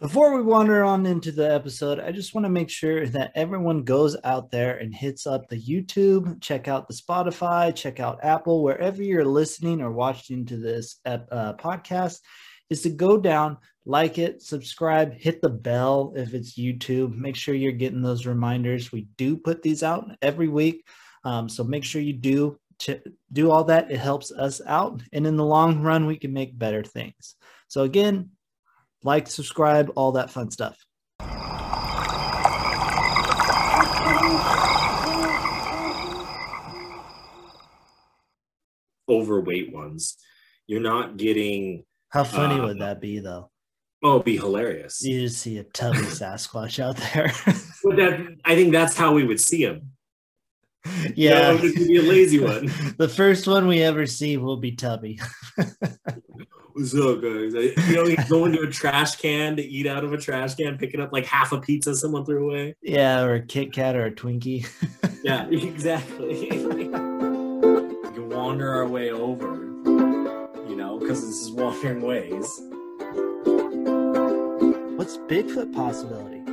Before 0.00 0.34
we 0.34 0.40
wander 0.40 0.82
on 0.82 1.04
into 1.04 1.30
the 1.30 1.52
episode, 1.52 2.00
I 2.00 2.10
just 2.10 2.32
want 2.32 2.46
to 2.46 2.50
make 2.50 2.70
sure 2.70 3.06
that 3.08 3.32
everyone 3.34 3.82
goes 3.82 4.16
out 4.24 4.50
there 4.50 4.78
and 4.78 4.94
hits 4.94 5.26
up 5.26 5.46
the 5.46 5.60
YouTube, 5.60 6.40
check 6.40 6.68
out 6.68 6.88
the 6.88 6.94
Spotify, 6.94 7.76
check 7.76 8.00
out 8.00 8.18
Apple, 8.22 8.62
wherever 8.62 9.02
you're 9.02 9.26
listening 9.26 9.82
or 9.82 9.92
watching 9.92 10.46
to 10.46 10.56
this 10.56 11.00
uh, 11.04 11.52
podcast, 11.58 12.20
is 12.70 12.80
to 12.80 12.88
go 12.88 13.18
down, 13.18 13.58
like 13.84 14.16
it, 14.16 14.40
subscribe, 14.40 15.12
hit 15.12 15.42
the 15.42 15.50
bell 15.50 16.14
if 16.16 16.32
it's 16.32 16.58
YouTube. 16.58 17.14
Make 17.14 17.36
sure 17.36 17.54
you're 17.54 17.70
getting 17.70 18.00
those 18.00 18.24
reminders. 18.24 18.90
We 18.90 19.06
do 19.18 19.36
put 19.36 19.60
these 19.60 19.82
out 19.82 20.10
every 20.22 20.48
week, 20.48 20.88
um, 21.24 21.46
so 21.46 21.62
make 21.62 21.84
sure 21.84 22.00
you 22.00 22.14
do 22.14 22.58
ch- 22.78 23.02
do 23.34 23.50
all 23.50 23.64
that. 23.64 23.90
It 23.90 24.00
helps 24.00 24.32
us 24.32 24.62
out, 24.66 25.02
and 25.12 25.26
in 25.26 25.36
the 25.36 25.44
long 25.44 25.82
run, 25.82 26.06
we 26.06 26.16
can 26.16 26.32
make 26.32 26.58
better 26.58 26.82
things. 26.82 27.34
So 27.68 27.82
again, 27.82 28.30
like, 29.02 29.28
subscribe, 29.28 29.90
all 29.96 30.12
that 30.12 30.30
fun 30.30 30.50
stuff. 30.50 30.76
Overweight 39.08 39.72
ones. 39.72 40.16
You're 40.66 40.80
not 40.80 41.16
getting. 41.16 41.84
How 42.10 42.24
funny 42.24 42.60
Uh, 42.60 42.66
would 42.66 42.78
that 42.80 43.00
be, 43.00 43.18
though? 43.18 43.50
Oh, 44.02 44.14
it'd 44.14 44.24
be 44.24 44.36
hilarious. 44.36 45.02
You 45.04 45.20
just 45.22 45.38
see 45.40 45.58
a 45.58 45.64
tubby 45.64 45.98
Sasquatch 45.98 46.78
out 46.82 46.96
there. 47.14 47.32
But 47.82 47.96
that, 47.96 48.36
I 48.44 48.54
think 48.56 48.72
that's 48.72 48.94
how 48.94 49.14
we 49.14 49.24
would 49.24 49.40
see 49.40 49.62
him. 49.62 49.92
yeah. 51.16 51.52
It 51.54 51.62
would 51.62 51.74
be 51.74 51.96
a 51.96 52.02
lazy 52.02 52.38
one. 52.38 52.66
the 52.98 53.08
first 53.08 53.48
one 53.48 53.66
we 53.66 53.80
ever 53.82 54.04
see 54.04 54.36
will 54.36 54.58
be 54.58 54.72
Tubby. 54.72 55.18
What's 56.80 56.94
up, 56.94 57.20
guys? 57.20 57.52
You 57.52 57.94
know, 57.94 58.06
he's 58.06 58.26
going 58.30 58.52
to 58.52 58.62
a 58.62 58.66
trash 58.66 59.16
can 59.16 59.54
to 59.56 59.62
eat 59.62 59.86
out 59.86 60.02
of 60.02 60.14
a 60.14 60.16
trash 60.16 60.54
can, 60.54 60.78
picking 60.78 60.98
up 60.98 61.12
like 61.12 61.26
half 61.26 61.52
a 61.52 61.60
pizza 61.60 61.94
someone 61.94 62.24
threw 62.24 62.48
away. 62.48 62.74
yeah, 62.80 63.20
or 63.20 63.34
a 63.34 63.42
Kit 63.42 63.70
Kat 63.74 63.96
or 63.96 64.06
a 64.06 64.10
Twinkie. 64.10 64.66
Yeah, 65.22 65.46
exactly. 65.50 66.28
we 66.50 66.88
can 66.88 68.30
wander 68.30 68.72
our 68.72 68.88
way 68.88 69.10
over, 69.10 69.56
you 70.66 70.74
know, 70.74 70.98
because 70.98 71.20
this 71.20 71.42
is 71.42 71.50
wandering 71.50 72.00
ways. 72.00 72.48
What's 74.96 75.18
Bigfoot 75.18 75.74
possibility? 75.74 76.49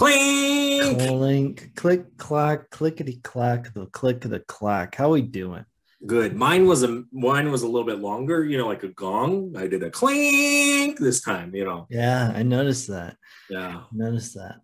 Clink. 0.00 0.98
Clink, 0.98 1.74
click, 1.76 2.16
clack, 2.16 2.70
clickety 2.70 3.20
clack, 3.22 3.74
the 3.74 3.84
click 3.84 4.24
of 4.24 4.30
the 4.30 4.40
clack. 4.40 4.94
How 4.94 5.10
we 5.10 5.20
doing? 5.20 5.66
Good. 6.06 6.34
Mine 6.34 6.66
was 6.66 6.82
a 6.84 7.02
mine 7.12 7.50
was 7.50 7.60
a 7.64 7.66
little 7.68 7.86
bit 7.86 7.98
longer, 7.98 8.42
you 8.42 8.56
know, 8.56 8.66
like 8.66 8.82
a 8.82 8.88
gong. 8.88 9.54
I 9.58 9.66
did 9.66 9.82
a 9.82 9.90
clink 9.90 10.98
this 10.98 11.20
time, 11.20 11.54
you 11.54 11.66
know. 11.66 11.86
Yeah, 11.90 12.32
I 12.34 12.42
noticed 12.42 12.88
that. 12.88 13.18
Yeah. 13.50 13.80
I 13.80 13.84
Noticed 13.92 14.32
that. 14.36 14.54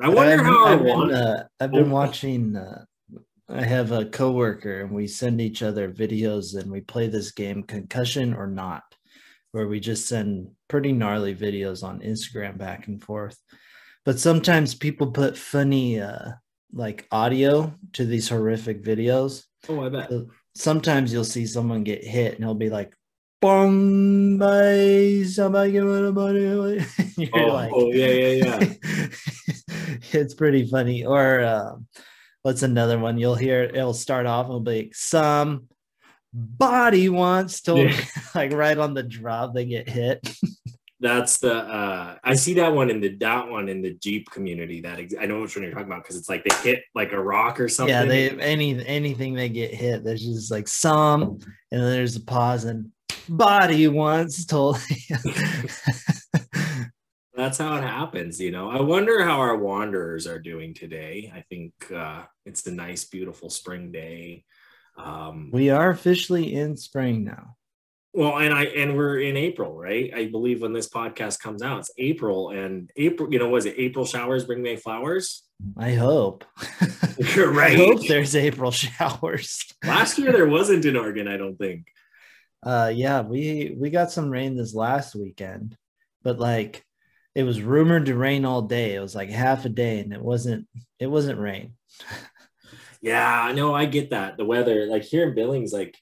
I 0.00 0.08
wonder 0.10 0.34
I've, 0.34 0.46
how 0.46 0.64
I 0.64 0.72
I've 0.74 0.78
been, 0.84 0.86
want. 0.96 1.12
uh, 1.12 1.42
I've 1.58 1.72
been 1.72 1.90
Oh. 1.90 1.94
watching. 1.94 2.54
Uh, 2.54 2.84
I 3.48 3.64
have 3.64 3.90
a 3.90 4.04
coworker, 4.04 4.82
and 4.82 4.92
we 4.92 5.08
send 5.08 5.40
each 5.40 5.64
other 5.64 5.90
videos, 5.92 6.56
and 6.56 6.70
we 6.70 6.82
play 6.82 7.08
this 7.08 7.32
game, 7.32 7.64
concussion 7.64 8.32
or 8.32 8.46
not, 8.46 8.84
where 9.50 9.66
we 9.66 9.80
just 9.80 10.06
send 10.06 10.52
pretty 10.68 10.92
gnarly 10.92 11.34
videos 11.34 11.82
on 11.82 11.98
Instagram 11.98 12.56
back 12.58 12.86
and 12.86 13.02
forth. 13.02 13.36
But 14.04 14.18
sometimes 14.18 14.74
people 14.74 15.10
put 15.10 15.36
funny, 15.38 16.00
uh, 16.00 16.32
like 16.72 17.06
audio 17.10 17.74
to 17.94 18.04
these 18.04 18.28
horrific 18.28 18.82
videos. 18.82 19.44
oh, 19.68 19.84
I 19.84 19.88
bet. 19.88 20.10
Sometimes 20.54 21.12
you'll 21.12 21.24
see 21.24 21.46
someone 21.46 21.84
get 21.84 22.04
hit, 22.04 22.34
and 22.34 22.44
he'll 22.44 22.54
be 22.54 22.70
like, 22.70 22.92
"Bong 23.40 24.38
by 24.38 25.24
somebody 25.26 25.72
give 25.72 25.84
me 25.84 26.00
the 26.02 26.12
money." 26.12 26.84
You're 27.16 27.40
Oh, 27.50 27.52
like, 27.54 27.70
oh, 27.74 27.90
yeah, 27.92 28.06
yeah, 28.06 28.44
yeah. 28.60 29.08
it's 30.12 30.34
pretty 30.34 30.66
funny. 30.66 31.04
Or 31.04 31.42
um, 31.44 31.86
what's 32.42 32.62
another 32.62 32.98
one? 32.98 33.18
You'll 33.18 33.34
hear 33.36 33.62
it'll 33.62 33.94
start 33.94 34.26
off. 34.26 34.46
It'll 34.46 34.60
be 34.60 34.82
like, 34.84 34.94
some 34.94 35.68
body 36.32 37.08
wants 37.08 37.62
to 37.62 37.76
Yeah. 37.76 38.04
like 38.34 38.52
right 38.52 38.76
on 38.78 38.94
the 38.94 39.02
drop. 39.02 39.54
They 39.54 39.64
get 39.64 39.88
hit. 39.88 40.28
That's 41.04 41.36
the 41.36 41.54
uh 41.54 42.16
I 42.24 42.34
see 42.34 42.54
that 42.54 42.72
one 42.72 42.88
in 42.88 42.98
the 42.98 43.10
that 43.16 43.46
one 43.46 43.68
in 43.68 43.82
the 43.82 43.92
Jeep 43.92 44.30
community. 44.30 44.80
That 44.80 44.98
ex- 44.98 45.12
I 45.20 45.26
know 45.26 45.42
which 45.42 45.54
one 45.54 45.62
you're 45.62 45.72
talking 45.72 45.88
about 45.88 46.02
because 46.02 46.16
it's 46.16 46.30
like 46.30 46.44
they 46.44 46.56
hit 46.62 46.82
like 46.94 47.12
a 47.12 47.22
rock 47.22 47.60
or 47.60 47.68
something. 47.68 47.94
yeah, 47.94 48.06
they 48.06 48.30
any 48.30 48.82
anything 48.86 49.34
they 49.34 49.50
get 49.50 49.74
hit. 49.74 50.02
There's 50.02 50.24
just 50.24 50.50
like 50.50 50.66
some, 50.66 51.22
and 51.22 51.42
then 51.82 51.92
there's 51.92 52.16
a 52.16 52.24
pause 52.24 52.64
and 52.64 52.90
body 53.28 53.86
once 53.86 54.46
told. 54.46 54.78
That's 57.34 57.58
how 57.58 57.76
it 57.76 57.82
happens, 57.82 58.40
you 58.40 58.50
know. 58.50 58.70
I 58.70 58.80
wonder 58.80 59.22
how 59.22 59.40
our 59.40 59.58
wanderers 59.58 60.26
are 60.26 60.38
doing 60.38 60.72
today. 60.72 61.30
I 61.36 61.42
think 61.50 61.74
uh 61.92 62.22
it's 62.46 62.66
a 62.66 62.72
nice, 62.72 63.04
beautiful 63.04 63.50
spring 63.50 63.92
day. 63.92 64.46
Um 64.96 65.50
we 65.52 65.68
are 65.68 65.90
officially 65.90 66.54
in 66.54 66.78
spring 66.78 67.24
now. 67.24 67.56
Well 68.14 68.38
and 68.38 68.54
I 68.54 68.64
and 68.64 68.96
we're 68.96 69.20
in 69.20 69.36
April, 69.36 69.76
right? 69.76 70.10
I 70.14 70.26
believe 70.26 70.62
when 70.62 70.72
this 70.72 70.88
podcast 70.88 71.40
comes 71.40 71.62
out, 71.62 71.80
it's 71.80 71.90
April 71.98 72.50
and 72.50 72.90
April, 72.96 73.32
you 73.32 73.38
know, 73.38 73.48
was 73.48 73.66
it 73.66 73.74
April 73.76 74.06
showers 74.06 74.44
bring 74.44 74.62
May 74.62 74.76
flowers? 74.76 75.42
I 75.76 75.92
hope. 75.92 76.44
You're 77.18 77.52
right. 77.52 77.72
I 77.72 77.76
hope 77.76 78.06
there's 78.06 78.36
April 78.36 78.70
showers. 78.70 79.64
Last 79.84 80.18
year 80.18 80.32
there 80.32 80.48
wasn't 80.48 80.84
in 80.84 80.96
Oregon, 80.96 81.28
I 81.28 81.36
don't 81.36 81.56
think. 81.56 81.88
Uh 82.62 82.92
yeah, 82.94 83.22
we 83.22 83.74
we 83.78 83.90
got 83.90 84.12
some 84.12 84.30
rain 84.30 84.56
this 84.56 84.74
last 84.74 85.14
weekend, 85.14 85.76
but 86.22 86.38
like 86.38 86.84
it 87.34 87.42
was 87.42 87.60
rumored 87.60 88.06
to 88.06 88.16
rain 88.16 88.44
all 88.44 88.62
day. 88.62 88.94
It 88.94 89.00
was 89.00 89.14
like 89.14 89.28
half 89.28 89.64
a 89.64 89.68
day 89.68 90.00
and 90.00 90.12
it 90.12 90.22
wasn't 90.22 90.68
it 90.98 91.08
wasn't 91.08 91.40
rain. 91.40 91.74
Yeah, 93.04 93.52
no, 93.54 93.74
I 93.74 93.84
get 93.84 94.10
that. 94.10 94.38
The 94.38 94.46
weather, 94.46 94.86
like 94.86 95.02
here 95.02 95.28
in 95.28 95.34
Billings, 95.34 95.74
like 95.74 95.94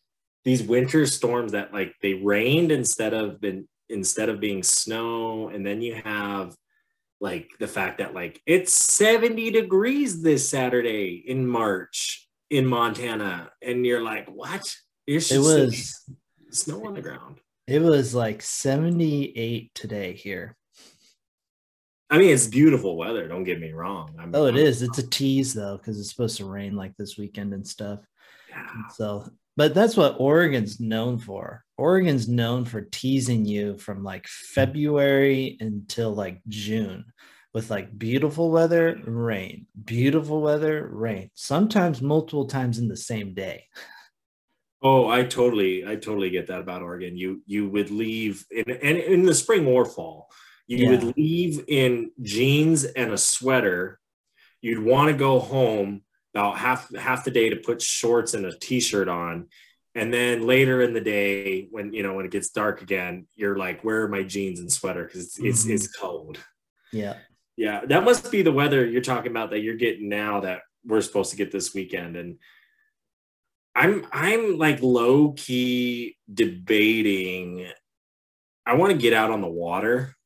these 0.44 0.62
winter 0.62 1.06
storms 1.06 1.52
that 1.52 1.72
like 1.72 1.94
they 2.02 2.14
rained 2.14 2.72
instead 2.72 3.14
of 3.14 3.40
been 3.40 3.68
instead 3.88 4.28
of 4.28 4.40
being 4.40 4.62
snow, 4.62 5.48
and 5.48 5.64
then 5.66 5.82
you 5.82 5.94
have 5.94 6.56
like 7.20 7.50
the 7.60 7.68
fact 7.68 7.98
that 7.98 8.14
like 8.14 8.40
it's 8.46 8.72
70 8.72 9.50
degrees 9.52 10.22
this 10.22 10.48
Saturday 10.48 11.22
in 11.26 11.46
March 11.46 12.28
in 12.50 12.66
Montana, 12.66 13.50
and 13.62 13.86
you're 13.86 14.02
like, 14.02 14.28
what? 14.28 14.74
It 15.06 15.14
was 15.38 16.04
snow 16.50 16.84
on 16.86 16.94
the 16.94 17.02
ground. 17.02 17.38
it 17.66 17.80
was 17.82 18.14
like 18.14 18.42
78 18.42 19.74
today 19.74 20.12
here. 20.14 20.56
I 22.10 22.18
mean, 22.18 22.28
it's 22.34 22.46
beautiful 22.46 22.96
weather. 22.96 23.26
Don't 23.26 23.44
get 23.44 23.58
me 23.60 23.72
wrong. 23.72 24.14
I'm, 24.18 24.34
Oh, 24.34 24.44
it 24.46 24.54
I'm- 24.54 24.58
is. 24.66 24.82
It's 24.82 24.98
a 24.98 25.06
tease 25.08 25.54
though, 25.54 25.76
because 25.78 25.98
it's 25.98 26.10
supposed 26.10 26.36
to 26.38 26.44
rain 26.44 26.76
like 26.76 26.94
this 26.96 27.16
weekend 27.16 27.54
and 27.54 27.66
stuff. 27.66 28.00
Yeah. 28.50 28.66
So, 28.94 29.28
but 29.56 29.74
that's 29.74 29.96
what 29.96 30.16
Oregon's 30.18 30.80
known 30.80 31.18
for. 31.18 31.64
Oregon's 31.76 32.28
known 32.28 32.64
for 32.64 32.80
teasing 32.82 33.44
you 33.44 33.76
from 33.78 34.02
like 34.04 34.26
February 34.28 35.56
until 35.60 36.14
like 36.14 36.40
June 36.48 37.04
with 37.52 37.70
like 37.70 37.98
beautiful 37.98 38.50
weather, 38.50 39.00
rain, 39.04 39.66
beautiful 39.84 40.40
weather, 40.40 40.88
rain, 40.90 41.30
sometimes 41.34 42.00
multiple 42.00 42.46
times 42.46 42.78
in 42.78 42.88
the 42.88 42.96
same 42.96 43.34
day. 43.34 43.64
Oh, 44.82 45.08
I 45.08 45.22
totally, 45.24 45.86
I 45.86 45.94
totally 45.96 46.30
get 46.30 46.48
that 46.48 46.60
about 46.60 46.82
Oregon. 46.82 47.16
You 47.16 47.42
you 47.46 47.68
would 47.68 47.90
leave 47.90 48.44
in 48.50 48.64
and 48.70 48.98
in 48.98 49.22
the 49.24 49.34
spring 49.34 49.66
or 49.66 49.84
fall. 49.84 50.28
You 50.66 50.78
Yeah. 50.78 50.90
would 50.90 51.16
leave 51.16 51.64
in 51.68 52.10
jeans 52.22 52.84
and 52.84 53.12
a 53.12 53.18
sweater. 53.18 54.00
You'd 54.60 54.82
want 54.82 55.08
to 55.10 55.16
go 55.16 55.38
home 55.38 56.02
about 56.34 56.58
half 56.58 56.94
half 56.94 57.24
the 57.24 57.30
day 57.30 57.50
to 57.50 57.56
put 57.56 57.82
shorts 57.82 58.34
and 58.34 58.46
a 58.46 58.56
t-shirt 58.58 59.08
on. 59.08 59.48
And 59.94 60.12
then 60.12 60.46
later 60.46 60.80
in 60.80 60.94
the 60.94 61.00
day, 61.00 61.68
when 61.70 61.92
you 61.92 62.02
know 62.02 62.14
when 62.14 62.24
it 62.24 62.30
gets 62.30 62.50
dark 62.50 62.80
again, 62.82 63.26
you're 63.34 63.56
like, 63.58 63.84
"Where 63.84 64.02
are 64.02 64.08
my 64.08 64.22
jeans 64.22 64.60
and 64.60 64.72
sweater?" 64.72 65.04
Because 65.04 65.24
it's, 65.24 65.38
it's 65.38 65.66
Mhm. 65.66 65.74
it's 65.74 65.96
cold. 65.96 66.38
Yeah. 66.92 67.18
Yeah, 67.56 67.84
that 67.84 68.02
must 68.04 68.32
be 68.32 68.40
the 68.40 68.50
weather 68.52 68.86
you're 68.86 69.02
talking 69.02 69.30
about 69.30 69.50
that 69.50 69.60
you're 69.60 69.76
getting 69.76 70.08
now 70.08 70.40
that 70.40 70.62
we're 70.86 71.02
supposed 71.02 71.30
to 71.32 71.36
get 71.36 71.52
this 71.52 71.74
weekend. 71.74 72.16
And 72.16 72.38
I'm 73.74 74.06
I'm 74.10 74.56
like 74.56 74.82
low 74.82 75.32
key 75.32 76.16
debating. 76.32 77.66
I 78.64 78.74
want 78.74 78.92
to 78.92 78.98
get 78.98 79.12
out 79.12 79.30
on 79.30 79.42
the 79.42 79.48
water. 79.48 80.16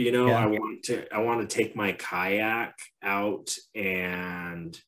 You 0.00 0.12
know, 0.12 0.28
Yeah. 0.28 0.44
I 0.44 0.46
want 0.46 0.82
to 0.84 1.14
I 1.14 1.18
want 1.18 1.48
to 1.48 1.56
take 1.56 1.76
my 1.76 1.92
kayak 1.92 2.74
out 3.02 3.54
and 3.74 4.78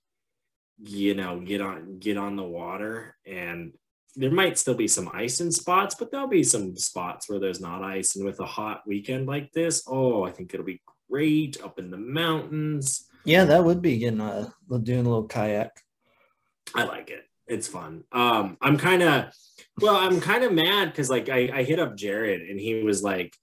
you 0.79 1.15
know 1.15 1.39
get 1.41 1.61
on 1.61 1.99
get 1.99 2.17
on 2.17 2.35
the 2.37 2.43
water 2.43 3.17
and 3.27 3.73
there 4.17 4.31
might 4.31 4.59
still 4.59 4.75
be 4.75 4.89
some 4.89 5.11
ice 5.15 5.41
in 5.41 5.51
spots, 5.51 5.95
but 5.95 6.11
there'll 6.11 6.27
be 6.29 6.43
some 6.43 6.77
spots 6.77 7.29
where 7.29 7.39
there's 7.41 7.61
not 7.61 7.83
ice. 7.83 8.15
And 8.17 8.25
with 8.27 8.41
a 8.41 8.47
hot 8.47 8.83
weekend 8.87 9.27
like 9.27 9.51
this, 9.53 9.85
oh, 9.87 10.23
I 10.25 10.31
think 10.31 10.53
it'll 10.53 10.67
be 10.67 10.83
great 11.11 11.63
up 11.65 11.79
in 11.79 11.91
the 11.91 11.97
mountains. 11.97 13.07
Yeah, 13.25 13.45
that 13.47 13.65
would 13.65 13.81
be 13.81 13.97
getting 13.99 14.21
a 14.21 14.53
doing 14.83 15.07
a 15.07 15.09
little 15.09 15.29
kayak. 15.29 15.71
I 16.75 16.85
like 16.85 17.09
it. 17.11 17.25
it's 17.47 17.69
fun. 17.69 18.05
Um, 18.13 18.57
I'm 18.61 18.77
kind 18.77 19.03
of, 19.03 19.33
well, 19.81 19.97
I'm 19.97 20.21
kind 20.21 20.45
of 20.45 20.53
mad 20.53 20.91
because 20.91 21.09
like 21.11 21.29
I, 21.29 21.51
I 21.53 21.63
hit 21.65 21.79
up 21.79 21.97
Jared 21.97 22.43
and 22.43 22.59
he 22.61 22.83
was 22.83 23.03
like, 23.03 23.35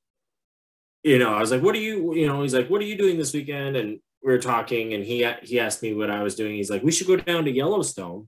you 1.03 1.19
know, 1.19 1.33
I 1.33 1.39
was 1.39 1.51
like, 1.51 1.61
what 1.61 1.75
are 1.75 1.79
you, 1.79 2.13
you 2.13 2.27
know, 2.27 2.41
he's 2.41 2.53
like, 2.53 2.69
what 2.69 2.81
are 2.81 2.85
you 2.85 2.97
doing 2.97 3.17
this 3.17 3.33
weekend? 3.33 3.75
And 3.75 3.99
we 4.23 4.31
were 4.31 4.39
talking 4.39 4.93
and 4.93 5.03
he 5.03 5.25
he 5.43 5.59
asked 5.59 5.81
me 5.81 5.93
what 5.93 6.11
I 6.11 6.23
was 6.23 6.35
doing. 6.35 6.55
He's 6.55 6.69
like, 6.69 6.83
we 6.83 6.91
should 6.91 7.07
go 7.07 7.15
down 7.15 7.45
to 7.45 7.51
Yellowstone 7.51 8.27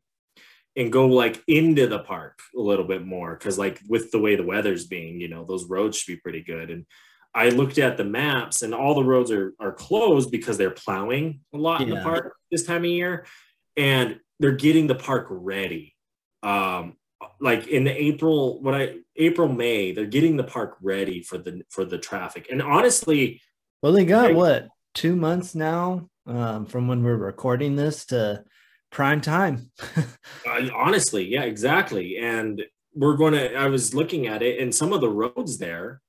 and 0.75 0.91
go 0.91 1.07
like 1.07 1.44
into 1.47 1.88
the 1.88 2.00
park 2.00 2.39
a 2.56 2.62
little 2.62 2.85
bit 2.85 3.06
more 3.06 3.35
because 3.35 3.57
like 3.57 3.79
with 3.89 4.12
the 4.12 4.19
way 4.19 4.35
the 4.35 4.44
weather's 4.44 4.88
being, 4.88 5.19
you 5.19 5.27
know, 5.27 5.44
those 5.44 5.65
roads 5.65 5.97
should 5.97 6.13
be 6.13 6.21
pretty 6.21 6.41
good. 6.41 6.69
And 6.69 6.85
I 7.33 7.50
looked 7.50 7.77
at 7.77 7.97
the 7.97 8.03
maps 8.03 8.62
and 8.62 8.74
all 8.74 8.95
the 8.95 9.03
roads 9.03 9.31
are 9.31 9.53
are 9.59 9.74
closed 9.74 10.31
because 10.31 10.57
they're 10.57 10.71
plowing 10.71 11.41
a 11.53 11.57
lot 11.57 11.81
yeah. 11.81 11.88
in 11.88 11.89
the 11.94 12.01
park 12.01 12.35
this 12.51 12.65
time 12.65 12.83
of 12.83 12.89
year, 12.89 13.25
and 13.77 14.19
they're 14.39 14.51
getting 14.51 14.88
the 14.88 14.95
park 14.95 15.27
ready. 15.29 15.95
Um, 16.44 16.95
like 17.39 17.68
in 17.68 17.83
the 17.83 17.91
April, 17.91 18.62
when 18.62 18.75
I 18.75 18.97
April 19.15 19.47
May, 19.47 19.91
they're 19.91 20.06
getting 20.06 20.38
the 20.38 20.44
park 20.44 20.77
ready 20.81 21.21
for 21.21 21.38
the 21.38 21.62
for 21.69 21.85
the 21.85 21.97
traffic. 21.97 22.47
And 22.51 22.62
honestly, 22.62 23.41
well, 23.81 23.94
they 23.94 24.06
got 24.06 24.29
like, 24.29 24.35
what 24.35 24.68
two 24.94 25.15
months 25.15 25.56
now 25.56 26.09
um, 26.27 26.65
from 26.65 26.88
when 26.88 27.03
we're 27.03 27.15
recording 27.15 27.75
this 27.75 28.06
to 28.07 28.44
prime 28.91 29.21
time. 29.21 29.71
honestly, 30.73 31.27
yeah, 31.27 31.44
exactly. 31.44 32.18
And 32.18 32.63
we're 32.94 33.18
going 33.18 33.33
to. 33.33 33.56
I 33.56 33.67
was 33.67 33.94
looking 33.94 34.27
at 34.27 34.41
it, 34.41 34.59
and 34.59 34.74
some 34.74 34.94
of 34.94 35.01
the 35.01 35.09
roads 35.09 35.57
there, 35.57 36.01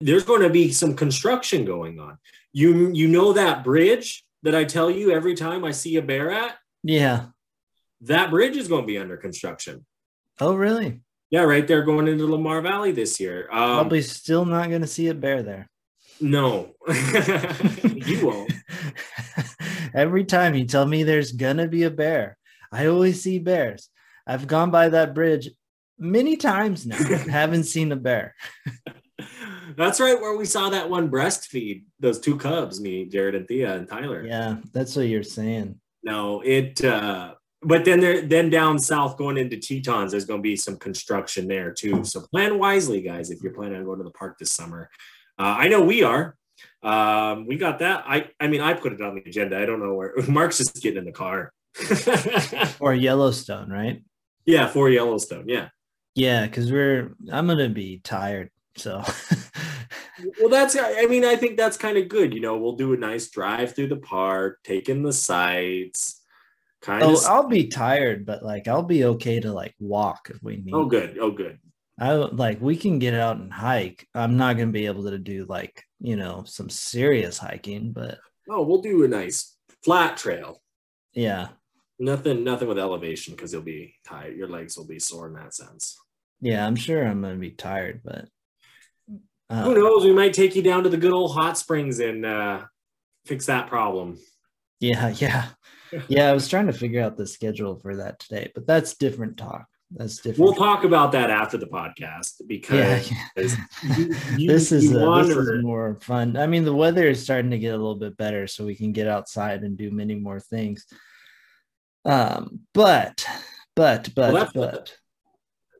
there's 0.00 0.24
going 0.24 0.42
to 0.42 0.50
be 0.50 0.72
some 0.72 0.94
construction 0.94 1.64
going 1.64 1.98
on. 1.98 2.18
You 2.52 2.90
you 2.92 3.08
know 3.08 3.32
that 3.32 3.64
bridge 3.64 4.24
that 4.42 4.54
I 4.54 4.64
tell 4.64 4.90
you 4.90 5.12
every 5.12 5.34
time 5.34 5.64
I 5.64 5.70
see 5.70 5.96
a 5.96 6.02
bear 6.02 6.30
at? 6.30 6.56
Yeah. 6.82 7.26
That 8.02 8.30
bridge 8.30 8.56
is 8.56 8.68
going 8.68 8.82
to 8.82 8.86
be 8.86 8.98
under 8.98 9.16
construction. 9.16 9.84
Oh, 10.40 10.54
really? 10.54 11.00
Yeah, 11.30 11.42
right 11.42 11.66
there 11.66 11.82
going 11.82 12.08
into 12.08 12.26
Lamar 12.26 12.60
Valley 12.62 12.92
this 12.92 13.20
year. 13.20 13.48
Um, 13.52 13.74
Probably 13.74 14.02
still 14.02 14.44
not 14.44 14.68
going 14.68 14.80
to 14.80 14.86
see 14.86 15.08
a 15.08 15.14
bear 15.14 15.42
there. 15.42 15.68
No, 16.20 16.74
you 17.84 18.26
won't. 18.26 18.52
Every 19.94 20.24
time 20.24 20.54
you 20.54 20.64
tell 20.64 20.84
me 20.86 21.02
there's 21.02 21.32
gonna 21.32 21.68
be 21.68 21.84
a 21.84 21.90
bear, 21.90 22.36
I 22.72 22.86
always 22.86 23.22
see 23.22 23.38
bears. 23.38 23.88
I've 24.26 24.46
gone 24.46 24.70
by 24.70 24.88
that 24.90 25.14
bridge 25.14 25.50
many 25.98 26.36
times 26.36 26.86
now, 26.86 26.96
haven't 27.30 27.64
seen 27.64 27.92
a 27.92 27.96
bear. 27.96 28.34
that's 29.76 30.00
right, 30.00 30.20
where 30.20 30.36
we 30.36 30.44
saw 30.44 30.70
that 30.70 30.90
one 30.90 31.10
breastfeed 31.10 31.84
those 32.00 32.18
two 32.18 32.36
cubs, 32.36 32.80
me, 32.80 33.04
Jared, 33.06 33.34
and 33.34 33.46
Thea, 33.46 33.76
and 33.76 33.88
Tyler. 33.88 34.26
Yeah, 34.26 34.56
that's 34.72 34.96
what 34.96 35.06
you're 35.06 35.22
saying. 35.22 35.80
No, 36.02 36.40
it. 36.40 36.84
uh 36.84 37.34
but 37.62 37.84
then 37.84 38.00
there, 38.00 38.22
then 38.22 38.50
down 38.50 38.78
south, 38.78 39.16
going 39.16 39.36
into 39.36 39.56
Tetons, 39.56 40.12
there's 40.12 40.24
going 40.24 40.40
to 40.40 40.42
be 40.42 40.56
some 40.56 40.76
construction 40.76 41.48
there 41.48 41.72
too. 41.72 42.04
So 42.04 42.20
plan 42.20 42.58
wisely, 42.58 43.00
guys, 43.00 43.30
if 43.30 43.42
you're 43.42 43.52
planning 43.52 43.78
on 43.78 43.84
going 43.84 43.98
to 43.98 44.04
the 44.04 44.10
park 44.10 44.38
this 44.38 44.52
summer. 44.52 44.90
Uh, 45.38 45.56
I 45.58 45.68
know 45.68 45.82
we 45.82 46.02
are. 46.02 46.36
Um, 46.82 47.46
we 47.46 47.56
got 47.56 47.80
that. 47.80 48.04
I 48.06 48.30
I 48.40 48.48
mean, 48.48 48.60
I 48.60 48.74
put 48.74 48.92
it 48.92 49.00
on 49.00 49.16
the 49.16 49.22
agenda. 49.22 49.58
I 49.58 49.66
don't 49.66 49.80
know 49.80 49.94
where 49.94 50.14
Mark's 50.28 50.58
just 50.58 50.80
getting 50.82 50.98
in 50.98 51.04
the 51.04 51.12
car. 51.12 51.52
or 52.80 52.94
Yellowstone, 52.94 53.70
right? 53.70 54.02
Yeah, 54.44 54.66
for 54.68 54.88
Yellowstone. 54.88 55.44
Yeah. 55.48 55.68
Yeah, 56.14 56.46
because 56.46 56.72
we're 56.72 57.14
I'm 57.30 57.46
gonna 57.46 57.68
be 57.68 58.00
tired. 58.02 58.50
So 58.76 59.02
well 60.40 60.48
that's 60.48 60.76
I 60.76 61.06
mean, 61.06 61.24
I 61.24 61.36
think 61.36 61.56
that's 61.56 61.76
kind 61.76 61.98
of 61.98 62.08
good. 62.08 62.34
You 62.34 62.40
know, 62.40 62.56
we'll 62.56 62.76
do 62.76 62.92
a 62.92 62.96
nice 62.96 63.28
drive 63.30 63.74
through 63.74 63.88
the 63.88 63.96
park, 63.96 64.58
take 64.64 64.88
in 64.88 65.02
the 65.02 65.12
sights. 65.12 66.22
Kind 66.80 67.02
oh, 67.02 67.14
of 67.14 67.24
I'll 67.24 67.48
be 67.48 67.68
tired, 67.68 68.24
but 68.24 68.44
like 68.44 68.68
I'll 68.68 68.82
be 68.82 69.04
okay 69.04 69.40
to 69.40 69.52
like 69.52 69.74
walk 69.80 70.30
if 70.30 70.42
we 70.42 70.56
need. 70.56 70.74
Oh 70.74 70.84
good. 70.84 71.18
Oh 71.20 71.30
good. 71.30 71.58
I 72.00 72.12
like 72.12 72.60
we 72.60 72.76
can 72.76 72.98
get 73.00 73.14
out 73.14 73.36
and 73.36 73.52
hike. 73.52 74.06
I'm 74.14 74.36
not 74.36 74.56
gonna 74.56 74.70
be 74.70 74.86
able 74.86 75.10
to 75.10 75.18
do 75.18 75.44
like 75.48 75.82
you 76.00 76.16
know 76.16 76.44
some 76.46 76.70
serious 76.70 77.38
hiking, 77.38 77.92
but 77.92 78.18
oh, 78.48 78.62
we'll 78.62 78.82
do 78.82 79.04
a 79.04 79.08
nice 79.08 79.56
flat 79.82 80.16
trail. 80.16 80.62
Yeah, 81.12 81.48
nothing, 81.98 82.44
nothing 82.44 82.68
with 82.68 82.78
elevation 82.78 83.34
because 83.34 83.52
you'll 83.52 83.62
be 83.62 83.94
tired. 84.06 84.36
Your 84.36 84.48
legs 84.48 84.76
will 84.76 84.86
be 84.86 85.00
sore 85.00 85.26
in 85.26 85.34
that 85.34 85.54
sense. 85.54 85.98
Yeah, 86.40 86.64
I'm 86.64 86.76
sure 86.76 87.04
I'm 87.04 87.22
gonna 87.22 87.34
be 87.36 87.50
tired, 87.50 88.02
but 88.04 88.28
uh, 89.50 89.64
who 89.64 89.74
knows? 89.74 90.04
We 90.04 90.12
might 90.12 90.34
take 90.34 90.54
you 90.54 90.62
down 90.62 90.84
to 90.84 90.88
the 90.88 90.96
good 90.96 91.12
old 91.12 91.34
hot 91.34 91.58
springs 91.58 91.98
and 91.98 92.24
uh, 92.24 92.62
fix 93.26 93.46
that 93.46 93.68
problem. 93.68 94.18
Yeah, 94.78 95.08
yeah, 95.16 95.48
yeah. 96.08 96.30
I 96.30 96.32
was 96.32 96.48
trying 96.48 96.66
to 96.66 96.72
figure 96.72 97.02
out 97.02 97.16
the 97.16 97.26
schedule 97.26 97.76
for 97.76 97.96
that 97.96 98.18
today, 98.20 98.50
but 98.54 98.66
that's 98.66 98.96
different 98.96 99.36
talk 99.36 99.66
that's 99.90 100.16
different. 100.16 100.38
We'll 100.38 100.54
talk 100.54 100.84
about 100.84 101.12
that 101.12 101.30
after 101.30 101.56
the 101.56 101.66
podcast 101.66 102.42
because 102.46 103.10
yeah, 103.10 103.16
you, 103.96 104.14
you, 104.36 104.48
this 104.48 104.70
is 104.70 104.92
a, 104.92 104.98
this 104.98 105.36
is 105.36 105.62
more 105.62 105.98
fun. 106.02 106.36
I 106.36 106.46
mean, 106.46 106.64
the 106.64 106.74
weather 106.74 107.06
is 107.08 107.22
starting 107.22 107.50
to 107.52 107.58
get 107.58 107.74
a 107.74 107.78
little 107.78 107.96
bit 107.96 108.16
better, 108.16 108.46
so 108.46 108.66
we 108.66 108.74
can 108.74 108.92
get 108.92 109.08
outside 109.08 109.62
and 109.62 109.78
do 109.78 109.90
many 109.90 110.14
more 110.14 110.40
things. 110.40 110.86
Um, 112.04 112.60
but, 112.74 113.26
but, 113.74 114.10
but, 114.14 114.32
well, 114.34 114.50
but. 114.54 114.94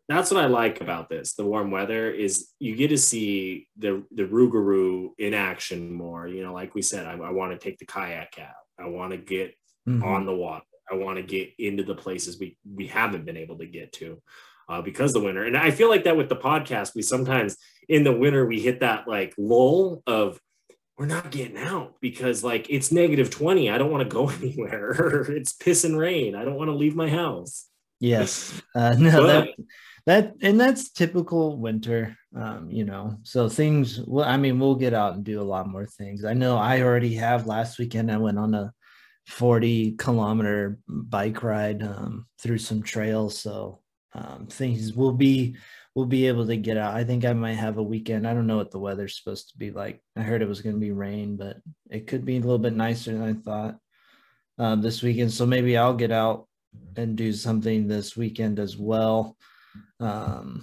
That's 0.09 0.31
what 0.31 0.43
I 0.43 0.47
like 0.47 0.81
about 0.81 1.11
this. 1.11 1.35
The 1.35 1.45
warm 1.45 1.71
weather 1.71 2.11
is 2.11 2.49
you 2.59 2.77
get 2.77 2.89
to 2.89 2.99
see 2.99 3.69
the 3.77 4.05
the 4.11 4.23
Rougarou 4.23 5.11
in 5.19 5.35
action 5.35 5.93
more. 5.93 6.27
You 6.27 6.43
know, 6.43 6.55
like 6.55 6.75
we 6.75 6.81
said, 6.81 7.07
I, 7.07 7.13
I 7.13 7.31
want 7.31 7.53
to 7.53 7.59
take 7.59 7.79
the 7.79 7.85
kayak 7.85 8.39
out. 8.41 8.55
I 8.83 8.89
want 8.89 9.11
to 9.11 9.19
get 9.19 9.55
mm-hmm. 9.89 10.05
on 10.05 10.27
the 10.27 10.35
water. 10.35 10.65
I 10.91 10.95
want 10.95 11.17
to 11.17 11.23
get 11.23 11.51
into 11.59 11.83
the 11.83 11.95
places 11.95 12.39
we 12.39 12.57
we 12.65 12.87
haven't 12.87 13.27
been 13.27 13.37
able 13.37 13.59
to 13.59 13.67
get 13.67 13.93
to 13.95 14.23
uh, 14.69 14.83
because 14.83 15.13
the 15.13 15.21
winter. 15.21 15.45
And 15.45 15.57
I 15.57 15.71
feel 15.71 15.89
like 15.89 16.05
that 16.05 16.17
with 16.17 16.29
the 16.29 16.37
podcast, 16.37 16.95
we 16.95 17.03
sometimes 17.03 17.57
in 17.89 18.05
the 18.05 18.17
winter 18.17 18.47
we 18.47 18.61
hit 18.61 18.81
that 18.81 19.09
like 19.09 19.35
lull 19.39 20.03
of 20.07 20.41
we're 20.99 21.07
not 21.07 21.31
getting 21.31 21.57
out 21.57 21.95
because 22.01 22.43
like 22.43 22.67
it's 22.69 22.91
negative 22.91 23.31
20. 23.31 23.71
I 23.71 23.79
don't 23.79 23.91
want 23.91 24.09
to 24.09 24.15
go 24.15 24.29
anywhere. 24.43 25.27
it's 25.31 25.53
piss 25.53 25.85
and 25.85 25.97
rain. 25.97 26.35
I 26.35 26.45
don't 26.45 26.57
want 26.57 26.69
to 26.69 26.77
leave 26.77 26.97
my 26.97 27.09
house. 27.09 27.67
Yes. 28.01 28.61
Uh, 28.75 28.95
no, 28.97 29.11
but, 29.11 29.27
that, 29.27 29.49
that, 30.07 30.35
and 30.41 30.61
that's 30.61 30.91
typical 30.91 31.57
winter, 31.57 32.17
um, 32.37 32.71
you 32.71 32.85
know, 32.85 33.19
so 33.25 33.49
things, 33.49 34.01
well, 34.07 34.25
I 34.25 34.37
mean, 34.37 34.61
we'll 34.61 34.77
get 34.77 34.95
out 34.95 35.15
and 35.15 35.25
do 35.25 35.41
a 35.41 35.43
lot 35.43 35.67
more 35.67 35.85
things. 35.85 36.25
I 36.25 36.33
know 36.33 36.57
I 36.57 36.83
already 36.83 37.15
have 37.17 37.49
last 37.49 37.77
weekend. 37.77 38.13
I 38.13 38.19
went 38.19 38.39
on 38.39 38.55
a 38.55 38.73
40 39.29 39.93
kilometer 39.99 40.79
bike 40.89 41.43
ride 41.43 41.83
um, 41.83 42.27
through 42.41 42.59
some 42.59 42.83
trails. 42.83 43.39
So 43.39 43.81
um, 44.15 44.47
things 44.47 44.95
will 44.95 45.13
be 45.13 45.57
we'll 45.95 46.07
be 46.07 46.27
able 46.29 46.47
to 46.47 46.57
get 46.57 46.79
out. 46.79 46.95
I 46.95 47.05
think 47.05 47.25
I 47.25 47.33
might 47.35 47.55
have 47.55 47.77
a 47.77 47.83
weekend. 47.83 48.27
I 48.27 48.33
don't 48.33 48.47
know 48.47 48.57
what 48.57 48.71
the 48.71 48.79
weather's 48.79 49.19
supposed 49.19 49.51
to 49.51 49.59
be 49.59 49.71
like. 49.71 50.01
I 50.17 50.23
heard 50.23 50.41
it 50.43 50.49
was 50.49 50.63
going 50.63 50.77
to 50.77 50.81
be 50.81 50.93
rain, 50.93 51.37
but 51.37 51.59
it 51.91 52.07
could 52.07 52.25
be 52.25 52.37
a 52.37 52.41
little 52.41 52.59
bit 52.59 52.73
nicer 52.73 53.13
than 53.13 53.23
I 53.23 53.33
thought 53.35 53.79
uh, 54.59 54.77
this 54.77 55.03
weekend. 55.03 55.33
So 55.33 55.45
maybe 55.45 55.77
I'll 55.77 55.95
get 55.95 56.13
out 56.13 56.47
and 56.97 57.17
do 57.17 57.33
something 57.33 57.87
this 57.87 58.17
weekend 58.17 58.59
as 58.59 58.77
well. 58.77 59.37
Um, 60.01 60.63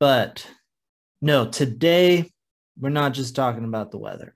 but 0.00 0.46
no, 1.20 1.46
today 1.46 2.30
we're 2.80 2.88
not 2.88 3.12
just 3.12 3.36
talking 3.36 3.64
about 3.64 3.90
the 3.90 3.98
weather. 3.98 4.34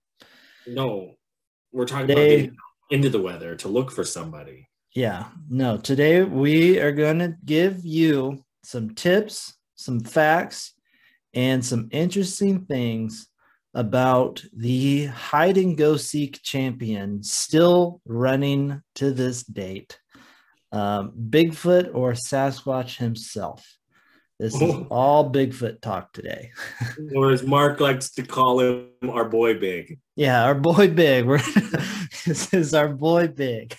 No, 0.66 1.14
we're 1.72 1.86
talking 1.86 2.08
today, 2.08 2.44
about 2.44 2.56
into 2.90 3.08
the 3.08 3.20
weather 3.20 3.56
to 3.56 3.68
look 3.68 3.90
for 3.90 4.04
somebody. 4.04 4.68
Yeah, 4.94 5.26
no, 5.48 5.76
today 5.76 6.22
we 6.22 6.80
are 6.80 6.92
going 6.92 7.18
to 7.18 7.36
give 7.44 7.84
you 7.84 8.44
some 8.62 8.94
tips, 8.94 9.54
some 9.74 10.00
facts, 10.00 10.72
and 11.34 11.64
some 11.64 11.88
interesting 11.90 12.64
things 12.64 13.28
about 13.74 14.42
the 14.56 15.04
hide 15.06 15.58
and 15.58 15.76
go 15.76 15.98
seek 15.98 16.42
champion 16.42 17.22
still 17.22 18.00
running 18.06 18.80
to 18.94 19.12
this 19.12 19.42
date. 19.44 19.98
Um, 20.72 21.12
Bigfoot 21.12 21.94
or 21.94 22.12
Sasquatch 22.12 22.96
himself. 22.96 23.76
This 24.38 24.60
is 24.60 24.74
all 24.90 25.30
Bigfoot 25.30 25.80
talk 25.80 26.12
today. 26.12 26.50
or 27.14 27.30
as 27.30 27.42
Mark 27.42 27.80
likes 27.80 28.10
to 28.12 28.22
call 28.22 28.60
him, 28.60 28.88
our 29.08 29.28
boy 29.28 29.58
Big. 29.58 29.98
Yeah, 30.14 30.44
our 30.44 30.54
boy 30.54 30.88
Big. 30.88 31.24
We're 31.26 31.38
this 32.26 32.52
is 32.52 32.74
our 32.74 32.88
boy 32.88 33.28
Big. 33.28 33.74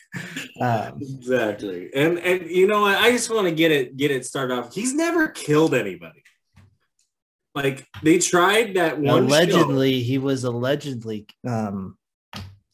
Um, 0.60 1.00
exactly, 1.02 1.90
and 1.94 2.18
and 2.20 2.50
you 2.50 2.68
know 2.68 2.82
what? 2.82 2.98
I 2.98 3.12
just 3.12 3.30
want 3.30 3.48
to 3.48 3.54
get 3.54 3.72
it 3.72 3.98
get 3.98 4.12
it 4.12 4.26
started 4.26 4.58
off. 4.58 4.74
He's 4.74 4.94
never 4.94 5.28
killed 5.28 5.76
anybody. 5.76 6.24
Like 7.54 7.88
they 8.04 8.20
tried 8.20 8.76
that 8.76 9.00
one. 9.00 9.26
Allegedly, 9.26 10.00
show. 10.00 10.06
he 10.08 10.18
was 10.18 10.44
allegedly 10.44 11.28
um, 11.48 11.98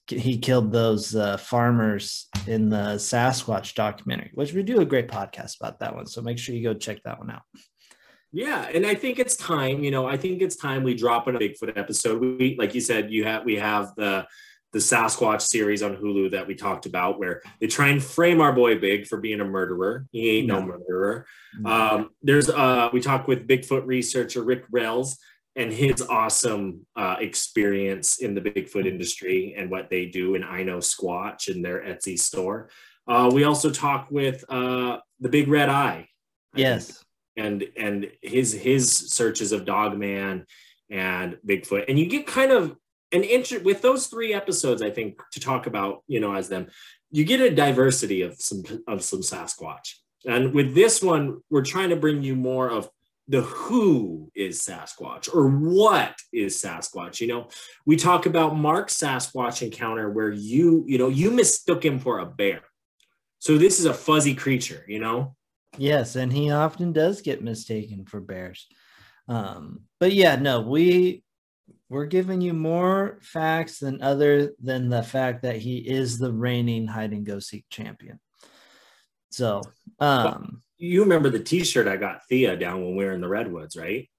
he 0.07 0.37
killed 0.37 0.71
those 0.71 1.15
uh, 1.15 1.37
farmers 1.37 2.27
in 2.47 2.69
the 2.69 2.95
Sasquatch 2.95 3.75
documentary, 3.75 4.31
which 4.33 4.53
we 4.53 4.63
do 4.63 4.81
a 4.81 4.85
great 4.85 5.07
podcast 5.07 5.59
about 5.59 5.79
that 5.79 5.95
one. 5.95 6.05
So 6.05 6.21
make 6.21 6.37
sure 6.37 6.55
you 6.55 6.63
go 6.63 6.73
check 6.73 7.01
that 7.03 7.19
one 7.19 7.31
out. 7.31 7.43
Yeah, 8.33 8.67
and 8.73 8.85
I 8.85 8.95
think 8.95 9.19
it's 9.19 9.35
time. 9.35 9.83
You 9.83 9.91
know, 9.91 10.07
I 10.07 10.17
think 10.17 10.41
it's 10.41 10.55
time 10.55 10.81
we 10.83 10.95
drop 10.95 11.27
in 11.27 11.35
a 11.35 11.39
Bigfoot 11.39 11.77
episode. 11.77 12.19
We, 12.19 12.55
like 12.57 12.73
you 12.73 12.81
said, 12.81 13.11
you 13.11 13.23
have 13.25 13.45
we 13.45 13.55
have 13.57 13.93
the 13.95 14.25
the 14.73 14.79
Sasquatch 14.79 15.41
series 15.41 15.83
on 15.83 15.95
Hulu 15.95 16.31
that 16.31 16.47
we 16.47 16.55
talked 16.55 16.87
about, 16.87 17.19
where 17.19 17.43
they 17.61 17.67
try 17.67 17.89
and 17.89 18.03
frame 18.03 18.41
our 18.41 18.51
boy 18.51 18.79
Big 18.79 19.05
for 19.05 19.17
being 19.17 19.39
a 19.39 19.45
murderer. 19.45 20.07
He 20.11 20.39
ain't 20.39 20.47
no, 20.47 20.59
no 20.59 20.65
murderer. 20.65 21.27
No. 21.59 21.69
Um, 21.71 22.09
there's 22.23 22.49
uh, 22.49 22.89
we 22.91 23.01
talked 23.01 23.27
with 23.27 23.47
Bigfoot 23.47 23.85
researcher 23.85 24.43
Rick 24.43 24.63
Rels 24.71 25.19
and 25.55 25.71
his 25.71 26.01
awesome 26.01 26.87
uh, 26.95 27.17
experience 27.19 28.17
in 28.17 28.33
the 28.33 28.41
Bigfoot 28.41 28.87
industry 28.87 29.53
and 29.55 29.69
what 29.69 29.91
they 29.91 30.07
do 30.07 30.33
in 30.33 30.43
I 30.43 30.63
Know 30.63 30.79
Squatch 30.79 31.49
in 31.49 31.61
their 31.61 31.81
Etsy 31.81 32.17
store. 32.17 32.69
Uh, 33.07 33.29
we 33.31 33.43
also 33.43 33.69
talked 33.69 34.11
with 34.11 34.43
uh, 34.49 34.97
the 35.19 35.29
Big 35.29 35.47
Red 35.47 35.69
Eye. 35.69 36.07
Yes. 36.55 37.03
And 37.35 37.63
and 37.75 38.11
his 38.21 38.53
his 38.53 38.91
searches 38.91 39.51
of 39.51 39.65
Dogman 39.65 40.45
and 40.89 41.37
Bigfoot, 41.47 41.85
and 41.87 41.97
you 41.97 42.05
get 42.05 42.27
kind 42.27 42.51
of 42.51 42.75
an 43.11 43.23
interest 43.23 43.65
with 43.65 43.81
those 43.81 44.07
three 44.07 44.33
episodes. 44.33 44.81
I 44.81 44.91
think 44.91 45.19
to 45.31 45.39
talk 45.39 45.65
about 45.65 46.03
you 46.07 46.19
know 46.19 46.35
as 46.35 46.47
them, 46.47 46.67
you 47.09 47.25
get 47.25 47.41
a 47.41 47.53
diversity 47.53 48.21
of 48.21 48.39
some 48.39 48.63
of 48.87 49.03
some 49.03 49.21
Sasquatch. 49.21 49.95
And 50.25 50.53
with 50.53 50.73
this 50.73 51.01
one, 51.01 51.41
we're 51.49 51.63
trying 51.63 51.89
to 51.89 51.95
bring 51.95 52.23
you 52.23 52.35
more 52.35 52.69
of 52.69 52.89
the 53.27 53.41
who 53.41 54.31
is 54.35 54.59
Sasquatch 54.59 55.33
or 55.33 55.47
what 55.47 56.15
is 56.31 56.61
Sasquatch. 56.61 57.21
You 57.21 57.27
know, 57.27 57.47
we 57.85 57.95
talk 57.95 58.25
about 58.25 58.57
Mark's 58.57 58.97
Sasquatch 58.97 59.61
encounter 59.61 60.09
where 60.09 60.31
you, 60.31 60.83
you 60.87 60.97
know, 60.97 61.09
you 61.09 61.31
mistook 61.31 61.85
him 61.85 61.99
for 61.99 62.19
a 62.19 62.25
bear. 62.25 62.61
So 63.39 63.57
this 63.57 63.79
is 63.79 63.85
a 63.85 63.93
fuzzy 63.93 64.35
creature, 64.35 64.85
you 64.87 64.99
know? 64.99 65.35
Yes, 65.77 66.15
and 66.15 66.31
he 66.31 66.51
often 66.51 66.93
does 66.93 67.21
get 67.21 67.43
mistaken 67.43 68.05
for 68.05 68.19
bears. 68.19 68.67
Um, 69.27 69.81
but 69.99 70.13
yeah, 70.13 70.35
no, 70.35 70.61
we 70.61 71.23
we're 71.89 72.05
giving 72.05 72.41
you 72.41 72.53
more 72.53 73.19
facts 73.21 73.79
than 73.79 74.01
other 74.01 74.53
than 74.61 74.89
the 74.89 75.03
fact 75.03 75.43
that 75.43 75.57
he 75.57 75.77
is 75.77 76.17
the 76.17 76.31
reigning 76.31 76.87
hide 76.87 77.11
and 77.11 77.25
go 77.25 77.39
seek 77.39 77.65
champion. 77.69 78.19
So, 79.31 79.61
um, 79.99 80.61
you 80.77 81.01
remember 81.01 81.29
the 81.29 81.39
T-shirt 81.39 81.87
I 81.87 81.97
got 81.97 82.25
Thea 82.27 82.55
down 82.55 82.83
when 82.83 82.95
we 82.95 83.05
were 83.05 83.13
in 83.13 83.21
the 83.21 83.27
redwoods, 83.27 83.75
right? 83.75 84.09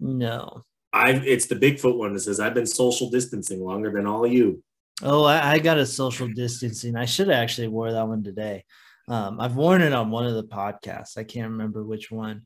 No. 0.00 0.64
I 0.92 1.10
it's 1.10 1.46
the 1.46 1.56
Bigfoot 1.56 1.96
one 1.96 2.12
that 2.14 2.20
says 2.20 2.40
I've 2.40 2.54
been 2.54 2.66
social 2.66 3.10
distancing 3.10 3.62
longer 3.62 3.90
than 3.90 4.06
all 4.06 4.24
of 4.24 4.32
you. 4.32 4.62
Oh, 5.02 5.24
I, 5.24 5.52
I 5.52 5.58
got 5.58 5.78
a 5.78 5.86
social 5.86 6.28
distancing. 6.28 6.96
I 6.96 7.04
should 7.04 7.28
have 7.28 7.36
actually 7.36 7.68
wore 7.68 7.92
that 7.92 8.08
one 8.08 8.24
today. 8.24 8.64
Um, 9.08 9.40
I've 9.40 9.56
worn 9.56 9.82
it 9.82 9.92
on 9.92 10.10
one 10.10 10.26
of 10.26 10.34
the 10.34 10.44
podcasts. 10.44 11.16
I 11.16 11.24
can't 11.24 11.50
remember 11.50 11.84
which 11.84 12.10
one. 12.10 12.42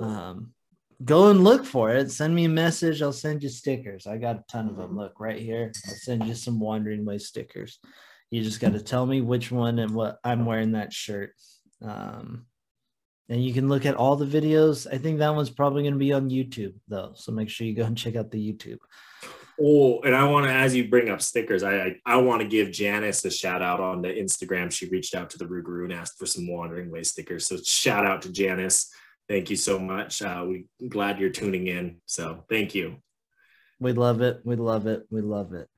Um, 0.00 0.52
go 1.04 1.30
and 1.30 1.42
look 1.42 1.64
for 1.64 1.90
it. 1.90 2.10
Send 2.10 2.34
me 2.34 2.44
a 2.44 2.50
message. 2.50 3.02
I'll 3.02 3.12
send 3.12 3.42
you 3.42 3.48
stickers. 3.48 4.06
I 4.06 4.16
got 4.16 4.36
a 4.36 4.44
ton 4.48 4.68
of 4.68 4.76
them. 4.76 4.96
Look 4.96 5.18
right 5.18 5.40
here. 5.40 5.72
I'll 5.86 5.94
send 5.94 6.26
you 6.26 6.34
some 6.34 6.60
Wandering 6.60 7.04
Way 7.04 7.18
stickers. 7.18 7.78
You 8.30 8.42
just 8.42 8.60
got 8.60 8.72
to 8.72 8.82
tell 8.82 9.06
me 9.06 9.20
which 9.20 9.50
one 9.50 9.78
and 9.78 9.94
what 9.94 10.18
I'm 10.24 10.46
wearing 10.46 10.72
that 10.72 10.92
shirt. 10.92 11.32
Um, 11.82 12.46
and 13.28 13.44
you 13.44 13.52
can 13.52 13.68
look 13.68 13.86
at 13.86 13.94
all 13.94 14.16
the 14.16 14.26
videos. 14.26 14.86
I 14.92 14.98
think 14.98 15.18
that 15.18 15.34
one's 15.34 15.50
probably 15.50 15.82
going 15.82 15.94
to 15.94 15.98
be 15.98 16.12
on 16.12 16.30
YouTube 16.30 16.74
though, 16.88 17.12
so 17.14 17.32
make 17.32 17.48
sure 17.48 17.66
you 17.66 17.74
go 17.74 17.84
and 17.84 17.98
check 17.98 18.16
out 18.16 18.30
the 18.30 18.52
YouTube. 18.52 18.78
Oh, 19.60 20.00
and 20.02 20.14
I 20.14 20.24
want 20.24 20.46
to, 20.46 20.52
as 20.52 20.74
you 20.74 20.88
bring 20.88 21.08
up 21.08 21.22
stickers, 21.22 21.62
I 21.62 21.76
I, 21.76 21.96
I 22.04 22.16
want 22.16 22.42
to 22.42 22.48
give 22.48 22.70
Janice 22.70 23.24
a 23.24 23.30
shout 23.30 23.62
out 23.62 23.80
on 23.80 24.02
the 24.02 24.08
Instagram. 24.08 24.70
She 24.70 24.88
reached 24.88 25.14
out 25.14 25.30
to 25.30 25.38
the 25.38 25.46
Rougarou 25.46 25.84
and 25.84 25.92
asked 25.92 26.18
for 26.18 26.26
some 26.26 26.46
Wandering 26.46 26.90
Way 26.90 27.02
stickers. 27.02 27.46
So 27.46 27.56
shout 27.56 28.04
out 28.04 28.22
to 28.22 28.32
Janice. 28.32 28.92
Thank 29.28 29.50
you 29.50 29.56
so 29.56 29.78
much. 29.78 30.22
Uh, 30.22 30.44
we 30.46 30.66
glad 30.88 31.18
you're 31.18 31.30
tuning 31.30 31.66
in. 31.66 31.96
So 32.06 32.44
thank 32.48 32.74
you. 32.74 32.96
We 33.80 33.92
love 33.92 34.20
it. 34.20 34.40
We 34.44 34.56
love 34.56 34.86
it. 34.86 35.04
We 35.10 35.20
love 35.20 35.52
it. 35.52 35.68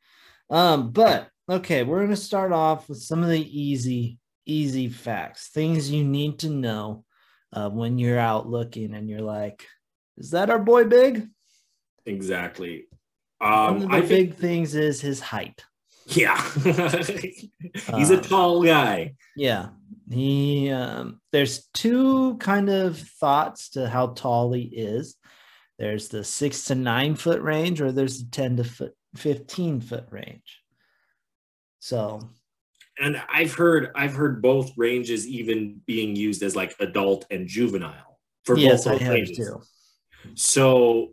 Um, 0.51 0.91
but 0.91 1.29
okay, 1.49 1.83
we're 1.83 1.99
going 1.99 2.11
to 2.11 2.17
start 2.17 2.53
off 2.53 2.89
with 2.89 2.99
some 2.99 3.23
of 3.23 3.29
the 3.29 3.61
easy, 3.61 4.19
easy 4.45 4.89
facts, 4.89 5.49
things 5.49 5.91
you 5.91 6.05
need 6.05 6.41
to 6.41 6.51
know 6.51 7.05
uh, 7.53 7.71
when 7.71 7.99
you're 7.99 8.19
out 8.19 8.49
looking 8.49 8.95
and 8.95 9.09
you're 9.09 9.23
like, 9.23 9.67
is 10.17 10.33
that 10.33 10.51
our 10.51 10.59
boy 10.59 10.85
Big? 10.85 11.29
Exactly. 12.07 12.87
Um, 13.41 13.51
One 13.51 13.83
of 13.83 13.89
the 13.91 13.97
I 13.97 14.01
big 14.01 14.09
think, 14.09 14.39
things 14.39 14.75
is 14.75 15.01
his 15.01 15.21
height. 15.21 15.65
Yeah, 16.07 16.41
he's 16.65 18.11
a 18.11 18.17
um, 18.17 18.23
tall 18.23 18.63
guy. 18.63 19.15
Yeah, 19.37 19.69
he. 20.11 20.71
Um, 20.71 21.21
there's 21.33 21.69
two 21.75 22.37
kind 22.39 22.71
of 22.71 22.99
thoughts 22.99 23.71
to 23.71 23.89
how 23.89 24.09
tall 24.09 24.53
he 24.53 24.63
is. 24.63 25.17
There's 25.79 26.09
the 26.09 26.25
six 26.25 26.65
to 26.65 26.75
nine 26.75 27.15
foot 27.15 27.43
range, 27.43 27.83
or 27.83 27.93
there's 27.93 28.25
the 28.25 28.31
ten 28.31 28.57
to 28.57 28.65
foot, 28.65 28.95
fifteen 29.17 29.83
foot 29.83 30.07
range. 30.11 30.63
So 31.81 32.31
and 32.99 33.21
I've 33.29 33.55
heard 33.55 33.91
I've 33.95 34.15
heard 34.15 34.43
both 34.43 34.73
ranges 34.77 35.27
even 35.27 35.81
being 35.87 36.17
used 36.17 36.43
as 36.43 36.57
like 36.57 36.75
adult 36.81 37.27
and 37.31 37.47
juvenile 37.47 38.19
for 38.45 38.57
yes, 38.57 38.85
both 38.85 39.01
I 39.01 39.05
have 39.05 39.13
ranges. 39.15 39.37
Too. 39.37 39.63
So 40.35 41.13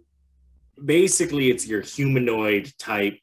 basically, 0.83 1.49
it's 1.49 1.67
your 1.67 1.81
humanoid 1.81 2.71
type, 2.77 3.19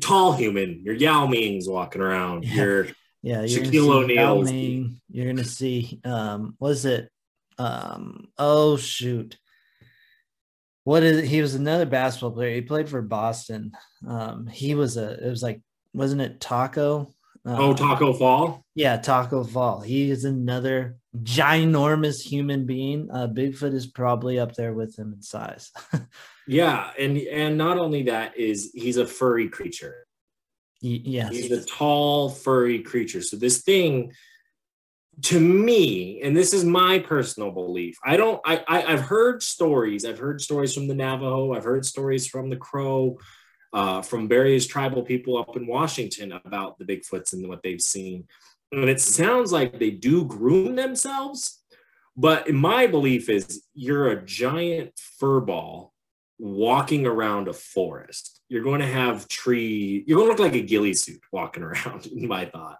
tall 0.00 0.32
human. 0.32 0.82
Your 0.82 0.94
Yao 0.94 1.26
Ming's 1.26 1.68
walking 1.68 2.02
around. 2.02 2.44
Your 2.44 2.88
yeah, 3.22 3.42
you're 3.42 3.64
Shaquille 3.64 3.88
O'Neal. 3.88 4.90
You're 5.10 5.26
gonna 5.26 5.44
see. 5.44 6.00
Um, 6.04 6.56
was 6.58 6.84
it? 6.84 7.10
Um, 7.58 8.28
oh 8.38 8.76
shoot. 8.76 9.38
What 10.84 11.02
is 11.02 11.18
it? 11.18 11.24
he 11.24 11.42
was 11.42 11.56
another 11.56 11.86
basketball 11.86 12.30
player. 12.30 12.54
He 12.54 12.62
played 12.62 12.88
for 12.88 13.02
Boston. 13.02 13.72
Um, 14.06 14.46
he 14.46 14.74
was 14.74 14.96
a 14.96 15.24
it 15.24 15.28
was 15.28 15.42
like 15.42 15.60
wasn't 15.92 16.20
it 16.20 16.40
Taco? 16.40 17.12
Uh, 17.44 17.56
oh, 17.58 17.74
Taco 17.74 18.12
Fall? 18.12 18.64
Yeah, 18.74 18.96
Taco 18.96 19.44
Fall. 19.44 19.80
He 19.80 20.10
is 20.10 20.24
another 20.24 20.96
ginormous 21.16 22.20
human 22.20 22.66
being. 22.66 23.08
Uh, 23.10 23.28
Bigfoot 23.28 23.72
is 23.72 23.86
probably 23.86 24.38
up 24.38 24.54
there 24.54 24.72
with 24.72 24.98
him 24.98 25.12
in 25.12 25.22
size. 25.22 25.72
yeah, 26.46 26.90
and 26.98 27.16
and 27.18 27.58
not 27.58 27.78
only 27.78 28.04
that 28.04 28.36
is 28.36 28.70
he's 28.74 28.96
a 28.96 29.06
furry 29.06 29.48
creature. 29.48 30.06
Y- 30.82 31.00
yes. 31.04 31.30
He's 31.30 31.50
a 31.50 31.64
tall 31.64 32.30
furry 32.30 32.80
creature. 32.80 33.22
So 33.22 33.36
this 33.36 33.62
thing 33.62 34.12
to 35.22 35.40
me, 35.40 36.20
and 36.22 36.36
this 36.36 36.52
is 36.52 36.64
my 36.64 36.98
personal 36.98 37.50
belief, 37.50 37.96
I 38.04 38.16
don't 38.16 38.40
I, 38.44 38.62
I 38.68 38.92
I've 38.92 39.00
heard 39.00 39.42
stories. 39.42 40.04
I've 40.04 40.18
heard 40.18 40.40
stories 40.40 40.74
from 40.74 40.88
the 40.88 40.94
Navajo, 40.94 41.52
I've 41.54 41.64
heard 41.64 41.84
stories 41.84 42.26
from 42.26 42.50
the 42.50 42.56
Crow 42.56 43.18
uh, 43.72 44.02
from 44.02 44.28
various 44.28 44.66
tribal 44.66 45.02
people 45.02 45.36
up 45.36 45.56
in 45.56 45.66
Washington 45.66 46.32
about 46.32 46.78
the 46.78 46.84
Bigfoots 46.84 47.32
and 47.32 47.48
what 47.48 47.62
they've 47.62 47.80
seen. 47.80 48.26
And 48.72 48.88
it 48.88 49.00
sounds 49.00 49.52
like 49.52 49.78
they 49.78 49.90
do 49.90 50.24
groom 50.24 50.76
themselves, 50.76 51.62
but 52.16 52.50
my 52.52 52.86
belief 52.86 53.28
is 53.28 53.64
you're 53.74 54.08
a 54.08 54.24
giant 54.24 54.92
fur 55.18 55.40
ball 55.40 55.92
walking 56.38 57.06
around 57.06 57.48
a 57.48 57.52
forest. 57.52 58.40
You're 58.48 58.62
going 58.62 58.80
to 58.80 58.86
have 58.86 59.28
tree, 59.28 60.04
you're 60.06 60.18
going 60.18 60.28
to 60.28 60.42
look 60.42 60.52
like 60.52 60.60
a 60.60 60.64
ghillie 60.64 60.94
suit 60.94 61.20
walking 61.32 61.62
around, 61.62 62.06
in 62.06 62.28
my 62.28 62.46
thought. 62.46 62.78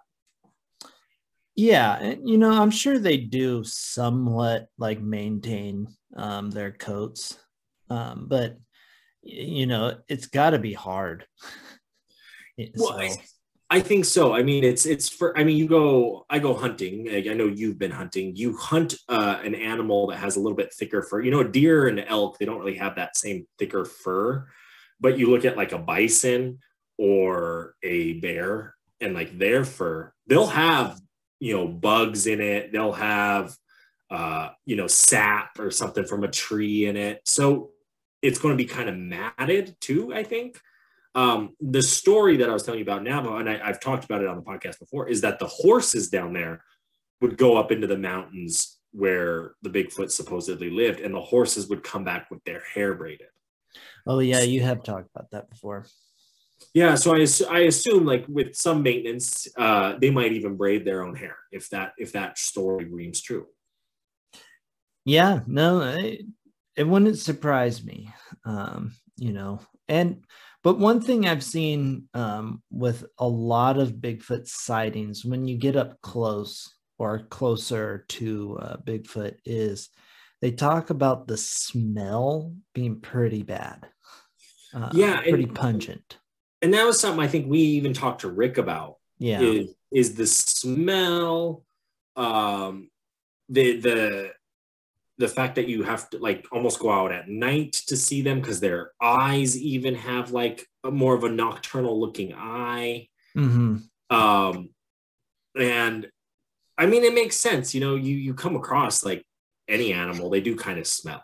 Yeah, 1.55 1.97
and 1.97 2.29
you 2.29 2.37
know, 2.37 2.51
I'm 2.51 2.69
sure 2.69 2.99
they 2.99 3.17
do 3.17 3.63
somewhat 3.63 4.67
like 4.77 5.01
maintain 5.01 5.87
um, 6.15 6.51
their 6.51 6.71
coats, 6.71 7.35
um, 7.89 8.27
but 8.29 8.59
you 9.23 9.65
know, 9.65 9.97
it's 10.07 10.27
got 10.27 10.51
to 10.51 10.59
be 10.59 10.73
hard. 10.73 11.25
well, 12.75 13.09
so. 13.09 13.15
I, 13.69 13.79
think 13.81 14.05
so. 14.05 14.33
I 14.33 14.43
mean, 14.43 14.63
it's 14.63 14.85
it's 14.85 15.09
for. 15.09 15.37
I 15.37 15.43
mean, 15.43 15.57
you 15.57 15.67
go. 15.67 16.25
I 16.29 16.39
go 16.39 16.53
hunting. 16.53 17.09
I 17.09 17.33
know 17.33 17.47
you've 17.47 17.77
been 17.77 17.91
hunting. 17.91 18.35
You 18.35 18.55
hunt 18.57 18.95
uh, 19.09 19.39
an 19.43 19.55
animal 19.55 20.07
that 20.07 20.17
has 20.17 20.35
a 20.35 20.39
little 20.39 20.55
bit 20.55 20.73
thicker 20.73 21.01
fur. 21.01 21.21
You 21.21 21.31
know, 21.31 21.41
a 21.41 21.47
deer 21.47 21.87
and 21.87 21.99
elk. 21.99 22.37
They 22.37 22.45
don't 22.45 22.59
really 22.59 22.77
have 22.77 22.95
that 22.95 23.17
same 23.17 23.47
thicker 23.57 23.85
fur. 23.85 24.47
But 24.99 25.17
you 25.17 25.29
look 25.29 25.45
at 25.45 25.57
like 25.57 25.73
a 25.73 25.77
bison 25.77 26.59
or 26.97 27.75
a 27.83 28.13
bear, 28.13 28.75
and 29.01 29.13
like 29.13 29.37
their 29.37 29.63
fur, 29.63 30.13
they'll 30.27 30.47
have 30.47 30.99
you 31.39 31.55
know 31.55 31.67
bugs 31.67 32.27
in 32.27 32.41
it. 32.41 32.71
They'll 32.71 32.93
have 32.93 33.55
uh, 34.09 34.49
you 34.65 34.75
know 34.75 34.87
sap 34.87 35.59
or 35.59 35.71
something 35.71 36.05
from 36.05 36.23
a 36.23 36.29
tree 36.29 36.85
in 36.85 36.97
it. 36.97 37.21
So 37.25 37.71
it's 38.21 38.39
going 38.39 38.57
to 38.57 38.63
be 38.63 38.69
kind 38.69 38.89
of 38.89 38.95
matted 38.95 39.75
too, 39.79 40.13
I 40.13 40.23
think. 40.23 40.59
Um, 41.15 41.55
the 41.59 41.81
story 41.81 42.37
that 42.37 42.49
I 42.49 42.53
was 42.53 42.63
telling 42.63 42.79
you 42.79 42.85
about 42.85 43.03
Navajo, 43.03 43.37
and 43.37 43.49
I, 43.49 43.59
I've 43.63 43.79
talked 43.79 44.05
about 44.05 44.21
it 44.21 44.27
on 44.27 44.35
the 44.35 44.43
podcast 44.43 44.79
before, 44.79 45.07
is 45.07 45.21
that 45.21 45.39
the 45.39 45.47
horses 45.47 46.09
down 46.09 46.33
there 46.33 46.63
would 47.21 47.37
go 47.37 47.57
up 47.57 47.71
into 47.71 47.87
the 47.87 47.97
mountains 47.97 48.77
where 48.91 49.55
the 49.61 49.69
Bigfoot 49.69 50.11
supposedly 50.11 50.69
lived, 50.69 50.99
and 50.99 51.13
the 51.13 51.21
horses 51.21 51.67
would 51.69 51.83
come 51.83 52.03
back 52.03 52.29
with 52.31 52.43
their 52.43 52.61
hair 52.73 52.93
braided. 52.93 53.27
Oh 54.05 54.19
yeah, 54.19 54.41
you 54.41 54.61
have 54.61 54.83
talked 54.83 55.09
about 55.13 55.31
that 55.31 55.49
before. 55.49 55.85
Yeah, 56.73 56.95
so 56.95 57.15
I, 57.15 57.25
I 57.49 57.59
assume 57.61 58.05
like 58.05 58.25
with 58.27 58.55
some 58.55 58.81
maintenance, 58.81 59.47
uh, 59.57 59.97
they 59.99 60.09
might 60.09 60.33
even 60.33 60.55
braid 60.55 60.85
their 60.85 61.03
own 61.03 61.15
hair 61.15 61.37
if 61.51 61.69
that 61.69 61.93
if 61.97 62.13
that 62.13 62.37
story 62.37 62.85
rings 62.85 63.21
true. 63.21 63.47
Yeah, 65.05 65.41
no, 65.47 65.81
it 66.75 66.83
wouldn't 66.83 67.17
surprise 67.17 67.83
me. 67.83 68.11
Um, 68.45 68.93
you 69.15 69.33
know, 69.33 69.59
and 69.87 70.23
but 70.63 70.79
one 70.79 71.01
thing 71.01 71.27
I've 71.27 71.43
seen 71.43 72.09
um, 72.13 72.61
with 72.71 73.05
a 73.17 73.27
lot 73.27 73.77
of 73.77 73.93
Bigfoot 73.93 74.47
sightings 74.47 75.23
when 75.23 75.47
you 75.47 75.57
get 75.57 75.75
up 75.75 76.01
close 76.01 76.73
or 76.99 77.19
closer 77.29 78.05
to 78.09 78.57
uh, 78.61 78.77
Bigfoot 78.77 79.35
is 79.45 79.89
they 80.41 80.51
talk 80.51 80.89
about 80.89 81.27
the 81.27 81.37
smell 81.37 82.53
being 82.73 82.99
pretty 82.99 83.43
bad. 83.43 83.87
Uh, 84.73 84.89
Yeah, 84.93 85.21
pretty 85.21 85.43
and- 85.43 85.55
pungent. 85.55 86.17
and 86.61 86.73
that 86.73 86.85
was 86.85 86.99
something 86.99 87.23
I 87.23 87.27
think 87.27 87.47
we 87.47 87.59
even 87.59 87.93
talked 87.93 88.21
to 88.21 88.29
Rick 88.29 88.57
about. 88.57 88.95
Yeah, 89.19 89.41
Is 89.41 89.73
is 89.91 90.15
the 90.15 90.27
smell, 90.27 91.63
um, 92.15 92.89
the 93.49 93.79
the 93.79 94.31
the 95.17 95.27
fact 95.27 95.55
that 95.55 95.67
you 95.67 95.83
have 95.83 96.09
to 96.11 96.17
like 96.19 96.45
almost 96.51 96.79
go 96.79 96.91
out 96.91 97.11
at 97.11 97.27
night 97.27 97.73
to 97.73 97.97
see 97.97 98.21
them 98.21 98.39
because 98.39 98.59
their 98.59 98.91
eyes 99.01 99.57
even 99.57 99.95
have 99.95 100.31
like 100.31 100.65
a 100.83 100.91
more 100.91 101.15
of 101.15 101.23
a 101.23 101.29
nocturnal 101.29 101.99
looking 101.99 102.33
eye. 102.35 103.07
hmm 103.33 103.77
um 104.09 104.69
and 105.59 106.07
i 106.77 106.85
mean 106.85 107.03
it 107.03 107.13
makes 107.13 107.35
sense 107.35 107.75
you 107.75 107.81
know 107.81 107.95
you 107.95 108.15
you 108.15 108.33
come 108.33 108.55
across 108.55 109.03
like 109.03 109.21
any 109.67 109.91
animal 109.91 110.29
they 110.29 110.39
do 110.39 110.55
kind 110.55 110.79
of 110.79 110.87
smell. 110.87 111.23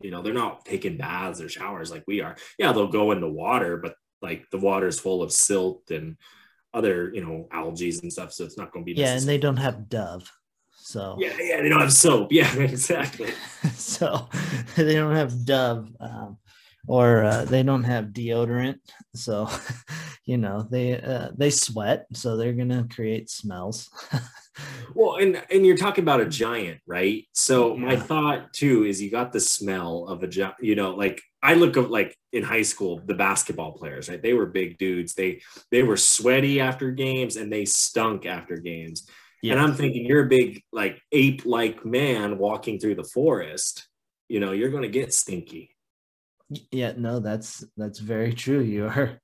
You 0.00 0.10
know 0.10 0.22
they're 0.22 0.34
not 0.34 0.64
taking 0.64 0.96
baths 0.96 1.40
or 1.40 1.48
showers 1.48 1.90
like 1.90 2.04
we 2.06 2.20
are. 2.20 2.36
Yeah 2.58 2.72
they'll 2.72 2.88
go 2.88 3.12
in 3.12 3.20
the 3.20 3.30
water 3.30 3.76
but 3.76 3.94
like 4.22 4.44
the 4.50 4.58
water 4.58 4.88
is 4.88 4.98
full 4.98 5.22
of 5.22 5.32
silt 5.32 5.90
and 5.90 6.16
other 6.74 7.10
you 7.14 7.24
know 7.24 7.48
algae 7.52 7.96
and 8.02 8.12
stuff 8.12 8.32
so 8.32 8.44
it's 8.44 8.58
not 8.58 8.72
going 8.72 8.84
to 8.84 8.92
be 8.92 9.00
yeah, 9.00 9.16
and 9.16 9.22
they 9.22 9.38
don't 9.38 9.56
have 9.56 9.88
Dove, 9.88 10.30
so 10.86 11.16
yeah 11.18 11.32
yeah 11.40 11.60
they 11.60 11.68
don't 11.68 11.80
have 11.80 11.92
soap 11.92 12.30
yeah 12.30 12.54
exactly 12.58 13.32
so 13.74 14.28
they 14.76 14.94
don't 14.94 15.14
have 15.14 15.44
Dove, 15.44 15.88
um, 16.00 16.38
or 16.86 17.24
uh, 17.24 17.44
they 17.44 17.62
don't 17.62 17.84
have 17.84 18.06
deodorant. 18.06 18.78
So 19.14 19.48
you 20.24 20.36
know 20.38 20.66
they 20.70 21.00
uh, 21.00 21.30
they 21.36 21.50
sweat, 21.50 22.06
so 22.12 22.36
they're 22.36 22.52
gonna 22.52 22.86
create 22.94 23.30
smells. 23.30 23.90
Well, 24.94 25.16
and 25.16 25.42
and 25.50 25.66
you're 25.66 25.76
talking 25.76 26.04
about 26.04 26.20
a 26.20 26.26
giant, 26.26 26.80
right? 26.86 27.24
So 27.32 27.76
my 27.76 27.96
thought 27.96 28.52
too 28.52 28.84
is 28.84 29.02
you 29.02 29.10
got 29.10 29.32
the 29.32 29.40
smell 29.40 30.06
of 30.08 30.22
a 30.22 30.28
giant. 30.28 30.54
You 30.60 30.76
know, 30.76 30.94
like 30.94 31.20
I 31.42 31.54
look 31.54 31.76
at 31.76 31.90
like 31.90 32.16
in 32.32 32.42
high 32.42 32.62
school, 32.62 33.00
the 33.04 33.14
basketball 33.14 33.72
players, 33.72 34.08
right? 34.08 34.22
They 34.22 34.32
were 34.32 34.46
big 34.46 34.78
dudes. 34.78 35.14
They 35.14 35.42
they 35.70 35.82
were 35.82 35.96
sweaty 35.96 36.60
after 36.60 36.90
games 36.90 37.36
and 37.36 37.52
they 37.52 37.64
stunk 37.64 38.24
after 38.24 38.56
games. 38.56 39.08
And 39.52 39.60
I'm 39.60 39.74
thinking 39.74 40.06
you're 40.06 40.24
a 40.24 40.28
big 40.28 40.62
like 40.72 41.00
ape 41.12 41.44
like 41.44 41.84
man 41.84 42.38
walking 42.38 42.78
through 42.78 42.96
the 42.96 43.04
forest. 43.04 43.88
You 44.28 44.40
know, 44.40 44.52
you're 44.52 44.70
going 44.70 44.82
to 44.82 44.88
get 44.88 45.14
stinky. 45.14 45.70
yeah, 46.70 46.92
no, 46.96 47.20
that's 47.20 47.64
that's 47.76 47.98
very 47.98 48.32
true. 48.32 48.60
You 48.60 48.86
are 48.86 49.20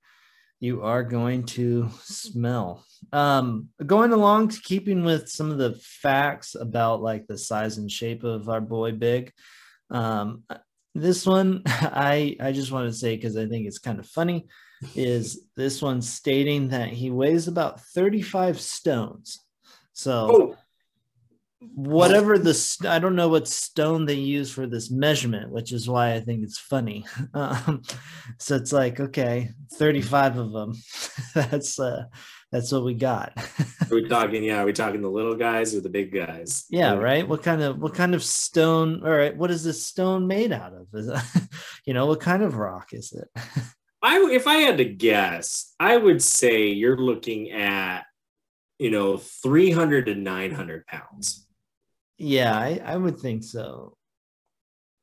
you 0.61 0.83
are 0.83 1.03
going 1.03 1.45
to 1.45 1.91
smell. 2.03 2.85
Um, 3.13 3.71
going 3.85 4.13
along 4.13 4.49
to 4.49 4.61
keeping 4.61 5.03
with 5.03 5.29
some 5.29 5.51
of 5.51 5.59
the 5.59 5.75
facts 5.75 6.55
about 6.55 7.03
like 7.03 7.27
the 7.27 7.37
size 7.37 7.79
and 7.79 7.91
shape 7.91 8.23
of 8.23 8.49
our 8.49 8.61
boy 8.61 8.93
Big. 8.93 9.33
Um, 9.91 10.45
this 10.95 11.27
one 11.27 11.63
I 11.67 12.37
I 12.41 12.53
just 12.53 12.71
want 12.71 12.89
to 12.89 12.97
say 12.97 13.17
because 13.17 13.37
I 13.37 13.47
think 13.47 13.67
it's 13.67 13.79
kind 13.79 13.99
of 13.99 14.07
funny 14.07 14.47
is 14.95 15.47
this 15.57 15.81
one 15.81 16.03
stating 16.03 16.69
that 16.69 16.89
he 16.89 17.11
weighs 17.11 17.49
about 17.49 17.81
35 17.81 18.61
stones. 18.61 19.39
So 20.03 20.29
Oh, 20.31 20.57
whatever 21.75 22.39
the 22.39 22.87
I 22.89 22.99
don't 22.99 23.15
know 23.15 23.29
what 23.29 23.47
stone 23.47 24.05
they 24.05 24.15
use 24.15 24.51
for 24.51 24.67
this 24.67 24.91
measurement, 24.91 25.51
which 25.51 25.73
is 25.73 25.89
why 25.89 26.15
I 26.15 26.21
think 26.21 26.43
it's 26.43 26.59
funny. 26.59 27.07
Um, 27.35 27.83
so 28.39 28.57
it's 28.57 28.73
like 28.73 29.01
okay, 29.01 29.51
thirty-five 29.75 30.37
of 30.37 30.53
them. 30.53 30.75
that's 31.35 31.79
uh, 31.79 32.05
that's 32.51 32.73
what 32.73 32.85
we 32.85 32.95
got. 32.95 33.33
are 33.91 33.95
we 33.95 34.09
talking? 34.09 34.45
Yeah, 34.45 34.63
are 34.63 34.67
we 34.67 34.73
talking 34.73 35.01
the 35.01 35.09
little 35.09 35.37
guys 35.37 35.75
or 35.75 35.81
the 35.81 35.89
big 35.89 36.13
guys? 36.13 36.65
yeah, 36.69 36.95
right. 36.95 37.27
What 37.27 37.43
kind 37.43 37.63
of 37.63 37.79
what 37.79 37.95
kind 37.95 38.15
of 38.15 38.23
stone? 38.23 39.03
All 39.05 39.11
right, 39.11 39.37
what 39.37 39.51
is 39.51 39.65
this 39.65 39.87
stone 39.87 40.27
made 40.27 40.53
out 40.53 40.75
of? 40.75 40.89
Is 40.93 41.09
it, 41.09 41.19
you 41.87 41.95
know 41.95 42.07
what 42.07 42.21
kind 42.21 42.43
of 42.43 42.57
rock 42.57 42.93
is 42.93 43.13
it? 43.13 43.43
I 44.03 44.19
if 44.33 44.47
I 44.47 44.57
had 44.57 44.79
to 44.79 44.85
guess, 44.85 45.75
I 45.79 45.97
would 45.97 46.23
say 46.23 46.67
you're 46.69 46.99
looking 46.99 47.53
at 47.53 48.05
you 48.79 48.91
know 48.91 49.17
300 49.17 50.07
to 50.07 50.15
900 50.15 50.87
pounds. 50.87 51.47
yeah, 52.19 52.57
I, 52.57 52.81
I 52.85 52.97
would 52.97 53.19
think 53.19 53.45
so. 53.45 53.97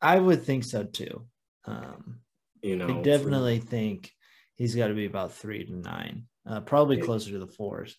I 0.01 0.17
would 0.19 0.43
think 0.43 0.63
so 0.63 0.83
too. 0.83 1.25
Um, 1.65 2.21
You 2.61 2.75
know, 2.77 2.85
I 2.85 2.93
for- 2.93 3.03
definitely 3.03 3.59
think 3.59 4.11
he's 4.55 4.75
got 4.75 4.87
to 4.87 4.93
be 4.93 5.05
about 5.05 5.33
three 5.33 5.65
to 5.65 5.73
nine, 5.75 6.27
uh, 6.45 6.61
probably 6.61 6.97
Yeah. 6.97 7.03
closer 7.05 7.31
to 7.31 7.39
the 7.39 7.47
fours. 7.47 7.95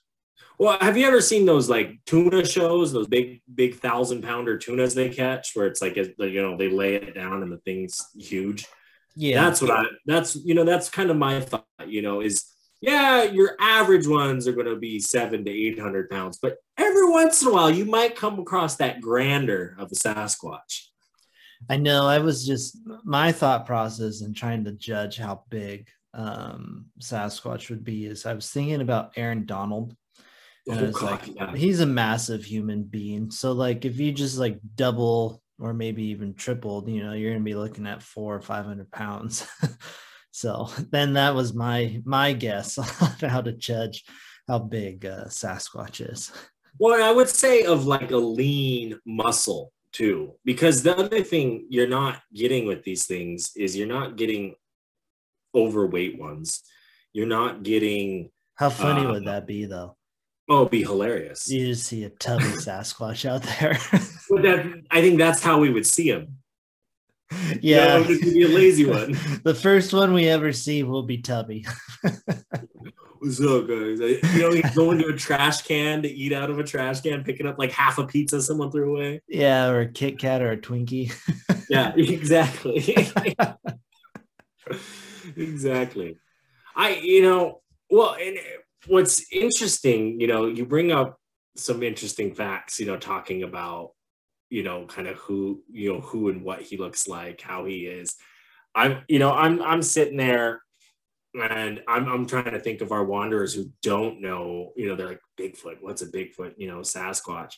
Well, 0.58 0.78
have 0.80 0.96
you 0.96 1.06
ever 1.06 1.20
seen 1.20 1.44
those 1.46 1.68
like 1.68 2.00
tuna 2.06 2.44
shows? 2.46 2.92
Those 2.92 3.08
big, 3.08 3.42
big 3.54 3.74
thousand 3.76 4.22
pounder 4.22 4.56
tunas 4.58 4.94
they 4.94 5.08
catch, 5.10 5.52
where 5.54 5.66
it's 5.66 5.82
like 5.82 5.96
you 5.96 6.14
know 6.42 6.56
they 6.56 6.70
lay 6.70 6.94
it 6.96 7.14
down 7.14 7.42
and 7.42 7.52
the 7.52 7.58
thing's 7.58 8.00
huge. 8.18 8.66
Yeah, 9.16 9.42
That's 9.44 9.60
what 9.60 9.70
I. 9.70 9.84
That's 10.06 10.36
you 10.36 10.54
know 10.54 10.64
that's 10.64 10.88
kind 10.88 11.10
of 11.10 11.16
my 11.18 11.40
thought. 11.40 11.66
You 11.86 12.00
know 12.02 12.20
is 12.22 12.46
yeah 12.80 13.22
your 13.24 13.56
average 13.60 14.06
ones 14.06 14.46
are 14.48 14.52
going 14.52 14.66
to 14.66 14.76
be 14.76 14.98
seven 15.00 15.44
to 15.44 15.50
eight 15.50 15.78
hundred 15.78 16.10
pounds, 16.10 16.38
but 16.40 16.56
every 16.78 17.08
once 17.08 17.42
in 17.42 17.48
a 17.48 17.52
while 17.52 17.70
you 17.70 17.84
might 17.84 18.16
come 18.16 18.38
across 18.38 18.76
that 18.76 19.00
grander 19.00 19.76
of 19.78 19.90
a 19.92 19.94
Sasquatch. 19.94 20.86
I 21.68 21.76
know. 21.76 22.06
I 22.06 22.18
was 22.18 22.46
just 22.46 22.78
my 23.04 23.32
thought 23.32 23.66
process 23.66 24.22
in 24.22 24.32
trying 24.32 24.64
to 24.64 24.72
judge 24.72 25.18
how 25.18 25.42
big 25.50 25.88
um, 26.14 26.86
Sasquatch 27.00 27.68
would 27.70 27.84
be 27.84 28.06
is 28.06 28.26
I 28.26 28.34
was 28.34 28.50
thinking 28.50 28.80
about 28.80 29.12
Aaron 29.16 29.44
Donald. 29.46 29.94
And 30.66 30.78
I 30.78 30.88
Oh, 30.88 30.90
God, 30.92 31.02
like, 31.02 31.36
yeah. 31.36 31.54
he's 31.54 31.80
a 31.80 31.86
massive 31.86 32.44
human 32.44 32.84
being. 32.84 33.30
So, 33.30 33.52
like, 33.52 33.84
if 33.84 33.98
you 33.98 34.12
just 34.12 34.38
like 34.38 34.58
double 34.74 35.42
or 35.58 35.74
maybe 35.74 36.04
even 36.04 36.34
tripled, 36.34 36.88
you 36.88 37.02
know, 37.04 37.12
you're 37.12 37.32
gonna 37.32 37.44
be 37.44 37.54
looking 37.54 37.86
at 37.86 38.02
four 38.02 38.34
or 38.34 38.40
five 38.40 38.64
hundred 38.64 38.90
pounds. 38.90 39.46
so 40.30 40.68
then 40.90 41.14
that 41.14 41.34
was 41.34 41.54
my 41.54 42.00
my 42.04 42.32
guess 42.32 42.78
on 43.02 43.28
how 43.30 43.40
to 43.40 43.52
judge 43.52 44.04
how 44.48 44.58
big 44.58 45.06
uh, 45.06 45.24
Sasquatch 45.26 46.00
is. 46.12 46.32
Well, 46.78 47.02
I 47.02 47.12
would 47.12 47.28
say 47.28 47.62
of 47.64 47.86
like 47.86 48.10
a 48.10 48.16
lean 48.16 48.98
muscle 49.06 49.72
too, 49.92 50.34
because 50.44 50.82
the 50.82 50.96
other 50.96 51.22
thing 51.22 51.66
you're 51.68 51.88
not 51.88 52.20
getting 52.34 52.66
with 52.66 52.82
these 52.84 53.06
things 53.06 53.52
is 53.56 53.76
you're 53.76 53.86
not 53.86 54.16
getting 54.16 54.54
overweight 55.54 56.18
ones. 56.18 56.62
You're 57.12 57.26
not 57.26 57.62
getting. 57.62 58.30
How 58.54 58.70
funny 58.70 59.06
Uh, 59.06 59.12
would 59.12 59.24
that 59.26 59.46
be, 59.46 59.66
though? 59.66 59.96
Oh, 60.48 60.60
it'd 60.62 60.70
be 60.70 60.82
hilarious. 60.82 61.50
You 61.50 61.66
just 61.66 61.86
see 61.86 62.04
a 62.04 62.10
tubby 62.10 62.44
Sasquatch 62.44 63.28
out 63.28 63.42
there. 63.42 63.78
But 64.28 64.42
that, 64.42 64.82
I 64.90 65.00
think 65.00 65.18
that's 65.18 65.42
how 65.42 65.58
we 65.60 65.70
would 65.70 65.86
see 65.86 66.08
him. 66.08 66.38
yeah. 67.60 67.98
it 67.98 68.08
would 68.08 68.20
be 68.20 68.42
a 68.42 68.48
lazy 68.48 68.84
one. 68.84 69.12
the 69.44 69.54
first 69.54 69.92
one 69.92 70.12
we 70.12 70.28
ever 70.28 70.52
see 70.52 70.82
will 70.82 71.02
be 71.02 71.18
Tubby. 71.18 71.64
What's 73.18 73.40
up, 73.40 73.68
guys? 73.68 74.00
You 74.00 74.40
know, 74.40 74.52
he's 74.52 74.74
going 74.74 74.98
to 74.98 75.08
a 75.08 75.16
trash 75.16 75.62
can 75.62 76.02
to 76.02 76.08
eat 76.08 76.32
out 76.32 76.50
of 76.50 76.58
a 76.58 76.64
trash 76.64 77.02
can, 77.02 77.22
picking 77.22 77.46
up 77.46 77.58
like 77.58 77.70
half 77.70 77.98
a 77.98 78.06
pizza 78.06 78.40
someone 78.40 78.70
threw 78.70 78.96
away. 78.96 79.20
yeah, 79.28 79.68
or 79.68 79.80
a 79.80 79.88
Kit 79.88 80.18
Kat 80.18 80.42
or 80.42 80.52
a 80.52 80.56
Twinkie. 80.56 81.12
Yeah, 81.68 81.92
exactly. 81.94 82.96
exactly. 85.36 86.18
I, 86.74 86.96
you 86.96 87.22
know, 87.22 87.60
well, 87.88 88.16
and 88.20 88.38
what's 88.88 89.32
interesting, 89.32 90.20
you 90.20 90.26
know, 90.26 90.46
you 90.46 90.66
bring 90.66 90.90
up 90.90 91.20
some 91.54 91.84
interesting 91.84 92.34
facts, 92.34 92.80
you 92.80 92.86
know, 92.86 92.96
talking 92.96 93.44
about, 93.44 93.92
you 94.50 94.62
know, 94.62 94.84
kind 94.86 95.08
of 95.08 95.16
who, 95.16 95.62
you 95.70 95.92
know, 95.92 96.00
who 96.00 96.28
and 96.28 96.42
what 96.42 96.60
he 96.60 96.76
looks 96.76 97.08
like, 97.08 97.40
how 97.40 97.64
he 97.64 97.86
is. 97.86 98.16
I'm, 98.74 99.02
you 99.08 99.18
know, 99.18 99.32
I'm, 99.32 99.62
I'm 99.62 99.82
sitting 99.82 100.16
there 100.16 100.62
and 101.34 101.80
I'm, 101.86 102.08
I'm 102.08 102.26
trying 102.26 102.50
to 102.50 102.60
think 102.60 102.80
of 102.80 102.92
our 102.92 103.04
wanderers 103.04 103.54
who 103.54 103.70
don't 103.82 104.20
know, 104.20 104.72
you 104.76 104.88
know, 104.88 104.96
they're 104.96 105.08
like 105.08 105.20
Bigfoot. 105.38 105.76
What's 105.80 106.02
a 106.02 106.06
Bigfoot? 106.06 106.54
You 106.56 106.68
know, 106.68 106.80
Sasquatch. 106.80 107.54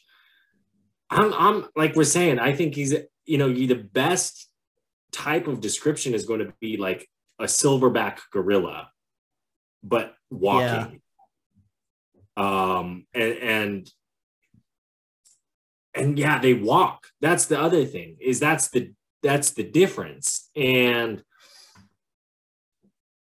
I'm, 1.10 1.32
I'm 1.32 1.66
like 1.74 1.96
we're 1.96 2.04
saying. 2.04 2.38
I 2.38 2.54
think 2.54 2.74
he's, 2.74 2.94
you 3.26 3.38
know, 3.38 3.46
you 3.46 3.66
the 3.66 3.74
best 3.74 4.48
type 5.12 5.46
of 5.46 5.60
description 5.60 6.14
is 6.14 6.26
going 6.26 6.40
to 6.40 6.52
be 6.60 6.76
like 6.76 7.08
a 7.38 7.44
silverback 7.44 8.18
gorilla, 8.32 8.90
but 9.82 10.14
walking. 10.30 11.00
Um, 12.36 13.06
and 13.12 13.32
and 13.38 13.90
and 15.94 16.18
yeah, 16.18 16.38
they 16.38 16.54
walk. 16.54 17.06
That's 17.20 17.46
the 17.46 17.60
other 17.60 17.84
thing. 17.84 18.16
Is 18.20 18.40
that's 18.40 18.68
the 18.68 18.92
that's 19.22 19.50
the 19.50 19.64
difference. 19.64 20.50
And 20.56 21.22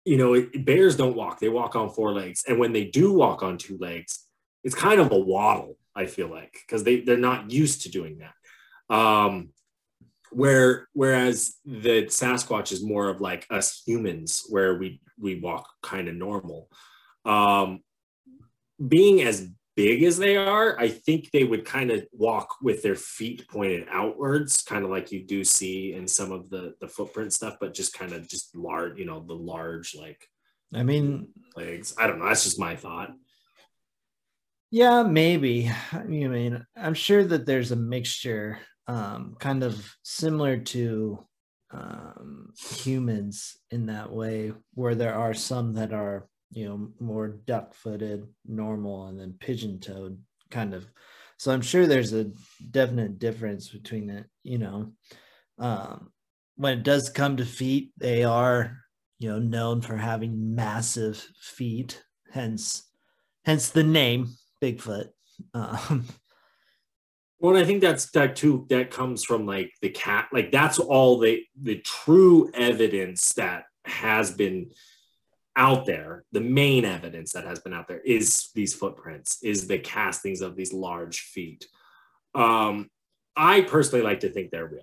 you 0.04 0.16
know, 0.16 0.46
bears 0.64 0.96
don't 0.96 1.16
walk; 1.16 1.40
they 1.40 1.48
walk 1.48 1.76
on 1.76 1.90
four 1.90 2.12
legs. 2.12 2.44
And 2.46 2.58
when 2.58 2.72
they 2.72 2.84
do 2.84 3.12
walk 3.12 3.42
on 3.42 3.58
two 3.58 3.78
legs, 3.78 4.26
it's 4.64 4.74
kind 4.74 5.00
of 5.00 5.12
a 5.12 5.18
waddle. 5.18 5.76
I 5.94 6.06
feel 6.06 6.28
like 6.28 6.52
because 6.66 6.84
they 6.84 7.00
they're 7.00 7.16
not 7.16 7.50
used 7.50 7.82
to 7.82 7.90
doing 7.90 8.18
that. 8.18 8.94
Um, 8.94 9.50
where 10.30 10.88
whereas 10.92 11.56
the 11.64 12.04
Sasquatch 12.04 12.72
is 12.72 12.84
more 12.84 13.08
of 13.08 13.20
like 13.20 13.46
us 13.50 13.82
humans, 13.86 14.44
where 14.48 14.76
we 14.76 15.00
we 15.18 15.38
walk 15.38 15.68
kind 15.82 16.08
of 16.08 16.14
normal. 16.14 16.68
Um, 17.24 17.80
being 18.86 19.22
as 19.22 19.48
big 19.76 20.02
as 20.02 20.18
they 20.18 20.36
are, 20.36 20.78
I 20.78 20.88
think 20.88 21.30
they 21.30 21.44
would 21.44 21.64
kind 21.64 21.90
of 21.90 22.04
walk 22.12 22.56
with 22.62 22.82
their 22.82 22.96
feet 22.96 23.48
pointed 23.48 23.86
outwards, 23.90 24.62
kind 24.62 24.84
of 24.84 24.90
like 24.90 25.12
you 25.12 25.24
do 25.24 25.44
see 25.44 25.94
in 25.94 26.06
some 26.06 26.32
of 26.32 26.50
the 26.50 26.74
the 26.80 26.88
footprint 26.88 27.32
stuff, 27.32 27.56
but 27.60 27.74
just 27.74 27.92
kind 27.92 28.12
of 28.12 28.28
just 28.28 28.54
large, 28.56 28.98
you 28.98 29.04
know, 29.04 29.24
the 29.26 29.34
large 29.34 29.94
like. 29.94 30.28
I 30.74 30.84
mean, 30.84 31.28
legs. 31.54 31.94
I 31.98 32.06
don't 32.06 32.18
know. 32.18 32.24
That's 32.24 32.44
just 32.44 32.58
my 32.58 32.76
thought. 32.76 33.10
Yeah, 34.70 35.02
maybe. 35.02 35.70
I 35.92 36.02
mean, 36.04 36.64
I'm 36.74 36.94
sure 36.94 37.22
that 37.22 37.44
there's 37.44 37.72
a 37.72 37.76
mixture, 37.76 38.58
um, 38.86 39.36
kind 39.38 39.64
of 39.64 39.94
similar 40.02 40.56
to 40.56 41.26
um, 41.72 42.54
humans 42.58 43.58
in 43.70 43.86
that 43.86 44.10
way, 44.10 44.54
where 44.72 44.94
there 44.94 45.14
are 45.14 45.34
some 45.34 45.74
that 45.74 45.92
are, 45.92 46.26
you 46.52 46.68
know, 46.68 46.88
more 47.00 47.28
duck 47.28 47.74
footed, 47.74 48.26
normal, 48.46 49.06
and 49.06 49.18
then 49.18 49.34
pigeon 49.38 49.80
toed 49.80 50.18
kind 50.50 50.74
of. 50.74 50.86
So 51.38 51.50
I'm 51.50 51.62
sure 51.62 51.86
there's 51.86 52.12
a 52.12 52.30
definite 52.70 53.18
difference 53.18 53.68
between 53.68 54.10
it, 54.10 54.26
you 54.44 54.58
know. 54.58 54.92
Um, 55.58 56.10
when 56.56 56.78
it 56.78 56.84
does 56.84 57.08
come 57.08 57.38
to 57.38 57.44
feet, 57.44 57.90
they 57.96 58.22
are, 58.22 58.76
you 59.18 59.30
know, 59.30 59.38
known 59.38 59.80
for 59.80 59.96
having 59.96 60.54
massive 60.54 61.16
feet, 61.40 62.02
hence 62.30 62.88
hence 63.44 63.70
the 63.70 63.82
name 63.82 64.28
Bigfoot. 64.62 65.08
Um, 65.54 66.06
well, 67.38 67.56
I 67.56 67.64
think 67.64 67.80
that's 67.80 68.10
that 68.12 68.36
too. 68.36 68.66
That 68.68 68.90
comes 68.90 69.24
from 69.24 69.46
like 69.46 69.72
the 69.80 69.88
cat. 69.88 70.28
Like 70.32 70.52
that's 70.52 70.78
all 70.78 71.18
the 71.18 71.42
the 71.60 71.78
true 71.78 72.50
evidence 72.54 73.32
that 73.32 73.64
has 73.84 74.30
been 74.30 74.70
out 75.56 75.86
there. 75.86 76.24
The 76.32 76.40
main 76.40 76.84
evidence 76.84 77.32
that 77.32 77.44
has 77.44 77.58
been 77.58 77.72
out 77.72 77.88
there 77.88 78.00
is 78.00 78.50
these 78.54 78.74
footprints, 78.74 79.42
is 79.42 79.66
the 79.66 79.78
castings 79.78 80.40
of 80.40 80.56
these 80.56 80.72
large 80.72 81.20
feet. 81.20 81.66
Um, 82.34 82.90
I 83.36 83.62
personally 83.62 84.04
like 84.04 84.20
to 84.20 84.30
think 84.30 84.50
they're 84.50 84.66
real 84.66 84.82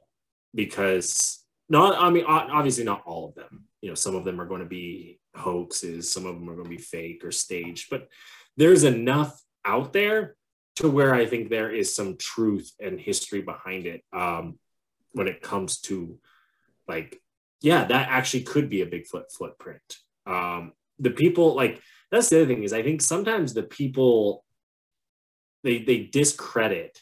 because 0.53 1.43
not. 1.69 2.01
I 2.01 2.09
mean, 2.09 2.25
obviously 2.25 2.83
not 2.83 3.03
all 3.05 3.29
of 3.29 3.35
them. 3.35 3.65
You 3.81 3.89
know, 3.89 3.95
some 3.95 4.15
of 4.15 4.25
them 4.25 4.41
are 4.41 4.45
going 4.45 4.61
to 4.61 4.67
be 4.67 5.19
hoaxes. 5.35 6.11
Some 6.11 6.25
of 6.25 6.35
them 6.35 6.49
are 6.49 6.55
going 6.55 6.65
to 6.65 6.75
be 6.75 6.81
fake 6.81 7.23
or 7.23 7.31
staged. 7.31 7.89
But 7.89 8.07
there's 8.57 8.83
enough 8.83 9.41
out 9.65 9.93
there 9.93 10.35
to 10.77 10.89
where 10.89 11.13
I 11.13 11.25
think 11.25 11.49
there 11.49 11.71
is 11.71 11.93
some 11.93 12.17
truth 12.17 12.71
and 12.79 12.99
history 12.99 13.41
behind 13.41 13.85
it 13.85 14.03
um, 14.13 14.57
when 15.13 15.27
it 15.27 15.41
comes 15.41 15.79
to 15.81 16.19
like, 16.87 17.19
yeah, 17.61 17.83
that 17.83 18.09
actually 18.09 18.43
could 18.43 18.69
be 18.69 18.81
a 18.81 18.85
Bigfoot 18.85 19.31
footprint. 19.31 19.97
Um, 20.29 20.73
the 20.99 21.11
people 21.11 21.55
like 21.55 21.81
that's 22.11 22.29
the 22.29 22.37
other 22.37 22.47
thing 22.47 22.63
is 22.63 22.73
I 22.73 22.83
think 22.83 23.01
sometimes 23.01 23.53
the 23.53 23.63
people 23.63 24.45
they 25.63 25.79
they 25.79 26.03
discredit 26.03 27.01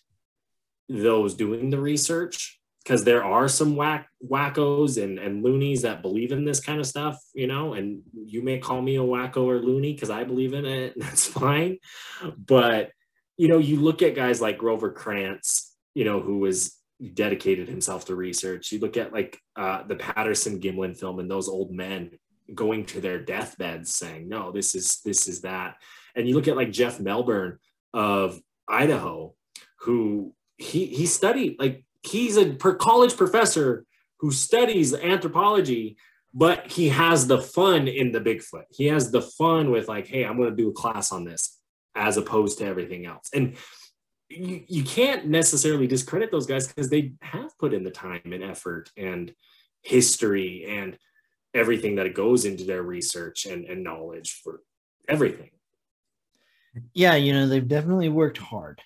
those 0.89 1.35
doing 1.35 1.69
the 1.69 1.79
research 1.79 2.59
because 2.87 3.03
there 3.03 3.23
are 3.23 3.49
some 3.49 3.75
whack 3.75 4.07
wackos 4.25 5.01
and, 5.01 5.19
and 5.19 5.43
loonies 5.43 5.81
that 5.81 6.01
believe 6.01 6.31
in 6.31 6.45
this 6.45 6.61
kind 6.61 6.79
of 6.79 6.87
stuff, 6.87 7.21
you 7.33 7.45
know, 7.45 7.73
and 7.73 8.01
you 8.13 8.41
may 8.41 8.59
call 8.59 8.81
me 8.81 8.95
a 8.95 9.01
wacko 9.01 9.43
or 9.43 9.59
loony 9.59 9.91
because 9.91 10.09
I 10.09 10.23
believe 10.23 10.53
in 10.53 10.65
it. 10.65 10.93
That's 10.97 11.25
fine. 11.25 11.79
But, 12.37 12.91
you 13.35 13.49
know, 13.49 13.57
you 13.57 13.81
look 13.81 14.01
at 14.01 14.15
guys 14.15 14.39
like 14.39 14.57
Grover 14.57 14.89
Krantz, 14.89 15.75
you 15.95 16.05
know, 16.05 16.21
who 16.21 16.37
was 16.37 16.77
dedicated 17.13 17.67
himself 17.67 18.05
to 18.05 18.15
research. 18.15 18.71
You 18.71 18.79
look 18.79 18.95
at 18.95 19.11
like 19.11 19.37
uh, 19.57 19.83
the 19.83 19.97
Patterson 19.97 20.61
Gimlin 20.61 20.97
film 20.97 21.19
and 21.19 21.29
those 21.29 21.49
old 21.49 21.73
men 21.73 22.11
going 22.53 22.86
to 22.86 23.01
their 23.01 23.19
deathbeds 23.19 23.93
saying, 23.93 24.27
no, 24.27 24.51
this 24.51 24.75
is, 24.75 25.01
this 25.03 25.27
is 25.27 25.41
that. 25.41 25.75
And 26.15 26.27
you 26.27 26.36
look 26.36 26.47
at 26.47 26.55
like 26.55 26.71
Jeff 26.71 26.99
Meldrum 26.99 27.60
of 27.93 28.39
Idaho, 28.67 29.33
who 29.81 30.33
he, 30.57 30.86
he 30.88 31.05
studied 31.05 31.57
like 31.60 31.83
he's 32.03 32.38
a 32.38 32.53
per 32.53 32.73
college 32.73 33.15
professor 33.15 33.86
who 34.19 34.31
studies 34.31 34.93
anthropology 34.93 35.97
but 36.33 36.67
he 36.71 36.89
has 36.89 37.27
the 37.27 37.41
fun 37.41 37.88
in 37.88 38.12
the 38.12 38.19
bigfoot 38.19 38.63
he 38.69 38.86
has 38.86 39.12
the 39.12 39.21
fun 39.21 39.71
with 39.71 39.88
like 39.88 40.07
hey 40.07 40.25
i'm 40.25 40.38
going 40.38 40.49
to 40.49 40.55
do 40.55 40.69
a 40.69 40.73
class 40.73 41.12
on 41.12 41.23
this 41.23 41.60
as 41.95 42.17
opposed 42.17 42.57
to 42.57 42.65
everything 42.65 43.05
else 43.05 43.29
and 43.33 43.55
you, 44.29 44.63
you 44.67 44.83
can't 44.83 45.27
necessarily 45.27 45.88
discredit 45.88 46.31
those 46.31 46.45
guys 46.45 46.67
because 46.67 46.89
they 46.89 47.13
have 47.21 47.57
put 47.57 47.73
in 47.73 47.83
the 47.83 47.91
time 47.91 48.21
and 48.25 48.43
effort 48.43 48.91
and 48.97 49.33
history 49.81 50.65
and 50.67 50.97
everything 51.58 51.96
that 51.96 52.13
goes 52.13 52.46
into 52.46 52.63
their 52.63 52.84
research 52.84 53.46
and, 53.46 53.65
and 53.65 53.84
knowledge 53.84 54.41
for 54.43 54.62
everything 55.08 55.50
yeah 56.93 57.15
you 57.15 57.34
know 57.34 57.48
they've 57.48 57.67
definitely 57.67 58.10
worked 58.10 58.38
hard 58.38 58.82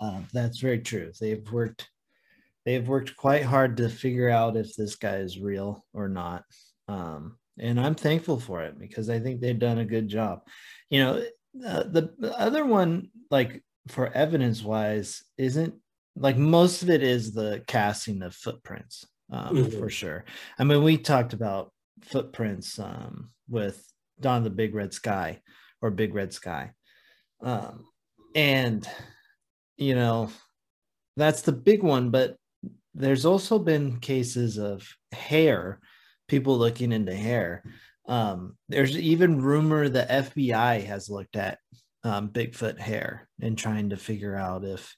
uh, 0.00 0.20
that's 0.32 0.58
very 0.58 0.78
true 0.78 1.10
they've 1.20 1.50
worked 1.50 1.88
they've 2.64 2.86
worked 2.86 3.16
quite 3.16 3.42
hard 3.42 3.76
to 3.78 3.88
figure 3.88 4.28
out 4.28 4.56
if 4.56 4.76
this 4.76 4.96
guy 4.96 5.16
is 5.16 5.38
real 5.38 5.84
or 5.92 6.08
not. 6.08 6.44
Um, 6.88 7.36
and 7.58 7.80
I'm 7.80 7.94
thankful 7.94 8.38
for 8.38 8.62
it 8.62 8.78
because 8.78 9.10
I 9.10 9.18
think 9.18 9.40
they've 9.40 9.58
done 9.58 9.78
a 9.78 9.84
good 9.84 10.08
job. 10.08 10.42
You 10.88 11.00
know, 11.00 11.24
uh, 11.66 11.82
the, 11.84 12.14
the 12.18 12.38
other 12.38 12.64
one, 12.64 13.10
like 13.30 13.62
for 13.88 14.12
evidence 14.12 14.62
wise, 14.62 15.22
isn't 15.36 15.74
like 16.16 16.36
most 16.36 16.82
of 16.82 16.90
it 16.90 17.02
is 17.02 17.32
the 17.32 17.62
casting 17.66 18.22
of 18.22 18.34
footprints 18.34 19.06
um, 19.30 19.56
mm-hmm. 19.56 19.78
for 19.78 19.88
sure. 19.88 20.24
I 20.58 20.64
mean, 20.64 20.82
we 20.82 20.98
talked 20.98 21.32
about 21.32 21.72
footprints 22.02 22.78
um, 22.78 23.30
with 23.48 23.84
Dawn 24.20 24.44
the 24.44 24.50
Big 24.50 24.74
Red 24.74 24.92
Sky 24.92 25.40
or 25.80 25.90
Big 25.90 26.14
Red 26.14 26.32
Sky. 26.32 26.72
Um, 27.42 27.86
and, 28.34 28.86
you 29.76 29.94
know, 29.94 30.30
that's 31.16 31.42
the 31.42 31.52
big 31.52 31.82
one, 31.82 32.10
but 32.10 32.36
there's 32.94 33.24
also 33.24 33.58
been 33.58 34.00
cases 34.00 34.58
of 34.58 34.86
hair, 35.12 35.80
people 36.28 36.58
looking 36.58 36.92
into 36.92 37.14
hair. 37.14 37.64
Um, 38.08 38.56
there's 38.68 38.96
even 38.96 39.40
rumor 39.40 39.88
the 39.88 40.06
FBI 40.08 40.84
has 40.84 41.08
looked 41.08 41.36
at 41.36 41.58
um, 42.02 42.30
Bigfoot 42.30 42.78
hair 42.78 43.28
and 43.40 43.56
trying 43.56 43.90
to 43.90 43.96
figure 43.96 44.34
out 44.34 44.64
if 44.64 44.96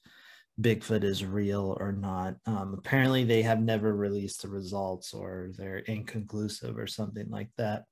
Bigfoot 0.61 1.03
is 1.03 1.25
real 1.25 1.75
or 1.79 1.91
not. 1.91 2.35
Um, 2.45 2.75
apparently, 2.77 3.23
they 3.23 3.41
have 3.41 3.59
never 3.59 3.95
released 3.95 4.41
the 4.41 4.49
results 4.49 5.13
or 5.13 5.51
they're 5.57 5.77
inconclusive 5.77 6.77
or 6.77 6.87
something 6.87 7.29
like 7.29 7.49
that. 7.57 7.83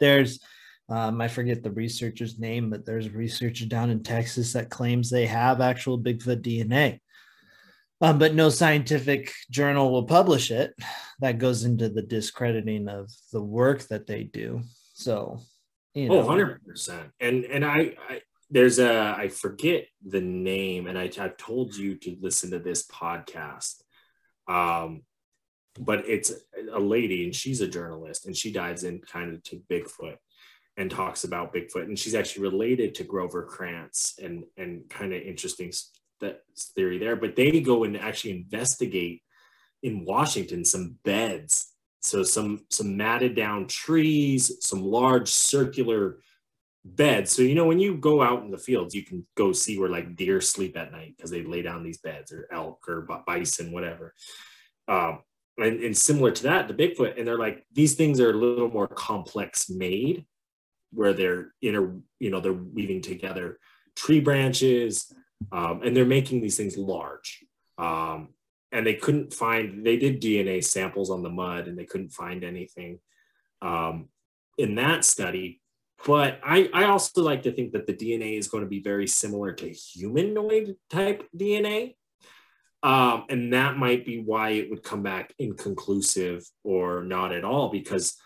There's, 0.00 0.40
um, 0.88 1.20
I 1.20 1.28
forget 1.28 1.62
the 1.62 1.70
researcher's 1.70 2.38
name, 2.38 2.70
but 2.70 2.84
there's 2.84 3.06
a 3.06 3.10
researcher 3.10 3.66
down 3.66 3.90
in 3.90 4.02
Texas 4.02 4.52
that 4.54 4.70
claims 4.70 5.10
they 5.10 5.26
have 5.26 5.60
actual 5.60 5.98
Bigfoot 5.98 6.42
DNA 6.42 7.00
um, 8.02 8.18
but 8.18 8.34
no 8.34 8.48
scientific 8.48 9.32
journal 9.48 9.92
will 9.92 10.04
publish 10.04 10.50
it. 10.50 10.74
That 11.20 11.38
goes 11.38 11.62
into 11.62 11.88
the 11.88 12.02
discrediting 12.02 12.88
of 12.88 13.08
the 13.32 13.40
work 13.40 13.82
that 13.88 14.08
they 14.08 14.24
do. 14.24 14.62
So, 14.92 15.38
you 15.94 16.08
oh, 16.12 16.22
know. 16.22 16.28
Oh, 16.28 16.58
100%. 16.74 17.10
And, 17.20 17.44
and 17.44 17.64
I, 17.64 17.94
I, 18.08 18.20
there's 18.52 18.78
a, 18.78 19.14
I 19.16 19.28
forget 19.28 19.86
the 20.06 20.20
name, 20.20 20.86
and 20.86 20.98
I, 20.98 21.10
I've 21.18 21.38
told 21.38 21.74
you 21.74 21.96
to 21.96 22.16
listen 22.20 22.50
to 22.50 22.58
this 22.58 22.86
podcast. 22.86 23.82
Um, 24.46 25.02
but 25.80 26.06
it's 26.06 26.30
a 26.70 26.78
lady, 26.78 27.24
and 27.24 27.34
she's 27.34 27.62
a 27.62 27.66
journalist, 27.66 28.26
and 28.26 28.36
she 28.36 28.52
dives 28.52 28.84
in 28.84 29.00
kind 29.00 29.32
of 29.32 29.42
to 29.44 29.62
Bigfoot 29.70 30.16
and 30.76 30.90
talks 30.90 31.24
about 31.24 31.54
Bigfoot, 31.54 31.84
and 31.84 31.98
she's 31.98 32.14
actually 32.14 32.42
related 32.42 32.94
to 32.96 33.04
Grover 33.04 33.44
Krantz, 33.44 34.18
and 34.22 34.44
and 34.58 34.88
kind 34.90 35.14
of 35.14 35.22
interesting 35.22 35.72
that 36.20 36.40
theory 36.74 36.98
there, 36.98 37.16
but 37.16 37.34
they 37.36 37.60
go 37.60 37.84
and 37.84 37.96
actually 37.96 38.32
investigate 38.32 39.22
in 39.82 40.04
Washington 40.04 40.64
some 40.64 40.96
beds. 41.04 41.72
So 42.02 42.22
some 42.22 42.66
some 42.68 42.98
matted 42.98 43.34
down 43.34 43.66
trees, 43.66 44.58
some 44.60 44.82
large 44.82 45.28
circular 45.28 46.18
beds. 46.84 47.32
So 47.32 47.42
you 47.42 47.54
know 47.54 47.66
when 47.66 47.78
you 47.78 47.96
go 47.96 48.22
out 48.22 48.42
in 48.42 48.50
the 48.50 48.58
fields, 48.58 48.94
you 48.94 49.04
can 49.04 49.26
go 49.36 49.52
see 49.52 49.78
where 49.78 49.88
like 49.88 50.16
deer 50.16 50.40
sleep 50.40 50.76
at 50.76 50.92
night 50.92 51.14
because 51.16 51.30
they 51.30 51.44
lay 51.44 51.62
down 51.62 51.82
these 51.82 51.98
beds, 51.98 52.32
or 52.32 52.48
elk, 52.52 52.84
or 52.88 53.06
bison, 53.26 53.72
whatever. 53.72 54.14
Um, 54.88 55.20
and, 55.58 55.80
and 55.80 55.96
similar 55.96 56.30
to 56.30 56.42
that, 56.44 56.66
the 56.66 56.74
Bigfoot, 56.74 57.18
and 57.18 57.26
they're 57.26 57.38
like 57.38 57.64
these 57.72 57.94
things 57.94 58.20
are 58.20 58.30
a 58.30 58.36
little 58.36 58.70
more 58.70 58.88
complex 58.88 59.68
made, 59.68 60.24
where 60.92 61.12
they're 61.12 61.52
inter, 61.62 61.96
you 62.18 62.30
know, 62.30 62.40
they're 62.40 62.52
weaving 62.52 63.02
together 63.02 63.58
tree 63.94 64.20
branches, 64.20 65.12
um, 65.50 65.82
and 65.82 65.96
they're 65.96 66.04
making 66.04 66.40
these 66.40 66.56
things 66.56 66.76
large. 66.76 67.44
Um, 67.78 68.28
and 68.70 68.86
they 68.86 68.94
couldn't 68.94 69.34
find, 69.34 69.84
they 69.84 69.96
did 69.96 70.22
DNA 70.22 70.64
samples 70.64 71.10
on 71.10 71.22
the 71.22 71.30
mud 71.30 71.68
and 71.68 71.78
they 71.78 71.84
couldn't 71.84 72.12
find 72.12 72.42
anything 72.42 73.00
um, 73.60 74.08
in 74.56 74.76
that 74.76 75.04
study. 75.04 75.60
But 76.04 76.40
I, 76.44 76.68
I 76.74 76.84
also 76.84 77.22
like 77.22 77.42
to 77.42 77.52
think 77.52 77.72
that 77.72 77.86
the 77.86 77.94
DNA 77.94 78.38
is 78.38 78.48
going 78.48 78.64
to 78.64 78.68
be 78.68 78.80
very 78.80 79.06
similar 79.06 79.52
to 79.52 79.70
humanoid 79.70 80.76
type 80.90 81.28
DNA. 81.36 81.94
Um, 82.82 83.26
and 83.28 83.52
that 83.52 83.76
might 83.76 84.04
be 84.04 84.18
why 84.18 84.50
it 84.50 84.68
would 84.70 84.82
come 84.82 85.04
back 85.04 85.32
inconclusive 85.38 86.44
or 86.64 87.04
not 87.04 87.32
at 87.32 87.44
all, 87.44 87.68
because 87.68 88.16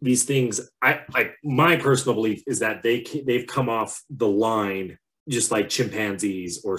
these 0.00 0.24
things, 0.24 0.60
I 0.80 1.00
like 1.12 1.36
my 1.42 1.76
personal 1.76 2.14
belief 2.14 2.44
is 2.46 2.60
that 2.60 2.84
they 2.84 3.04
they've 3.26 3.46
come 3.46 3.68
off 3.68 4.02
the 4.08 4.28
line 4.28 4.98
just 5.28 5.50
like 5.50 5.68
chimpanzees 5.68 6.64
or 6.64 6.78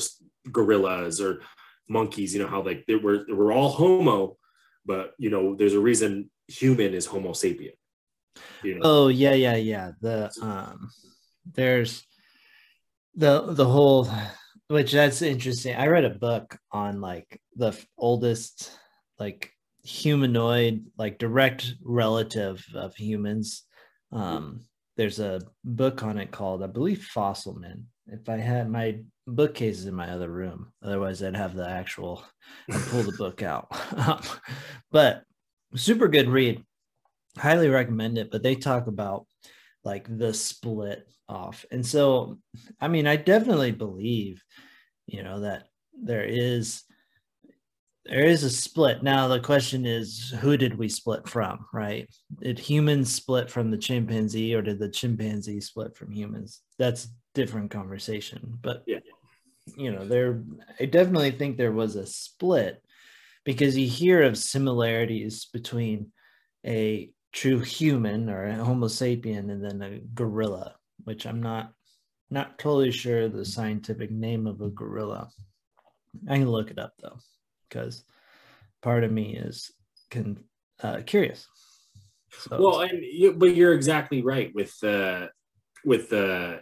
gorillas 0.49 1.19
or 1.19 1.41
monkeys. 1.89 2.33
You 2.33 2.43
know 2.43 2.47
how 2.47 2.61
like 2.61 2.85
they 2.87 2.95
were 2.95 3.25
we're 3.27 3.51
all 3.51 3.69
Homo, 3.69 4.37
but 4.85 5.13
you 5.17 5.29
know 5.29 5.55
there's 5.55 5.73
a 5.73 5.79
reason 5.79 6.29
human 6.47 6.93
is 6.93 7.05
Homo 7.05 7.31
sapien. 7.31 7.73
Know? 8.63 8.79
Oh 8.83 9.07
yeah, 9.07 9.33
yeah, 9.33 9.55
yeah. 9.55 9.91
The 10.01 10.31
um, 10.41 10.89
there's 11.53 12.05
the 13.15 13.53
the 13.53 13.65
whole 13.65 14.09
which 14.67 14.91
that's 14.91 15.21
interesting. 15.21 15.75
I 15.75 15.87
read 15.87 16.05
a 16.05 16.09
book 16.09 16.57
on 16.71 17.01
like 17.01 17.41
the 17.55 17.77
oldest 17.97 18.71
like 19.19 19.51
humanoid 19.83 20.85
like 20.97 21.17
direct 21.17 21.73
relative 21.83 22.63
of 22.75 22.95
humans. 22.95 23.63
Um, 24.11 24.65
there's 24.97 25.19
a 25.19 25.41
book 25.63 26.03
on 26.03 26.17
it 26.17 26.31
called 26.31 26.63
I 26.63 26.67
believe 26.67 27.03
Fossil 27.03 27.55
Men. 27.55 27.85
If 28.07 28.29
I 28.29 28.37
had 28.37 28.69
my 28.69 28.99
bookcases 29.25 29.85
in 29.85 29.93
my 29.93 30.09
other 30.09 30.29
room, 30.29 30.71
otherwise 30.83 31.21
I'd 31.21 31.35
have 31.35 31.55
the 31.55 31.67
actual 31.67 32.23
I'd 32.71 32.85
pull 32.87 33.03
the 33.03 33.17
book 33.17 33.41
out. 33.43 33.67
but 34.91 35.23
super 35.75 36.07
good 36.07 36.29
read. 36.29 36.63
Highly 37.37 37.69
recommend 37.69 38.17
it. 38.17 38.31
But 38.31 38.43
they 38.43 38.55
talk 38.55 38.87
about 38.87 39.25
like 39.83 40.05
the 40.09 40.33
split 40.33 41.07
off. 41.29 41.65
And 41.71 41.85
so, 41.85 42.39
I 42.79 42.87
mean, 42.87 43.07
I 43.07 43.15
definitely 43.15 43.71
believe, 43.71 44.43
you 45.05 45.23
know, 45.23 45.41
that 45.41 45.67
there 45.93 46.25
is 46.25 46.83
there 48.05 48.25
is 48.25 48.43
a 48.43 48.49
split. 48.49 49.03
Now 49.03 49.27
the 49.27 49.39
question 49.39 49.85
is 49.85 50.33
who 50.39 50.55
did 50.57 50.77
we 50.77 50.87
split 50.87 51.27
from, 51.27 51.65
right? 51.73 52.09
Did 52.41 52.57
humans 52.57 53.13
split 53.13 53.51
from 53.51 53.69
the 53.69 53.77
chimpanzee 53.77 54.55
or 54.55 54.61
did 54.61 54.79
the 54.79 54.89
chimpanzee 54.89 55.59
split 55.59 55.95
from 55.95 56.11
humans? 56.11 56.61
That's 56.77 57.09
different 57.33 57.69
conversation. 57.69 58.57
But 58.61 58.83
yeah. 58.87 58.99
you 59.75 59.91
know, 59.91 60.05
there 60.05 60.41
I 60.79 60.85
definitely 60.85 61.31
think 61.31 61.57
there 61.57 61.73
was 61.73 61.95
a 61.95 62.07
split 62.07 62.81
because 63.43 63.77
you 63.77 63.87
hear 63.87 64.23
of 64.23 64.37
similarities 64.37 65.45
between 65.45 66.11
a 66.65 67.11
true 67.33 67.59
human 67.59 68.29
or 68.29 68.51
homo 68.51 68.87
sapien 68.87 69.51
and 69.51 69.63
then 69.63 69.81
a 69.81 69.99
gorilla 70.13 70.75
which 71.03 71.25
i'm 71.25 71.41
not 71.41 71.71
not 72.29 72.59
totally 72.59 72.91
sure 72.91 73.29
the 73.29 73.45
scientific 73.45 74.11
name 74.11 74.47
of 74.47 74.61
a 74.61 74.69
gorilla. 74.69 75.29
I 76.29 76.37
can 76.37 76.49
look 76.49 76.71
it 76.71 76.79
up 76.79 76.93
though 77.01 77.19
because 77.67 78.03
part 78.81 79.03
of 79.03 79.11
me 79.11 79.35
is 79.35 79.71
can 80.09 80.43
uh, 80.81 81.01
curious. 81.05 81.47
So, 82.31 82.57
well 82.61 82.81
and 82.81 83.01
you, 83.01 83.33
but 83.33 83.55
you're 83.55 83.73
exactly 83.73 84.21
right 84.21 84.51
with 84.53 84.77
the 84.79 85.29
with 85.85 86.09
the 86.09 86.61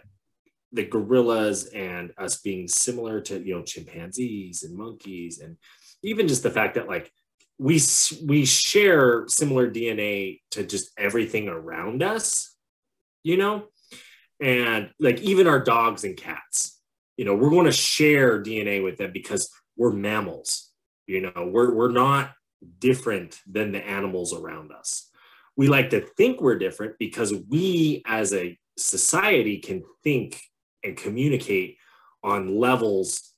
the 0.72 0.84
gorillas 0.84 1.66
and 1.66 2.12
us 2.18 2.40
being 2.40 2.68
similar 2.68 3.20
to 3.22 3.40
you 3.40 3.54
know 3.54 3.62
chimpanzees 3.62 4.62
and 4.62 4.76
monkeys 4.76 5.40
and 5.40 5.56
even 6.02 6.28
just 6.28 6.42
the 6.42 6.50
fact 6.50 6.74
that 6.74 6.88
like 6.88 7.10
we 7.58 7.80
we 8.24 8.44
share 8.44 9.26
similar 9.28 9.70
DNA 9.70 10.40
to 10.52 10.64
just 10.64 10.90
everything 10.98 11.48
around 11.48 12.02
us, 12.02 12.54
you 13.22 13.36
know, 13.36 13.68
and 14.40 14.90
like 15.00 15.20
even 15.20 15.46
our 15.46 15.60
dogs 15.60 16.04
and 16.04 16.16
cats, 16.16 16.78
you 17.16 17.24
know, 17.24 17.34
we're 17.34 17.50
going 17.50 17.66
to 17.66 17.72
share 17.72 18.42
DNA 18.42 18.82
with 18.82 18.98
them 18.98 19.12
because 19.12 19.50
we're 19.76 19.92
mammals. 19.92 20.70
You 21.06 21.22
know, 21.22 21.50
we're 21.50 21.74
we're 21.74 21.92
not 21.92 22.32
different 22.78 23.40
than 23.46 23.72
the 23.72 23.86
animals 23.86 24.34
around 24.34 24.72
us. 24.72 25.08
We 25.56 25.68
like 25.68 25.90
to 25.90 26.00
think 26.00 26.40
we're 26.40 26.58
different 26.58 26.96
because 26.98 27.32
we 27.48 28.02
as 28.06 28.34
a 28.34 28.58
society 28.76 29.58
can 29.58 29.82
think 30.04 30.40
and 30.84 30.96
communicate 30.96 31.78
on 32.22 32.58
levels 32.58 33.32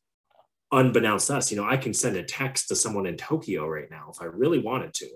unbeknownst 0.73 1.29
to 1.29 1.37
us, 1.37 1.51
you 1.51 1.57
know, 1.57 1.69
I 1.69 1.77
can 1.77 1.95
send 1.95 2.17
a 2.17 2.23
text 2.23 2.69
to 2.69 2.77
someone 2.77 3.07
in 3.07 3.17
Tokyo 3.17 3.67
right 3.67 3.91
now 3.91 4.11
if 4.13 4.21
I 4.21 4.27
really 4.27 4.59
wanted 4.59 4.95
to. 4.95 5.09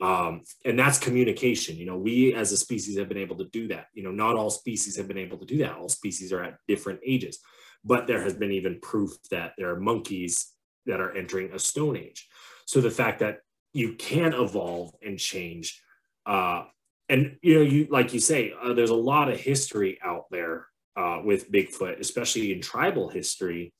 Um, 0.00 0.42
and 0.64 0.78
that's 0.78 0.98
communication. 0.98 1.76
You 1.76 1.86
know, 1.86 1.98
we 1.98 2.34
as 2.34 2.52
a 2.52 2.56
species 2.56 2.98
have 2.98 3.08
been 3.08 3.18
able 3.18 3.36
to 3.36 3.44
do 3.52 3.68
that. 3.68 3.86
You 3.92 4.02
know, 4.02 4.10
not 4.10 4.36
all 4.36 4.50
species 4.50 4.96
have 4.96 5.06
been 5.06 5.18
able 5.18 5.38
to 5.38 5.44
do 5.44 5.58
that. 5.58 5.76
All 5.76 5.88
species 5.88 6.32
are 6.32 6.42
at 6.42 6.56
different 6.66 7.00
ages, 7.04 7.38
but 7.84 8.06
there 8.06 8.22
has 8.22 8.34
been 8.34 8.50
even 8.50 8.80
proof 8.80 9.10
that 9.30 9.52
there 9.58 9.70
are 9.70 9.80
monkeys 9.80 10.52
that 10.86 11.00
are 11.00 11.14
entering 11.14 11.52
a 11.52 11.58
stone 11.58 11.96
age. 11.96 12.28
So 12.64 12.80
the 12.80 12.90
fact 12.90 13.20
that 13.20 13.40
you 13.74 13.94
can 13.96 14.32
evolve 14.32 14.92
and 15.02 15.18
change, 15.18 15.82
uh, 16.24 16.64
and 17.08 17.36
you 17.42 17.56
know, 17.56 17.62
you 17.62 17.86
like 17.90 18.14
you 18.14 18.20
say, 18.20 18.54
uh, 18.62 18.72
there's 18.72 18.90
a 18.90 18.94
lot 18.94 19.30
of 19.30 19.38
history 19.38 19.98
out 20.02 20.24
there 20.30 20.66
uh, 20.96 21.20
with 21.22 21.52
Bigfoot, 21.52 22.00
especially 22.00 22.52
in 22.52 22.62
tribal 22.62 23.08
history, 23.08 23.74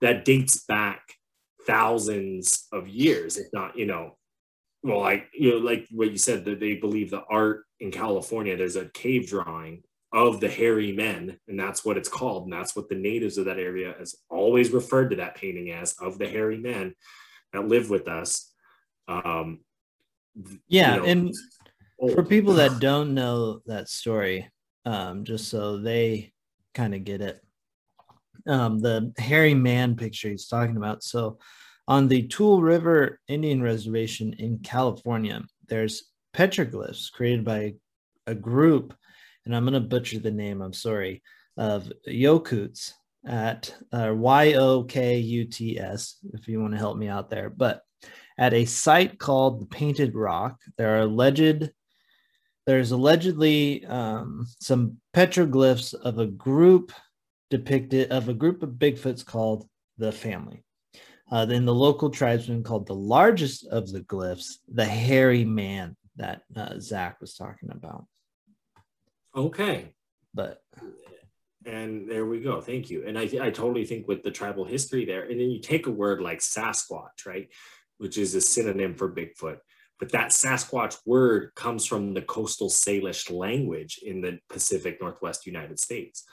that 0.00 0.24
dates 0.24 0.64
back 0.64 1.02
thousands 1.66 2.66
of 2.72 2.88
years, 2.88 3.36
if 3.36 3.46
not, 3.52 3.76
you 3.76 3.86
know, 3.86 4.16
well, 4.82 5.00
like 5.00 5.28
you 5.34 5.50
know, 5.50 5.56
like 5.58 5.86
what 5.90 6.10
you 6.10 6.18
said, 6.18 6.44
that 6.44 6.60
they 6.60 6.74
believe 6.74 7.10
the 7.10 7.24
art 7.28 7.64
in 7.80 7.90
California, 7.90 8.56
there's 8.56 8.76
a 8.76 8.88
cave 8.88 9.28
drawing 9.28 9.82
of 10.12 10.40
the 10.40 10.48
hairy 10.48 10.92
men, 10.92 11.38
and 11.48 11.60
that's 11.60 11.84
what 11.84 11.96
it's 11.96 12.08
called, 12.08 12.44
and 12.44 12.52
that's 12.52 12.74
what 12.74 12.88
the 12.88 12.94
natives 12.94 13.38
of 13.38 13.44
that 13.44 13.58
area 13.58 13.94
has 13.98 14.16
always 14.28 14.70
referred 14.70 15.10
to 15.10 15.16
that 15.16 15.36
painting 15.36 15.70
as 15.70 15.94
of 16.00 16.18
the 16.18 16.28
hairy 16.28 16.56
men 16.56 16.94
that 17.52 17.68
live 17.68 17.90
with 17.90 18.08
us. 18.08 18.52
Um, 19.06 19.60
yeah, 20.68 20.94
you 20.94 21.00
know, 21.00 21.06
and 21.06 21.34
old. 21.98 22.14
for 22.14 22.24
people 22.24 22.54
that 22.54 22.80
don't 22.80 23.14
know 23.14 23.60
that 23.66 23.88
story, 23.88 24.50
um, 24.84 25.24
just 25.24 25.48
so 25.48 25.76
they 25.76 26.32
kind 26.74 26.94
of 26.94 27.04
get 27.04 27.20
it, 27.20 27.40
um, 28.46 28.78
the 28.80 29.12
hairy 29.18 29.54
man 29.54 29.96
picture 29.96 30.28
he's 30.28 30.46
talking 30.46 30.76
about. 30.76 31.02
So, 31.02 31.38
on 31.88 32.06
the 32.06 32.22
Tule 32.28 32.62
River 32.62 33.18
Indian 33.26 33.62
Reservation 33.62 34.34
in 34.34 34.58
California, 34.60 35.42
there's 35.68 36.04
petroglyphs 36.34 37.10
created 37.10 37.44
by 37.44 37.74
a 38.26 38.34
group, 38.34 38.94
and 39.44 39.56
I'm 39.56 39.64
going 39.64 39.74
to 39.74 39.80
butcher 39.80 40.20
the 40.20 40.30
name, 40.30 40.62
I'm 40.62 40.72
sorry, 40.72 41.22
of 41.56 41.92
Yokuts 42.08 42.92
at 43.26 43.74
uh, 43.92 44.12
Y 44.14 44.54
O 44.54 44.84
K 44.84 45.18
U 45.18 45.44
T 45.44 45.78
S, 45.78 46.16
if 46.32 46.48
you 46.48 46.60
want 46.60 46.74
to 46.74 46.78
help 46.78 46.96
me 46.96 47.08
out 47.08 47.28
there. 47.28 47.50
But 47.50 47.82
at 48.38 48.54
a 48.54 48.64
site 48.64 49.18
called 49.18 49.60
the 49.60 49.66
Painted 49.66 50.14
Rock, 50.14 50.58
there 50.78 50.96
are 50.96 51.02
alleged 51.02 51.70
there's 52.66 52.92
allegedly 52.92 53.84
um, 53.86 54.46
some 54.60 54.98
petroglyphs 55.14 55.92
of 55.92 56.18
a 56.18 56.26
group 56.26 56.92
depicted 57.50 58.10
of 58.10 58.28
a 58.28 58.34
group 58.34 58.62
of 58.62 58.70
Bigfoots 58.70 59.24
called 59.24 59.66
the 59.98 60.12
family. 60.12 60.64
Uh, 61.30 61.44
then 61.44 61.64
the 61.64 61.74
local 61.74 62.10
tribesmen 62.10 62.62
called 62.62 62.86
the 62.86 62.94
largest 62.94 63.66
of 63.66 63.92
the 63.92 64.00
glyphs 64.00 64.54
the 64.68 64.84
hairy 64.84 65.44
man 65.44 65.96
that 66.16 66.42
uh, 66.56 66.78
Zach 66.78 67.20
was 67.20 67.34
talking 67.34 67.70
about. 67.70 68.06
Okay. 69.34 69.92
But 70.34 70.62
and 71.66 72.10
there 72.10 72.24
we 72.24 72.40
go. 72.40 72.60
Thank 72.60 72.90
you. 72.90 73.06
And 73.06 73.18
I, 73.18 73.22
I 73.22 73.50
totally 73.50 73.84
think 73.84 74.08
with 74.08 74.22
the 74.22 74.30
tribal 74.30 74.64
history 74.64 75.04
there, 75.04 75.22
and 75.22 75.38
then 75.38 75.50
you 75.50 75.60
take 75.60 75.86
a 75.86 75.90
word 75.90 76.20
like 76.20 76.38
Sasquatch, 76.38 77.26
right, 77.26 77.48
which 77.98 78.16
is 78.16 78.34
a 78.34 78.40
synonym 78.40 78.94
for 78.94 79.12
Bigfoot. 79.12 79.58
But 79.98 80.12
that 80.12 80.30
Sasquatch 80.30 80.96
word 81.04 81.54
comes 81.54 81.84
from 81.84 82.14
the 82.14 82.22
coastal 82.22 82.70
Salish 82.70 83.30
language 83.30 84.00
in 84.02 84.22
the 84.22 84.38
Pacific 84.48 84.98
Northwest 85.00 85.46
United 85.46 85.78
States. 85.78 86.24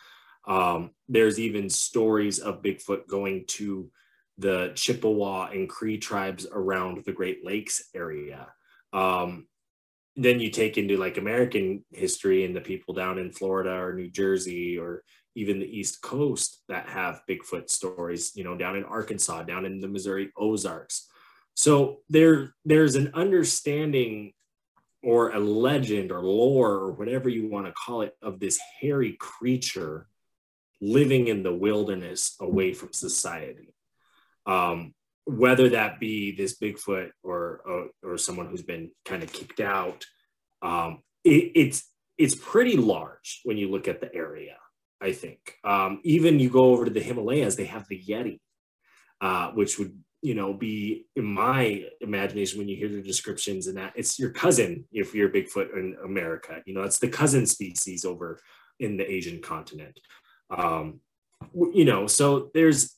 Um, 0.47 0.91
there's 1.09 1.39
even 1.39 1.69
stories 1.69 2.39
of 2.39 2.61
Bigfoot 2.61 3.07
going 3.07 3.45
to 3.47 3.91
the 4.37 4.71
Chippewa 4.75 5.49
and 5.49 5.69
Cree 5.69 5.97
tribes 5.97 6.47
around 6.51 7.03
the 7.05 7.11
Great 7.11 7.45
Lakes 7.45 7.89
area. 7.93 8.47
Um, 8.93 9.47
then 10.15 10.39
you 10.39 10.49
take 10.49 10.77
into 10.77 10.97
like 10.97 11.17
American 11.17 11.83
history 11.91 12.45
and 12.45 12.55
the 12.55 12.61
people 12.61 12.93
down 12.93 13.19
in 13.19 13.31
Florida 13.31 13.71
or 13.71 13.93
New 13.93 14.09
Jersey 14.09 14.77
or 14.77 15.03
even 15.35 15.59
the 15.59 15.65
East 15.65 16.01
Coast 16.01 16.63
that 16.67 16.89
have 16.89 17.21
Bigfoot 17.29 17.69
stories, 17.69 18.35
you 18.35 18.43
know, 18.43 18.57
down 18.57 18.75
in 18.75 18.83
Arkansas, 18.83 19.43
down 19.43 19.65
in 19.65 19.79
the 19.79 19.87
Missouri 19.87 20.31
Ozarks. 20.35 21.07
So 21.53 21.99
there, 22.09 22.55
there's 22.65 22.95
an 22.95 23.11
understanding 23.13 24.33
or 25.03 25.31
a 25.31 25.39
legend 25.39 26.11
or 26.11 26.21
lore 26.21 26.71
or 26.71 26.91
whatever 26.93 27.29
you 27.29 27.47
want 27.47 27.67
to 27.67 27.73
call 27.73 28.01
it 28.01 28.15
of 28.21 28.39
this 28.39 28.59
hairy 28.81 29.15
creature 29.19 30.07
living 30.81 31.27
in 31.27 31.43
the 31.43 31.53
wilderness 31.53 32.35
away 32.39 32.73
from 32.73 32.93
society. 32.93 33.73
Um, 34.45 34.93
whether 35.25 35.69
that 35.69 35.99
be 35.99 36.35
this 36.35 36.57
Bigfoot 36.57 37.09
or, 37.23 37.61
or, 37.65 37.89
or 38.03 38.17
someone 38.17 38.47
who's 38.47 38.63
been 38.63 38.91
kind 39.03 39.23
of 39.23 39.33
kicked 39.33 39.59
out, 39.59 40.05
um, 40.61 40.99
it, 41.23 41.51
it's 41.55 41.91
it's 42.17 42.33
pretty 42.33 42.77
large 42.77 43.41
when 43.43 43.57
you 43.57 43.69
look 43.69 43.87
at 43.87 44.01
the 44.01 44.13
area. 44.15 44.55
I 44.99 45.11
think 45.11 45.37
um, 45.63 45.99
even 46.03 46.39
you 46.39 46.49
go 46.49 46.71
over 46.71 46.85
to 46.85 46.91
the 46.91 46.99
Himalayas, 46.99 47.55
they 47.55 47.65
have 47.65 47.87
the 47.87 48.01
Yeti, 48.01 48.39
uh, 49.21 49.51
which 49.51 49.77
would 49.77 49.93
you 50.21 50.33
know, 50.33 50.53
be 50.53 51.05
in 51.15 51.25
my 51.25 51.85
imagination 52.01 52.57
when 52.57 52.67
you 52.67 52.75
hear 52.75 52.89
the 52.89 53.01
descriptions 53.01 53.67
and 53.67 53.77
that 53.77 53.93
it's 53.95 54.17
your 54.17 54.31
cousin 54.31 54.85
if 54.91 55.13
you're 55.13 55.29
Bigfoot 55.29 55.73
in 55.73 55.95
America. 56.03 56.61
You 56.65 56.73
know, 56.73 56.81
it's 56.83 56.99
the 56.99 57.07
cousin 57.07 57.45
species 57.45 58.03
over 58.03 58.39
in 58.79 58.97
the 58.97 59.09
Asian 59.09 59.41
continent. 59.41 59.99
Um, 60.49 61.01
you 61.53 61.85
know, 61.85 62.07
so 62.07 62.49
there's 62.53 62.97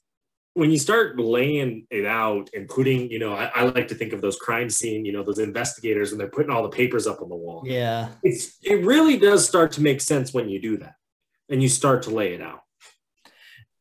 when 0.53 0.71
you 0.71 0.79
start 0.79 1.17
laying 1.19 1.85
it 1.89 2.05
out 2.05 2.49
and 2.53 2.67
putting, 2.67 3.09
you 3.09 3.19
know, 3.19 3.33
I, 3.33 3.51
I, 3.55 3.63
like 3.63 3.87
to 3.89 3.95
think 3.95 4.13
of 4.13 4.21
those 4.21 4.35
crime 4.35 4.69
scene, 4.69 5.05
you 5.05 5.13
know, 5.13 5.23
those 5.23 5.39
investigators 5.39 6.09
when 6.09 6.17
they're 6.17 6.27
putting 6.27 6.51
all 6.51 6.63
the 6.63 6.69
papers 6.69 7.07
up 7.07 7.21
on 7.21 7.29
the 7.29 7.35
wall. 7.35 7.63
Yeah. 7.65 8.09
It's 8.23 8.57
it 8.63 8.83
really 8.83 9.17
does 9.17 9.47
start 9.47 9.71
to 9.73 9.81
make 9.81 10.01
sense 10.01 10.33
when 10.33 10.49
you 10.49 10.59
do 10.59 10.77
that 10.77 10.95
and 11.49 11.61
you 11.61 11.69
start 11.69 12.03
to 12.03 12.09
lay 12.09 12.33
it 12.33 12.41
out. 12.41 12.61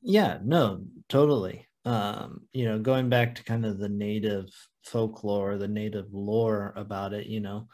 Yeah, 0.03 0.39
no, 0.45 0.85
totally. 1.09 1.67
Um, 1.85 2.43
you 2.53 2.67
know, 2.67 2.79
going 2.79 3.09
back 3.09 3.37
to 3.37 3.45
kind 3.45 3.65
of 3.65 3.79
the 3.79 3.89
native 3.89 4.47
folklore, 4.85 5.57
the 5.57 5.69
native 5.69 6.13
lore 6.13 6.75
about 6.77 7.13
it, 7.13 7.27
you 7.27 7.41
know, 7.41 7.69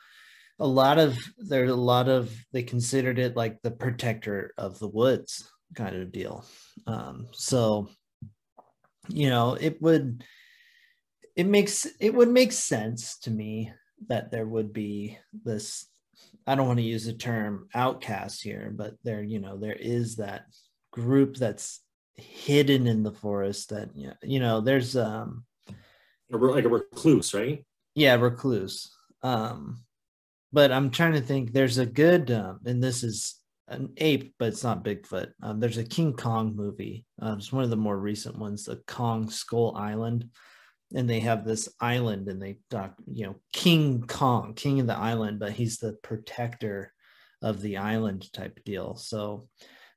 a 0.59 0.67
lot 0.67 0.99
of 0.99 1.19
there's 1.37 1.71
a 1.71 1.75
lot 1.75 2.09
of 2.09 2.33
they 2.53 2.63
considered 2.63 3.19
it 3.19 3.37
like 3.37 3.61
the 3.63 3.73
protector 3.73 4.55
of 4.57 4.79
the 4.79 4.89
woods 4.89 5.51
kind 5.75 5.97
of 5.97 6.13
deal. 6.13 6.45
Um, 6.87 7.29
so 7.33 7.89
you 9.09 9.29
know, 9.29 9.55
it 9.61 9.81
would 9.83 10.25
it 11.37 11.47
makes 11.47 11.87
it 12.01 12.15
would 12.15 12.29
make 12.29 12.53
sense 12.53 13.19
to 13.21 13.31
me 13.31 13.73
that 14.09 14.31
there 14.31 14.47
would 14.47 14.73
be 14.73 15.19
this 15.45 15.87
I 16.47 16.55
don't 16.55 16.67
want 16.67 16.79
to 16.79 16.85
use 16.85 17.07
the 17.07 17.13
term 17.13 17.69
outcast 17.75 18.43
here, 18.43 18.73
but 18.75 18.95
there, 19.03 19.23
you 19.23 19.41
know, 19.41 19.57
there 19.57 19.77
is 19.79 20.17
that 20.17 20.45
group 20.93 21.37
that's 21.37 21.81
hidden 22.17 22.87
in 22.87 23.03
the 23.03 23.13
forest 23.13 23.71
that 23.71 23.91
you 24.23 24.41
know, 24.41 24.61
there's 24.61 24.97
um 24.97 25.45
like 26.31 26.65
a 26.65 26.69
recluse, 26.69 27.35
right? 27.35 27.65
Yeah, 27.95 28.15
recluse. 28.15 28.91
Um 29.23 29.85
but 30.53 30.71
I'm 30.71 30.91
trying 30.91 31.15
to 31.15 31.21
think 31.21 31.53
there's 31.53 31.79
a 31.79 31.87
good 31.87 32.31
um, 32.31 32.61
and 32.65 32.83
this 32.83 33.03
is 33.03 33.41
an 33.69 33.93
ape, 33.97 34.35
but 34.39 34.49
it's 34.49 34.65
not 34.65 34.85
Bigfoot. 34.85 35.33
Um, 35.43 35.61
there's 35.61 35.79
a 35.79 35.85
King 35.85 36.13
Kong 36.13 36.55
movie. 36.55 37.07
Uh, 37.21 37.37
it's 37.39 37.53
one 37.53 37.65
of 37.65 37.71
the 37.71 37.77
more 37.77 37.99
recent 37.99 38.39
ones, 38.39 38.65
the 38.65 38.83
Kong 38.87 39.31
Skull 39.31 39.75
Island. 39.77 40.29
And 40.95 41.09
they 41.09 41.21
have 41.21 41.45
this 41.45 41.69
island 41.81 42.29
and 42.29 42.41
they 42.41 42.59
talk, 42.71 42.95
you 43.07 43.27
know, 43.27 43.37
King 43.53 44.05
Kong, 44.07 44.55
king 44.55 44.81
of 44.81 44.87
the 44.87 44.97
island, 44.97 45.41
but 45.41 45.53
he's 45.53 45.79
the 45.79 45.95
protector 46.03 46.93
of 47.43 47.61
the 47.61 47.79
island 47.79 48.33
type 48.33 48.61
deal. 48.65 48.97
So 48.97 49.49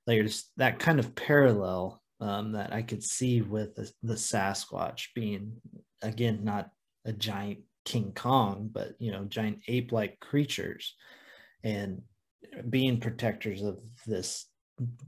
there's 0.07 0.45
that 0.57 0.79
kind 0.79 0.99
of 0.99 1.13
parallel 1.13 2.01
um, 2.19 2.53
that 2.53 2.73
I 2.73 2.81
could 2.81 3.03
see 3.03 3.41
with 3.41 3.75
the, 3.75 3.91
the 4.01 4.15
Sasquatch 4.15 5.09
being, 5.13 5.57
again, 6.01 6.39
not 6.43 6.69
a 7.05 7.11
giant 7.11 7.59
King 7.85 8.13
Kong, 8.15 8.69
but, 8.71 8.93
you 8.97 9.11
know, 9.11 9.25
giant 9.25 9.59
ape 9.67 9.91
like 9.91 10.19
creatures. 10.19 10.95
And 11.63 12.01
being 12.69 12.99
protectors 12.99 13.61
of 13.61 13.79
this 14.05 14.45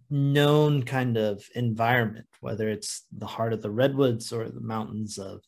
known 0.09 0.83
kind 0.83 1.17
of 1.17 1.43
environment, 1.55 2.25
whether 2.41 2.69
it's 2.69 3.05
the 3.15 3.27
heart 3.27 3.53
of 3.53 3.61
the 3.61 3.69
redwoods 3.69 4.33
or 4.33 4.49
the 4.49 4.61
mountains 4.61 5.17
of 5.17 5.41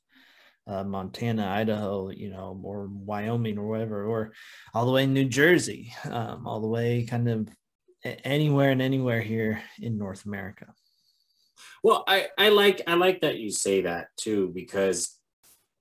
uh, 0.67 0.83
Montana, 0.83 1.47
Idaho, 1.47 2.09
you 2.09 2.29
know, 2.29 2.59
or 2.63 2.87
Wyoming 2.87 3.57
or 3.57 3.67
whatever, 3.67 4.05
or 4.05 4.33
all 4.73 4.85
the 4.85 4.91
way 4.91 5.03
in 5.03 5.13
New 5.13 5.25
Jersey, 5.25 5.93
um, 6.05 6.45
all 6.45 6.61
the 6.61 6.67
way 6.67 7.03
kind 7.03 7.27
of 7.27 7.49
anywhere 8.03 8.71
and 8.71 8.81
anywhere 8.81 9.21
here 9.21 9.61
in 9.79 9.97
North 9.97 10.25
America. 10.25 10.67
Well, 11.83 12.03
I, 12.07 12.27
I 12.37 12.49
like 12.49 12.81
I 12.87 12.93
like 12.93 13.21
that 13.21 13.37
you 13.37 13.49
say 13.49 13.81
that 13.81 14.07
too 14.17 14.51
because 14.53 15.17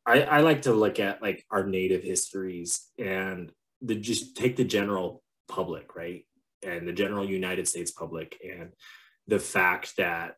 I, 0.07 0.23
I 0.23 0.41
like 0.41 0.63
to 0.63 0.73
look 0.73 0.99
at 0.99 1.23
like 1.23 1.45
our 1.51 1.67
native 1.67 2.03
histories 2.03 2.89
and 2.99 3.53
the 3.83 3.95
just 3.95 4.37
take 4.37 4.57
the 4.57 4.65
general 4.65 5.23
public, 5.51 5.97
right? 5.97 6.25
And 6.63 6.87
the 6.87 6.93
general 6.93 7.29
United 7.29 7.69
States 7.69 7.91
public, 7.91 8.39
and 8.43 8.71
the 9.27 9.39
fact 9.39 9.97
that 9.99 10.37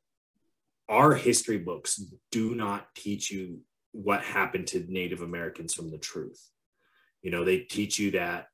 our 0.88 1.14
history 1.14 1.58
books 1.58 2.02
do 2.30 2.54
not 2.54 2.86
teach 2.94 3.30
you 3.30 3.60
what 3.92 4.22
happened 4.22 4.66
to 4.68 4.84
Native 4.88 5.22
Americans 5.22 5.74
from 5.74 5.90
the 5.90 5.98
truth. 5.98 6.40
You 7.22 7.30
know, 7.30 7.44
they 7.44 7.58
teach 7.58 7.98
you 7.98 8.10
that 8.12 8.46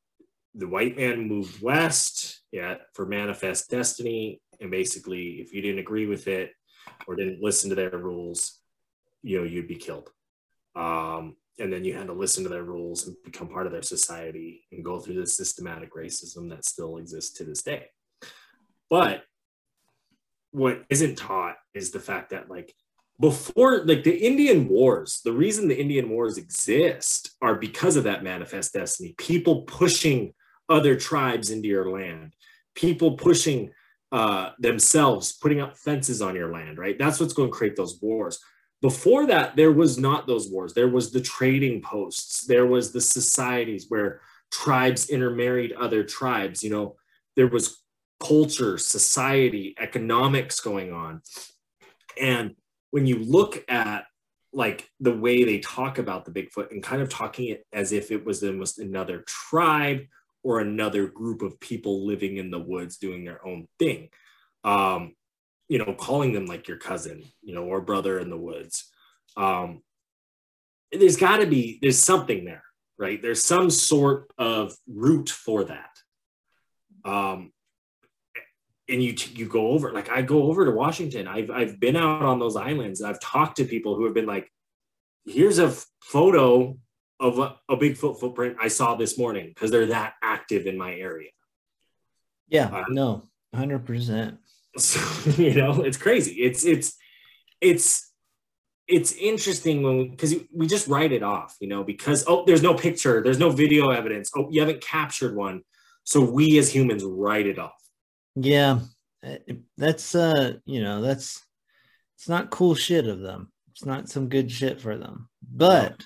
the 0.55 0.68
white 0.68 0.97
man 0.97 1.29
moved 1.29 1.62
west 1.62 2.42
yeah, 2.53 2.77
for 2.94 3.07
manifest 3.07 3.71
destiny. 3.71 4.40
And 4.61 4.71
basically, 4.71 5.40
if 5.40 5.53
you 5.53 5.62
didn't 5.62 5.79
agree 5.79 6.07
with 6.07 6.27
it 6.27 6.53
or 7.07 7.14
didn't 7.14 7.42
listen 7.42 7.71
to 7.71 7.77
their 7.77 7.90
rules, 7.90 8.61
you 9.23 9.38
know, 9.38 9.44
you'd 9.44 9.68
be 9.68 9.77
killed. 9.77 10.11
Um, 10.75 11.37
and 11.59 11.73
then 11.73 11.85
you 11.85 11.94
had 11.94 12.07
to 12.07 12.12
listen 12.12 12.44
to 12.44 12.49
their 12.49 12.62
rules 12.62 13.07
and 13.07 13.16
become 13.25 13.49
part 13.49 13.66
of 13.66 13.73
their 13.73 13.83
society 13.83 14.64
and 14.73 14.85
go 14.85 14.99
through 14.99 15.14
the 15.14 15.27
systematic 15.27 15.94
racism 15.94 16.49
that 16.51 16.64
still 16.64 16.99
exists 16.99 17.37
to 17.37 17.44
this 17.44 17.62
day. 17.62 17.87
But 18.88 19.25
what 20.53 20.85
isn't 20.88 21.18
taught 21.18 21.57
is 21.75 21.90
the 21.90 22.01
fact 22.01 22.31
that 22.31 22.49
like 22.49 22.75
before 23.21 23.85
like 23.85 24.05
the 24.05 24.16
indian 24.16 24.68
wars 24.68 25.21
the 25.25 25.33
reason 25.33 25.68
the 25.68 25.79
indian 25.79 26.09
wars 26.09 26.38
exist 26.38 27.37
are 27.42 27.57
because 27.57 27.97
of 27.97 28.05
that 28.05 28.25
manifest 28.25 28.73
destiny. 28.73 29.14
People 29.18 29.62
pushing 29.62 30.33
other 30.68 30.97
tribes 30.97 31.51
into 31.51 31.68
your 31.68 31.90
land. 31.90 32.35
People 32.75 33.16
pushing 33.16 33.71
uh, 34.11 34.51
themselves 34.59 35.37
putting 35.37 35.61
up 35.61 35.77
fences 35.77 36.23
on 36.23 36.35
your 36.35 36.51
land 36.51 36.79
right? 36.79 36.99
That's 36.99 37.21
what's 37.21 37.35
going 37.35 37.51
to 37.51 37.57
create 37.57 37.77
those 37.77 38.01
wars 38.01 38.38
before 38.81 39.27
that 39.27 39.57
there 39.57 39.73
was 39.73 39.99
not 39.99 40.27
those 40.27 40.49
wars. 40.49 40.75
There 40.75 40.88
was 40.88 41.11
the 41.11 41.21
trading 41.21 41.83
posts. 41.83 42.47
There 42.47 42.67
was 42.67 42.93
the 42.93 43.01
societies 43.01 43.87
where 43.88 44.21
tribes 44.51 45.11
intermarried 45.11 45.73
other 45.73 46.05
tribes 46.05 46.62
you 46.62 46.71
know. 46.71 46.97
There 47.37 47.49
was 47.49 47.83
culture 48.21 48.79
society 48.79 49.75
economics 49.79 50.61
going 50.61 50.93
on. 50.93 51.23
And 52.21 52.57
when 52.91 53.07
you 53.07 53.19
look 53.19 53.64
at 53.69 54.05
like 54.53 54.91
the 54.99 55.14
way 55.14 55.45
they 55.45 55.59
talk 55.59 55.99
about 55.99 56.25
the 56.25 56.31
bigfoot 56.31 56.71
and 56.71 56.83
kind 56.83 57.03
of 57.03 57.09
talking 57.09 57.49
it 57.49 57.64
as 57.73 57.93
if 57.93 58.11
it 58.11 58.25
was 58.25 58.43
almost 58.43 58.79
another 58.79 59.23
tribe 59.27 60.01
or 60.43 60.61
another 60.61 61.07
group 61.07 61.43
of 61.43 61.61
people 61.61 62.07
living 62.07 62.38
in 62.38 62.51
the 62.51 62.59
woods 62.59 62.97
doing 62.97 63.25
their 63.25 63.47
own 63.47 63.67
thing 63.79 64.09
um, 64.64 65.14
you 65.69 65.79
know, 65.79 65.95
calling 65.95 66.33
them 66.33 66.47
like 66.47 66.67
your 66.67 66.79
cousin, 66.79 67.23
you 67.43 67.55
know, 67.55 67.65
or 67.65 67.81
brother 67.81 68.19
in 68.19 68.31
the 68.31 68.37
woods. 68.37 68.91
Um, 69.37 69.83
there's 70.91 71.17
got 71.17 71.39
to 71.39 71.47
be 71.47 71.79
there's 71.83 71.99
something 71.99 72.45
there, 72.45 72.65
right? 72.99 73.21
There's 73.21 73.43
some 73.43 73.71
sort 73.71 74.31
of 74.39 74.75
root 74.87 75.29
for 75.29 75.65
that. 75.65 75.91
Um, 77.05 77.53
and 78.89 79.03
you 79.03 79.15
you 79.35 79.47
go 79.47 79.69
over 79.69 79.93
like 79.93 80.11
I 80.11 80.23
go 80.23 80.45
over 80.45 80.65
to 80.65 80.71
Washington. 80.71 81.29
I've 81.29 81.51
I've 81.51 81.79
been 81.79 81.97
out 81.97 82.23
on 82.23 82.39
those 82.39 82.57
islands. 82.57 83.03
I've 83.03 83.21
talked 83.21 83.59
to 83.59 83.65
people 83.65 83.95
who 83.95 84.05
have 84.05 84.15
been 84.15 84.27
like, 84.27 84.51
here's 85.27 85.59
a 85.59 85.75
photo 86.01 86.79
of 87.21 87.39
a, 87.39 87.57
a 87.69 87.77
Bigfoot 87.77 88.19
footprint 88.19 88.57
I 88.61 88.69
saw 88.69 88.95
this 88.95 89.19
morning 89.19 89.49
because 89.49 89.71
they're 89.71 89.87
that 89.87 90.15
active 90.23 90.67
in 90.67 90.79
my 90.79 90.95
area. 90.95 91.31
Yeah, 92.49 92.69
uh, 92.69 92.85
no, 92.89 93.29
hundred 93.55 93.85
percent. 93.85 94.39
So, 94.79 95.31
you 95.43 95.55
know, 95.55 95.83
it's 95.83 95.97
crazy. 95.97 96.43
It's 96.43 96.64
it's 96.64 96.97
it's 97.61 98.12
it's 98.87 99.12
interesting 99.12 99.83
when 99.83 100.11
because 100.11 100.35
we 100.55 100.67
just 100.67 100.88
write 100.88 101.12
it 101.12 101.23
off, 101.23 101.57
you 101.61 101.69
know, 101.69 101.85
because 101.85 102.25
oh, 102.27 102.45
there's 102.47 102.62
no 102.62 102.75
picture, 102.75 103.23
there's 103.23 103.38
no 103.38 103.51
video 103.51 103.91
evidence. 103.91 104.31
Oh, 104.37 104.49
you 104.51 104.61
haven't 104.61 104.81
captured 104.81 105.37
one, 105.37 105.62
so 106.05 106.21
we 106.21 106.59
as 106.59 106.75
humans 106.75 107.05
write 107.05 107.47
it 107.47 107.59
off. 107.59 107.73
Yeah, 108.35 108.81
that's 109.77 110.14
uh, 110.14 110.55
you 110.64 110.83
know, 110.83 111.03
that's 111.03 111.45
it's 112.17 112.29
not 112.29 112.51
cool 112.51 112.75
shit 112.75 113.07
of 113.07 113.21
them. 113.21 113.53
It's 113.73 113.85
not 113.85 114.09
some 114.09 114.29
good 114.29 114.51
shit 114.51 114.81
for 114.81 114.97
them. 114.97 115.29
But 115.43 116.03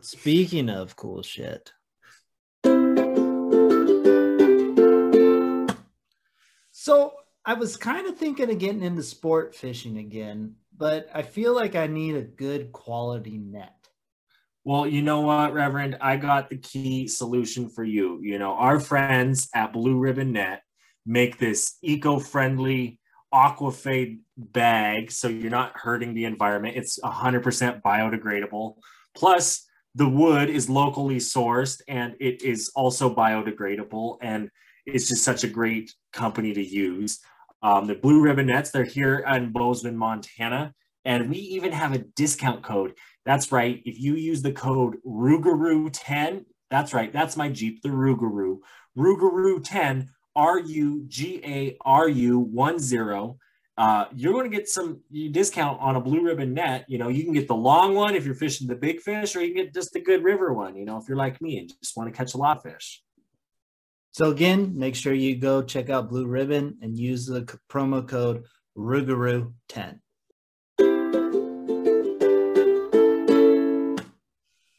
speaking 0.00 0.68
of 0.68 0.94
cool 0.96 1.22
shit, 1.22 1.72
so 6.72 7.12
I 7.48 7.54
was 7.54 7.76
kind 7.76 8.08
of 8.08 8.18
thinking 8.18 8.50
of 8.50 8.58
getting 8.58 8.82
into 8.82 9.04
sport 9.04 9.54
fishing 9.54 9.98
again, 9.98 10.56
but 10.76 11.08
I 11.14 11.22
feel 11.22 11.54
like 11.54 11.76
I 11.76 11.86
need 11.86 12.16
a 12.16 12.22
good 12.22 12.72
quality 12.72 13.38
net. 13.38 13.72
Well, 14.64 14.84
you 14.84 15.00
know 15.00 15.20
what, 15.20 15.54
Reverend? 15.54 15.96
I 16.00 16.16
got 16.16 16.50
the 16.50 16.56
key 16.56 17.06
solution 17.06 17.68
for 17.68 17.84
you. 17.84 18.18
You 18.20 18.40
know, 18.40 18.54
our 18.54 18.80
friends 18.80 19.48
at 19.54 19.72
Blue 19.72 19.96
Ribbon 19.96 20.32
Net 20.32 20.62
make 21.06 21.38
this 21.38 21.76
eco-friendly 21.82 22.98
aquafade 23.32 24.18
bag 24.36 25.12
so 25.12 25.28
you're 25.28 25.48
not 25.48 25.76
hurting 25.76 26.14
the 26.14 26.24
environment. 26.24 26.76
It's 26.76 26.98
100% 26.98 27.80
biodegradable. 27.80 28.74
Plus, 29.14 29.64
the 29.94 30.08
wood 30.08 30.50
is 30.50 30.68
locally 30.68 31.18
sourced 31.18 31.80
and 31.86 32.16
it 32.18 32.42
is 32.42 32.72
also 32.74 33.14
biodegradable 33.14 34.18
and 34.20 34.50
it's 34.84 35.06
just 35.06 35.22
such 35.22 35.44
a 35.44 35.48
great 35.48 35.94
company 36.12 36.52
to 36.52 36.64
use. 36.64 37.20
Um, 37.62 37.86
the 37.86 37.94
Blue 37.94 38.20
Ribbon 38.20 38.46
Nets, 38.46 38.70
they're 38.70 38.84
here 38.84 39.18
in 39.18 39.52
Bozeman, 39.52 39.96
Montana. 39.96 40.74
And 41.04 41.30
we 41.30 41.36
even 41.36 41.72
have 41.72 41.94
a 41.94 41.98
discount 41.98 42.62
code 42.62 42.94
That's 43.24 43.52
right. 43.52 43.80
If 43.84 44.00
you 44.00 44.14
use 44.14 44.42
the 44.42 44.52
code 44.52 44.96
Rougarou10, 45.06 46.44
that's 46.70 46.92
right. 46.92 47.12
That's 47.12 47.36
my 47.36 47.48
Jeep, 47.48 47.82
the 47.82 47.88
Rougarou. 47.88 48.58
Rougarou10, 48.98 50.08
R 50.34 50.58
U 50.58 51.04
G 51.08 51.40
A 51.44 51.76
R 51.84 52.08
U 52.08 52.38
1 52.38 52.78
0. 52.78 53.38
Uh, 53.78 54.06
you're 54.14 54.32
going 54.32 54.50
to 54.50 54.56
get 54.56 54.68
some 54.68 55.00
discount 55.32 55.80
on 55.80 55.96
a 55.96 56.00
blue 56.00 56.22
ribbon 56.22 56.54
net. 56.54 56.86
You 56.88 56.98
know, 56.98 57.08
you 57.08 57.24
can 57.24 57.34
get 57.34 57.46
the 57.46 57.54
long 57.54 57.94
one 57.94 58.14
if 58.14 58.24
you're 58.24 58.34
fishing 58.34 58.66
the 58.66 58.74
big 58.74 59.00
fish, 59.00 59.36
or 59.36 59.42
you 59.42 59.54
can 59.54 59.64
get 59.64 59.74
just 59.74 59.92
the 59.92 60.00
good 60.00 60.24
river 60.24 60.52
one, 60.52 60.76
you 60.76 60.86
know, 60.86 60.96
if 60.96 61.08
you're 61.08 61.16
like 61.16 61.40
me 61.42 61.58
and 61.58 61.72
just 61.82 61.96
want 61.96 62.10
to 62.12 62.16
catch 62.16 62.34
a 62.34 62.38
lot 62.38 62.56
of 62.56 62.62
fish. 62.62 63.02
So 64.16 64.30
again, 64.30 64.72
make 64.78 64.94
sure 64.94 65.12
you 65.12 65.36
go 65.36 65.62
check 65.62 65.90
out 65.90 66.08
Blue 66.08 66.26
Ribbon 66.26 66.78
and 66.80 66.96
use 66.96 67.26
the 67.26 67.42
promo 67.68 68.08
code 68.08 68.44
Rougarou10. 68.74 69.98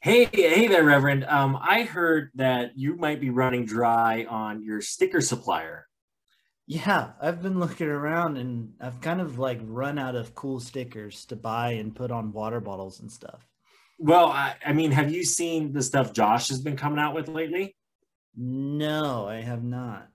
Hey, 0.01 0.25
hey 0.33 0.67
there, 0.67 0.83
Reverend. 0.83 1.23
Um, 1.25 1.55
I 1.61 1.83
heard 1.83 2.31
that 2.33 2.79
you 2.79 2.95
might 2.95 3.21
be 3.21 3.29
running 3.29 3.67
dry 3.67 4.25
on 4.27 4.63
your 4.63 4.81
sticker 4.81 5.21
supplier. 5.21 5.87
Yeah, 6.65 7.11
I've 7.21 7.43
been 7.43 7.59
looking 7.59 7.89
around 7.89 8.37
and 8.37 8.73
I've 8.81 9.01
kind 9.01 9.21
of 9.21 9.37
like 9.37 9.59
run 9.61 9.99
out 9.99 10.15
of 10.15 10.33
cool 10.33 10.59
stickers 10.59 11.25
to 11.25 11.35
buy 11.35 11.73
and 11.73 11.95
put 11.95 12.09
on 12.09 12.33
water 12.33 12.59
bottles 12.59 13.01
and 13.01 13.11
stuff. 13.11 13.47
Well, 13.99 14.29
I, 14.29 14.55
I 14.65 14.73
mean, 14.73 14.89
have 14.93 15.11
you 15.11 15.23
seen 15.23 15.73
the 15.73 15.83
stuff 15.83 16.11
Josh 16.11 16.49
has 16.49 16.59
been 16.59 16.75
coming 16.75 16.97
out 16.97 17.13
with 17.13 17.27
lately? 17.27 17.76
No, 18.37 19.27
I 19.27 19.41
have 19.41 19.63
not. 19.63 20.09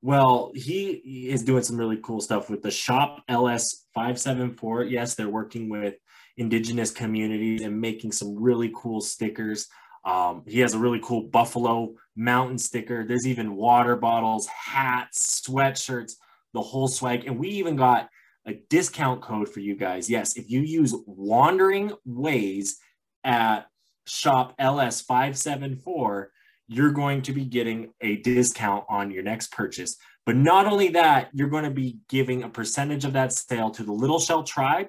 Well, 0.00 0.52
he 0.54 1.28
is 1.28 1.42
doing 1.42 1.64
some 1.64 1.76
really 1.76 1.98
cool 2.02 2.20
stuff 2.20 2.48
with 2.48 2.62
the 2.62 2.70
Shop 2.70 3.22
LS 3.28 3.86
574. 3.94 4.84
Yes, 4.84 5.14
they're 5.14 5.28
working 5.28 5.68
with 5.68 5.94
indigenous 6.36 6.92
communities 6.92 7.62
and 7.62 7.80
making 7.80 8.12
some 8.12 8.40
really 8.40 8.70
cool 8.76 9.00
stickers. 9.00 9.66
Um, 10.04 10.44
he 10.46 10.60
has 10.60 10.74
a 10.74 10.78
really 10.78 11.00
cool 11.02 11.22
Buffalo 11.22 11.94
Mountain 12.14 12.58
sticker. 12.58 13.04
There's 13.04 13.26
even 13.26 13.56
water 13.56 13.96
bottles, 13.96 14.46
hats, 14.46 15.40
sweatshirts, 15.40 16.12
the 16.52 16.62
whole 16.62 16.86
swag. 16.86 17.26
And 17.26 17.38
we 17.38 17.48
even 17.48 17.74
got 17.74 18.08
a 18.46 18.54
discount 18.68 19.22
code 19.22 19.48
for 19.48 19.60
you 19.60 19.74
guys. 19.74 20.08
Yes, 20.08 20.36
if 20.36 20.50
you 20.50 20.60
use 20.60 20.94
Wandering 21.06 21.92
Ways 22.04 22.76
at 23.24 23.66
shop 24.06 24.56
LS574, 24.58 26.26
you're 26.66 26.92
going 26.92 27.22
to 27.22 27.32
be 27.32 27.44
getting 27.44 27.92
a 28.00 28.16
discount 28.16 28.84
on 28.88 29.10
your 29.10 29.22
next 29.22 29.52
purchase. 29.52 29.96
But 30.26 30.36
not 30.36 30.66
only 30.66 30.88
that, 30.90 31.28
you're 31.32 31.48
going 31.48 31.64
to 31.64 31.70
be 31.70 31.98
giving 32.08 32.42
a 32.42 32.48
percentage 32.48 33.04
of 33.04 33.12
that 33.12 33.32
sale 33.32 33.70
to 33.72 33.82
the 33.82 33.92
Little 33.92 34.18
Shell 34.18 34.44
Tribe 34.44 34.88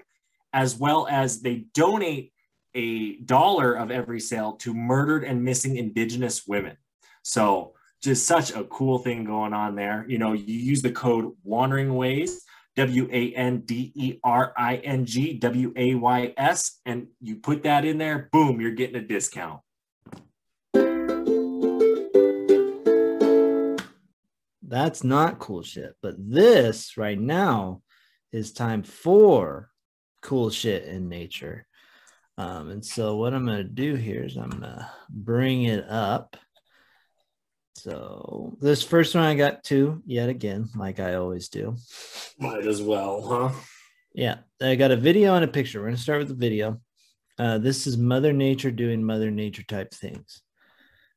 as 0.53 0.77
well 0.77 1.05
as 1.09 1.41
they 1.41 1.65
donate 1.73 2.31
a 2.73 3.17
dollar 3.17 3.73
of 3.73 3.91
every 3.91 4.19
sale 4.19 4.53
to 4.53 4.73
murdered 4.73 5.23
and 5.23 5.43
missing 5.43 5.75
Indigenous 5.75 6.47
women. 6.47 6.77
So 7.23 7.73
just 8.01 8.25
such 8.25 8.51
a 8.51 8.63
cool 8.65 8.99
thing 8.99 9.25
going 9.25 9.53
on 9.53 9.75
there. 9.75 10.05
You 10.07 10.17
know, 10.17 10.33
you 10.33 10.57
use 10.57 10.81
the 10.81 10.91
code 10.91 11.33
Wandering 11.43 11.95
Ways, 11.95 12.41
W 12.75 13.09
A 13.11 13.33
N 13.33 13.61
D 13.61 13.91
E 13.95 14.19
R 14.23 14.53
I 14.57 14.77
N 14.77 15.05
G 15.05 15.33
W 15.33 15.73
A 15.75 15.95
Y 15.95 16.33
S, 16.37 16.79
and 16.85 17.07
you 17.21 17.37
put 17.37 17.63
that 17.63 17.83
in 17.83 17.97
there, 17.97 18.29
boom, 18.31 18.61
you're 18.61 18.71
getting 18.71 18.97
a 18.97 19.01
discount. 19.01 19.61
That's 24.67 25.03
not 25.03 25.39
cool 25.39 25.63
shit. 25.63 25.93
But 26.01 26.15
this 26.17 26.97
right 26.97 27.19
now 27.19 27.81
is 28.31 28.51
time 28.51 28.83
for 28.83 29.69
cool 30.21 30.49
shit 30.49 30.85
in 30.85 31.07
nature. 31.07 31.67
Um, 32.37 32.69
and 32.69 32.85
so 32.85 33.15
what 33.15 33.33
I'm 33.33 33.45
going 33.45 33.59
to 33.59 33.63
do 33.63 33.95
here 33.95 34.23
is 34.23 34.35
I'm 34.35 34.49
going 34.49 34.63
to 34.63 34.91
bring 35.09 35.63
it 35.63 35.85
up. 35.89 36.35
So 37.75 38.57
this 38.59 38.83
first 38.83 39.15
one 39.15 39.23
I 39.23 39.35
got 39.35 39.63
two 39.63 40.01
yet 40.05 40.29
again, 40.29 40.69
like 40.75 40.99
I 40.99 41.15
always 41.15 41.49
do. 41.49 41.75
Might 42.39 42.65
as 42.65 42.81
well, 42.81 43.21
huh? 43.21 43.59
Yeah, 44.13 44.37
I 44.61 44.75
got 44.75 44.91
a 44.91 44.97
video 44.97 45.35
and 45.35 45.45
a 45.45 45.47
picture. 45.47 45.79
We're 45.79 45.87
going 45.87 45.97
to 45.97 46.01
start 46.01 46.19
with 46.19 46.29
the 46.29 46.35
video. 46.35 46.81
Uh, 47.37 47.57
this 47.57 47.85
is 47.85 47.97
Mother 47.97 48.31
Nature 48.33 48.71
doing 48.71 49.03
Mother 49.03 49.29
Nature 49.29 49.63
type 49.63 49.93
things, 49.93 50.41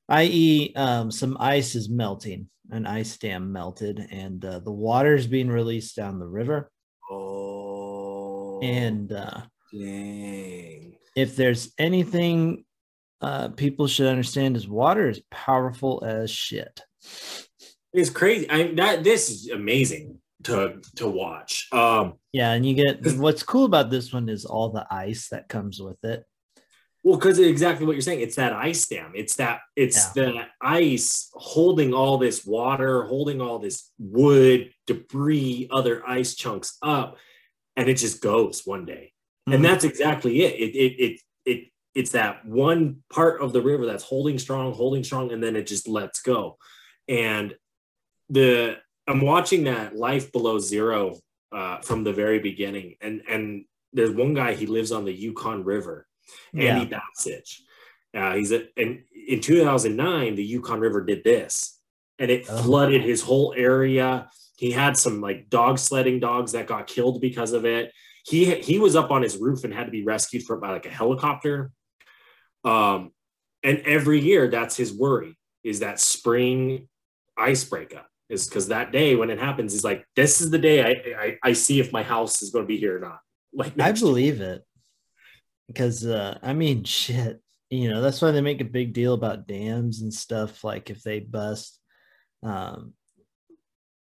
i.e., 0.09 0.73
um, 0.75 1.11
some 1.11 1.37
ice 1.39 1.75
is 1.75 1.89
melting, 1.89 2.49
an 2.71 2.87
ice 2.87 3.17
dam 3.17 3.53
melted, 3.53 3.99
and 4.11 4.45
uh, 4.45 4.59
the 4.61 4.73
water 4.73 5.15
is 5.15 5.27
being 5.27 5.49
released 5.49 5.97
down 5.97 6.19
the 6.19 6.27
river. 6.27 6.71
Oh, 7.11 8.61
and 8.63 9.13
uh, 9.13 9.43
dang. 9.73 10.97
if 11.15 11.37
there's 11.37 11.73
anything 11.79 12.65
uh, 13.21 13.49
people 13.49 13.87
should 13.87 14.07
understand 14.07 14.57
is 14.57 14.69
water 14.69 15.09
is 15.09 15.21
powerful 15.31 16.03
as 16.05 16.31
shit. 16.31 16.83
It's 17.93 18.11
crazy. 18.11 18.49
I 18.51 18.75
that 18.75 19.03
this 19.03 19.31
is 19.31 19.49
amazing 19.49 20.19
to 20.45 20.81
to 20.97 21.09
watch. 21.09 21.69
Um, 21.73 22.15
Yeah, 22.33 22.53
and 22.53 22.65
you 22.65 22.75
get 22.75 23.01
what's 23.17 23.43
cool 23.43 23.65
about 23.65 23.91
this 23.91 24.13
one 24.13 24.29
is 24.29 24.45
all 24.45 24.71
the 24.71 24.87
ice 24.91 25.29
that 25.31 25.49
comes 25.49 25.81
with 25.81 26.03
it. 26.05 26.25
Well, 27.09 27.17
because 27.17 27.39
exactly 27.39 27.87
what 27.87 27.93
you're 27.93 28.03
saying, 28.03 28.21
it's 28.21 28.37
that 28.37 28.53
ice 28.53 28.87
dam. 28.87 29.13
It's 29.15 29.37
that 29.37 29.61
it's 29.77 30.11
the 30.11 30.43
ice 30.61 31.31
holding 31.33 31.95
all 31.95 32.19
this 32.19 32.45
water, 32.45 33.05
holding 33.05 33.41
all 33.41 33.59
this 33.59 33.91
wood, 33.99 34.75
debris, 34.87 35.69
other 35.71 36.07
ice 36.07 36.35
chunks 36.35 36.77
up, 36.83 37.17
and 37.77 37.89
it 37.89 37.95
just 37.95 38.21
goes 38.21 38.67
one 38.67 38.85
day. 38.85 39.15
Mhm. 39.49 39.55
And 39.55 39.65
that's 39.65 39.85
exactly 39.85 40.43
it. 40.43 40.55
It 40.61 40.77
it 40.77 41.01
it 41.01 41.21
it 41.47 41.73
it's 41.95 42.11
that 42.11 42.45
one 42.45 43.03
part 43.09 43.41
of 43.41 43.55
the 43.55 43.63
river 43.63 43.87
that's 43.87 44.05
holding 44.05 44.39
strong, 44.39 44.75
holding 44.75 45.03
strong, 45.03 45.33
and 45.33 45.43
then 45.43 45.57
it 45.57 45.67
just 45.67 45.89
lets 45.89 46.21
go. 46.21 46.59
And 47.09 47.57
the 48.29 48.77
I'm 49.07 49.23
watching 49.23 49.65
that 49.65 49.97
life 49.97 50.31
below 50.31 50.59
zero 50.59 51.19
uh, 51.53 51.79
from 51.79 52.05
the 52.05 52.13
very 52.13 52.39
beginning, 52.39 52.97
and 53.01 53.23
and 53.27 53.65
there's 53.95 54.11
one 54.11 54.35
guy 54.35 54.53
he 54.53 54.67
lives 54.67 54.93
on 54.93 55.07
the 55.07 55.13
Yukon 55.13 55.65
River, 55.65 56.07
Andy 56.55 56.91
Bassich. 56.95 57.61
Uh, 58.15 58.35
he's 58.37 58.53
a, 58.53 58.67
and 58.77 59.01
in 59.29 59.41
2009, 59.41 60.35
the 60.35 60.43
Yukon 60.45 60.81
River 60.81 61.05
did 61.05 61.23
this, 61.25 61.79
and 62.19 62.31
it 62.31 62.47
Oh. 62.49 62.63
flooded 62.63 63.03
his 63.03 63.23
whole 63.23 63.55
area. 63.57 64.29
He 64.57 64.71
had 64.73 64.97
some 64.97 65.21
like 65.21 65.49
dog 65.51 65.79
sledding 65.79 66.19
dogs 66.21 66.53
that 66.53 66.67
got 66.67 66.87
killed 66.87 67.21
because 67.21 67.53
of 67.53 67.65
it. 67.65 67.93
He 68.25 68.55
he 68.61 68.79
was 68.79 68.97
up 68.97 69.11
on 69.11 69.23
his 69.23 69.37
roof 69.37 69.65
and 69.65 69.73
had 69.73 69.85
to 69.85 69.91
be 69.93 70.05
rescued 70.05 70.43
from 70.45 70.61
by 70.61 70.71
like 70.73 70.87
a 70.87 70.91
helicopter. 70.91 71.71
Um, 72.65 73.13
and 73.63 73.79
every 73.81 74.21
year, 74.21 74.49
that's 74.49 74.77
his 74.77 74.93
worry 74.93 75.37
is 75.65 75.81
that 75.81 76.01
spring 76.01 76.89
ice 77.37 77.65
breakup 77.65 78.07
is 78.29 78.49
because 78.49 78.69
that 78.69 78.91
day 78.93 79.15
when 79.17 79.31
it 79.31 79.39
happens, 79.39 79.73
he's 79.73 79.85
like, 79.85 80.05
this 80.17 80.41
is 80.41 80.51
the 80.51 80.59
day 80.59 80.83
I, 80.83 81.23
I 81.25 81.39
I 81.43 81.53
see 81.53 81.79
if 81.81 81.93
my 81.93 82.03
house 82.03 82.43
is 82.43 82.51
going 82.51 82.65
to 82.65 82.69
be 82.69 82.79
here 82.79 82.97
or 82.97 83.01
not. 83.01 83.21
Like 83.53 83.73
I 83.81 83.87
next 83.89 84.01
year. 84.03 84.09
believe 84.11 84.41
it 84.41 84.65
because 85.69 86.05
uh, 86.05 86.39
I 86.43 86.53
mean, 86.53 86.85
shit. 86.85 87.41
You 87.71 87.91
know, 87.91 88.01
that's 88.01 88.23
why 88.23 88.31
they 88.31 88.41
make 88.41 88.63
a 88.63 88.65
big 88.65 88.95
deal 88.95 89.13
about 89.13 89.47
dams 89.47 90.01
and 90.01 90.13
stuff. 90.13 90.65
Like 90.65 90.89
if 90.89 91.03
they 91.03 91.21
bust, 91.21 91.79
um, 92.43 92.95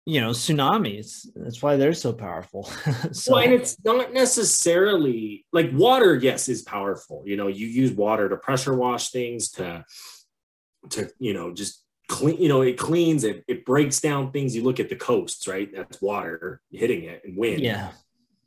you 0.06 0.20
know, 0.20 0.32
tsunamis. 0.32 1.28
That's 1.34 1.62
why 1.62 1.78
they're 1.78 1.94
so 1.94 2.12
powerful. 2.12 2.64
so 3.12 3.34
well, 3.34 3.44
and 3.44 3.54
it's 3.54 3.78
not 3.86 4.12
necessarily 4.12 5.46
like 5.54 5.70
water, 5.72 6.16
yes, 6.16 6.50
is 6.50 6.62
powerful. 6.62 7.24
You 7.26 7.38
know, 7.38 7.48
you 7.48 7.68
use 7.68 7.92
water 7.94 8.28
to 8.28 8.36
pressure 8.36 8.76
wash 8.76 9.12
things, 9.12 9.52
to 9.52 9.86
to 10.90 11.10
you 11.20 11.34
know, 11.34 11.54
just 11.54 11.84
clean, 12.10 12.42
you 12.42 12.50
know, 12.50 12.62
it 12.62 12.78
cleans, 12.78 13.24
it, 13.24 13.46
it 13.48 13.66
breaks 13.66 14.02
down 14.02 14.32
things. 14.32 14.56
You 14.56 14.64
look 14.64 14.80
at 14.80 14.90
the 14.90 14.96
coasts, 14.96 15.48
right? 15.48 15.70
That's 15.74 16.02
water 16.02 16.62
hitting 16.72 17.06
it 17.06 17.22
and 17.24 17.38
wind. 17.38 17.62
yeah, 17.62 17.92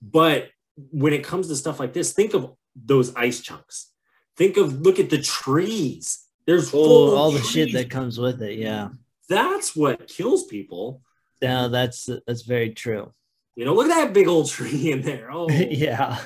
But 0.03 0.51
when 0.77 1.15
it 1.15 1.25
comes 1.25 1.49
to 1.49 1.57
stuff 1.57 1.81
like 1.81 1.95
this, 1.95 2.13
think 2.13 2.35
of 2.35 2.53
those 2.85 3.15
ice 3.15 3.41
chunks. 3.41 3.93
Think 4.37 4.57
of 4.57 4.81
look 4.81 4.99
at 4.99 5.11
the 5.11 5.21
trees. 5.21 6.25
There's 6.47 6.73
oh, 6.73 7.17
all 7.17 7.31
the 7.31 7.43
shit 7.43 7.73
that 7.73 7.91
comes 7.91 8.19
with 8.19 8.43
it. 8.43 8.59
Yeah, 8.59 8.91
that's 9.29 9.75
what 9.75 10.07
kills 10.09 10.45
people. 10.47 11.03
no, 11.43 11.69
that's 11.69 12.09
that's 12.27 12.43
very 12.43 12.71
true. 12.71 13.13
You 13.57 13.65
know, 13.65 13.75
look 13.75 13.89
at 13.89 13.95
that 13.95 14.13
big 14.13 14.29
old 14.29 14.49
tree 14.51 14.93
in 14.93 15.03
there. 15.03 15.31
Oh, 15.33 15.51
yeah. 15.51 16.19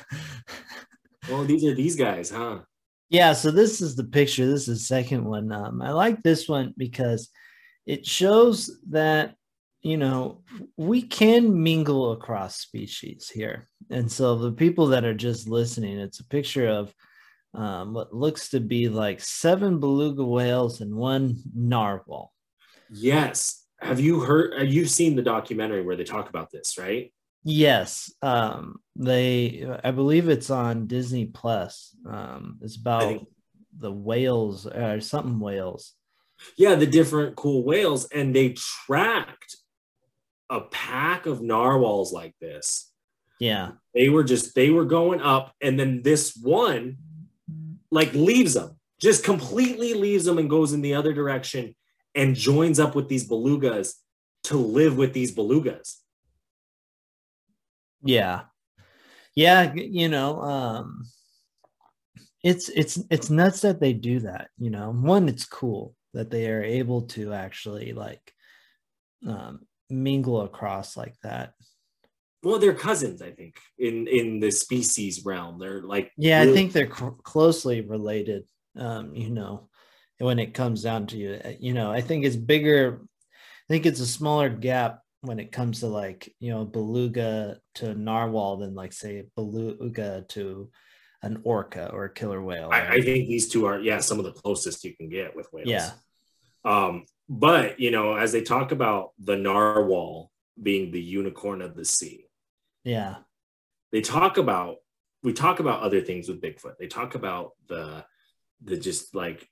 well, 1.28 1.44
these 1.44 1.64
are 1.64 1.74
these 1.74 1.96
guys, 1.96 2.30
huh? 2.30 2.60
Yeah, 3.08 3.32
so 3.32 3.50
this 3.50 3.80
is 3.80 3.96
the 3.96 4.04
picture. 4.04 4.46
This 4.46 4.68
is 4.68 4.78
the 4.78 4.84
second 4.84 5.24
one. 5.24 5.50
Um, 5.50 5.82
I 5.82 5.90
like 5.90 6.22
this 6.22 6.48
one 6.48 6.74
because 6.76 7.28
it 7.86 8.06
shows 8.06 8.78
that 8.90 9.34
you 9.82 9.96
know 9.96 10.42
we 10.76 11.02
can 11.02 11.62
mingle 11.62 12.12
across 12.12 12.56
species 12.56 13.28
here, 13.28 13.68
and 13.90 14.10
so 14.10 14.36
the 14.36 14.52
people 14.52 14.88
that 14.88 15.04
are 15.04 15.14
just 15.14 15.48
listening, 15.48 15.98
it's 15.98 16.20
a 16.20 16.26
picture 16.26 16.68
of 16.68 16.94
um, 17.54 17.94
what 17.94 18.14
looks 18.14 18.50
to 18.50 18.60
be 18.60 18.88
like 18.88 19.20
seven 19.20 19.80
beluga 19.80 20.24
whales 20.24 20.80
and 20.80 20.94
one 20.94 21.36
narwhal. 21.54 22.32
Yes. 22.90 23.64
Have 23.80 23.98
you 23.98 24.20
heard? 24.20 24.58
Have 24.58 24.72
you 24.72 24.84
seen 24.84 25.16
the 25.16 25.22
documentary 25.22 25.82
where 25.82 25.96
they 25.96 26.04
talk 26.04 26.28
about 26.28 26.50
this? 26.50 26.76
Right? 26.78 27.12
Yes, 27.42 28.12
um, 28.20 28.76
they. 28.94 29.66
I 29.82 29.90
believe 29.90 30.28
it's 30.28 30.50
on 30.50 30.86
Disney 30.86 31.26
Plus. 31.26 31.96
Um, 32.06 32.58
it's 32.60 32.76
about 32.76 33.02
think- 33.02 33.28
the 33.78 33.92
whales 33.92 34.66
or 34.66 35.00
something 35.00 35.40
whales. 35.40 35.94
Yeah, 36.56 36.74
the 36.74 36.86
different 36.86 37.36
cool 37.36 37.64
whales, 37.64 38.06
and 38.06 38.34
they 38.34 38.50
tracked 38.50 39.56
a 40.50 40.60
pack 40.60 41.26
of 41.26 41.40
narwhals 41.40 42.12
like 42.12 42.34
this. 42.40 42.90
Yeah, 43.38 43.72
They 43.94 44.10
were 44.10 44.24
just 44.24 44.54
they 44.54 44.68
were 44.70 44.84
going 44.84 45.22
up, 45.22 45.54
and 45.62 45.78
then 45.80 46.02
this 46.02 46.36
one 46.36 46.98
like 47.90 48.12
leaves 48.12 48.54
them, 48.54 48.78
just 49.00 49.24
completely 49.24 49.94
leaves 49.94 50.24
them 50.24 50.36
and 50.38 50.50
goes 50.50 50.72
in 50.74 50.82
the 50.82 50.94
other 50.94 51.14
direction 51.14 51.74
and 52.14 52.34
joins 52.34 52.78
up 52.78 52.94
with 52.94 53.08
these 53.08 53.28
belugas 53.28 53.94
to 54.44 54.56
live 54.56 54.96
with 54.96 55.12
these 55.12 55.34
belugas. 55.34 55.96
yeah, 58.02 58.42
yeah. 59.34 59.72
You 59.74 60.08
know, 60.08 60.40
um, 60.42 61.04
it's 62.42 62.68
it's 62.68 62.98
it's 63.10 63.30
nuts 63.30 63.60
that 63.62 63.80
they 63.80 63.92
do 63.92 64.20
that. 64.20 64.48
You 64.58 64.70
know, 64.70 64.92
one, 64.92 65.28
it's 65.28 65.46
cool 65.46 65.94
that 66.14 66.30
they 66.30 66.50
are 66.50 66.62
able 66.62 67.02
to 67.02 67.32
actually 67.32 67.92
like 67.92 68.32
um, 69.26 69.60
mingle 69.90 70.42
across 70.42 70.96
like 70.96 71.14
that. 71.22 71.52
Well, 72.42 72.58
they're 72.58 72.72
cousins, 72.72 73.20
I 73.20 73.32
think, 73.32 73.56
in 73.78 74.06
in 74.08 74.40
the 74.40 74.50
species 74.50 75.24
realm. 75.24 75.58
They're 75.58 75.82
like 75.82 76.10
Yeah, 76.16 76.40
I 76.40 76.46
think 76.46 76.72
they're 76.72 76.94
cl- 76.94 77.18
closely 77.22 77.82
related. 77.82 78.44
Um, 78.76 79.14
you 79.14 79.30
know, 79.30 79.68
when 80.18 80.38
it 80.38 80.54
comes 80.54 80.82
down 80.82 81.06
to 81.08 81.16
you, 81.16 81.40
you 81.58 81.74
know, 81.74 81.90
I 81.90 82.00
think 82.00 82.24
it's 82.24 82.36
bigger. 82.36 83.00
I 83.02 83.68
think 83.68 83.86
it's 83.86 84.00
a 84.00 84.06
smaller 84.06 84.48
gap 84.48 85.00
when 85.22 85.38
it 85.38 85.52
comes 85.52 85.80
to 85.80 85.86
like 85.86 86.34
you 86.40 86.50
know 86.50 86.64
beluga 86.64 87.58
to 87.76 87.94
narwhal 87.94 88.56
than 88.56 88.74
like 88.74 88.92
say 88.92 89.24
beluga 89.36 90.24
to 90.28 90.70
an 91.22 91.40
orca 91.44 91.90
or 91.92 92.06
a 92.06 92.12
killer 92.12 92.42
whale. 92.42 92.70
I, 92.72 92.94
I 92.94 93.02
think 93.02 93.28
these 93.28 93.48
two 93.48 93.66
are 93.66 93.78
yeah 93.78 93.98
some 93.98 94.18
of 94.18 94.24
the 94.24 94.32
closest 94.32 94.82
you 94.84 94.96
can 94.96 95.08
get 95.08 95.36
with 95.36 95.52
whales. 95.52 95.68
Yeah. 95.68 95.90
Um, 96.64 97.04
but 97.28 97.80
you 97.80 97.90
know, 97.90 98.16
as 98.16 98.32
they 98.32 98.42
talk 98.42 98.72
about 98.72 99.12
the 99.18 99.36
narwhal 99.36 100.30
being 100.60 100.90
the 100.90 101.00
unicorn 101.00 101.62
of 101.62 101.74
the 101.74 101.84
sea, 101.84 102.26
yeah, 102.84 103.16
they 103.92 104.00
talk 104.00 104.36
about 104.36 104.76
we 105.22 105.32
talk 105.32 105.60
about 105.60 105.82
other 105.82 106.00
things 106.00 106.28
with 106.28 106.40
Bigfoot. 106.40 106.78
They 106.78 106.86
talk 106.86 107.14
about 107.14 107.52
the 107.68 108.04
the 108.62 108.76
just 108.76 109.14
like 109.14 109.48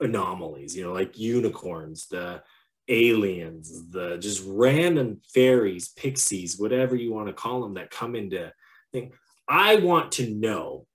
anomalies, 0.00 0.76
you 0.76 0.84
know, 0.84 0.92
like 0.92 1.18
unicorns, 1.18 2.06
the 2.06 2.42
aliens, 2.88 3.90
the 3.90 4.18
just 4.18 4.42
random 4.46 5.20
fairies, 5.32 5.88
pixies, 5.88 6.58
whatever 6.58 6.94
you 6.94 7.12
want 7.12 7.28
to 7.28 7.32
call 7.32 7.62
them 7.62 7.74
that 7.74 7.90
come 7.90 8.14
into 8.14 8.52
thing. 8.92 9.12
I 9.48 9.76
want 9.76 10.12
to 10.12 10.30
know 10.30 10.86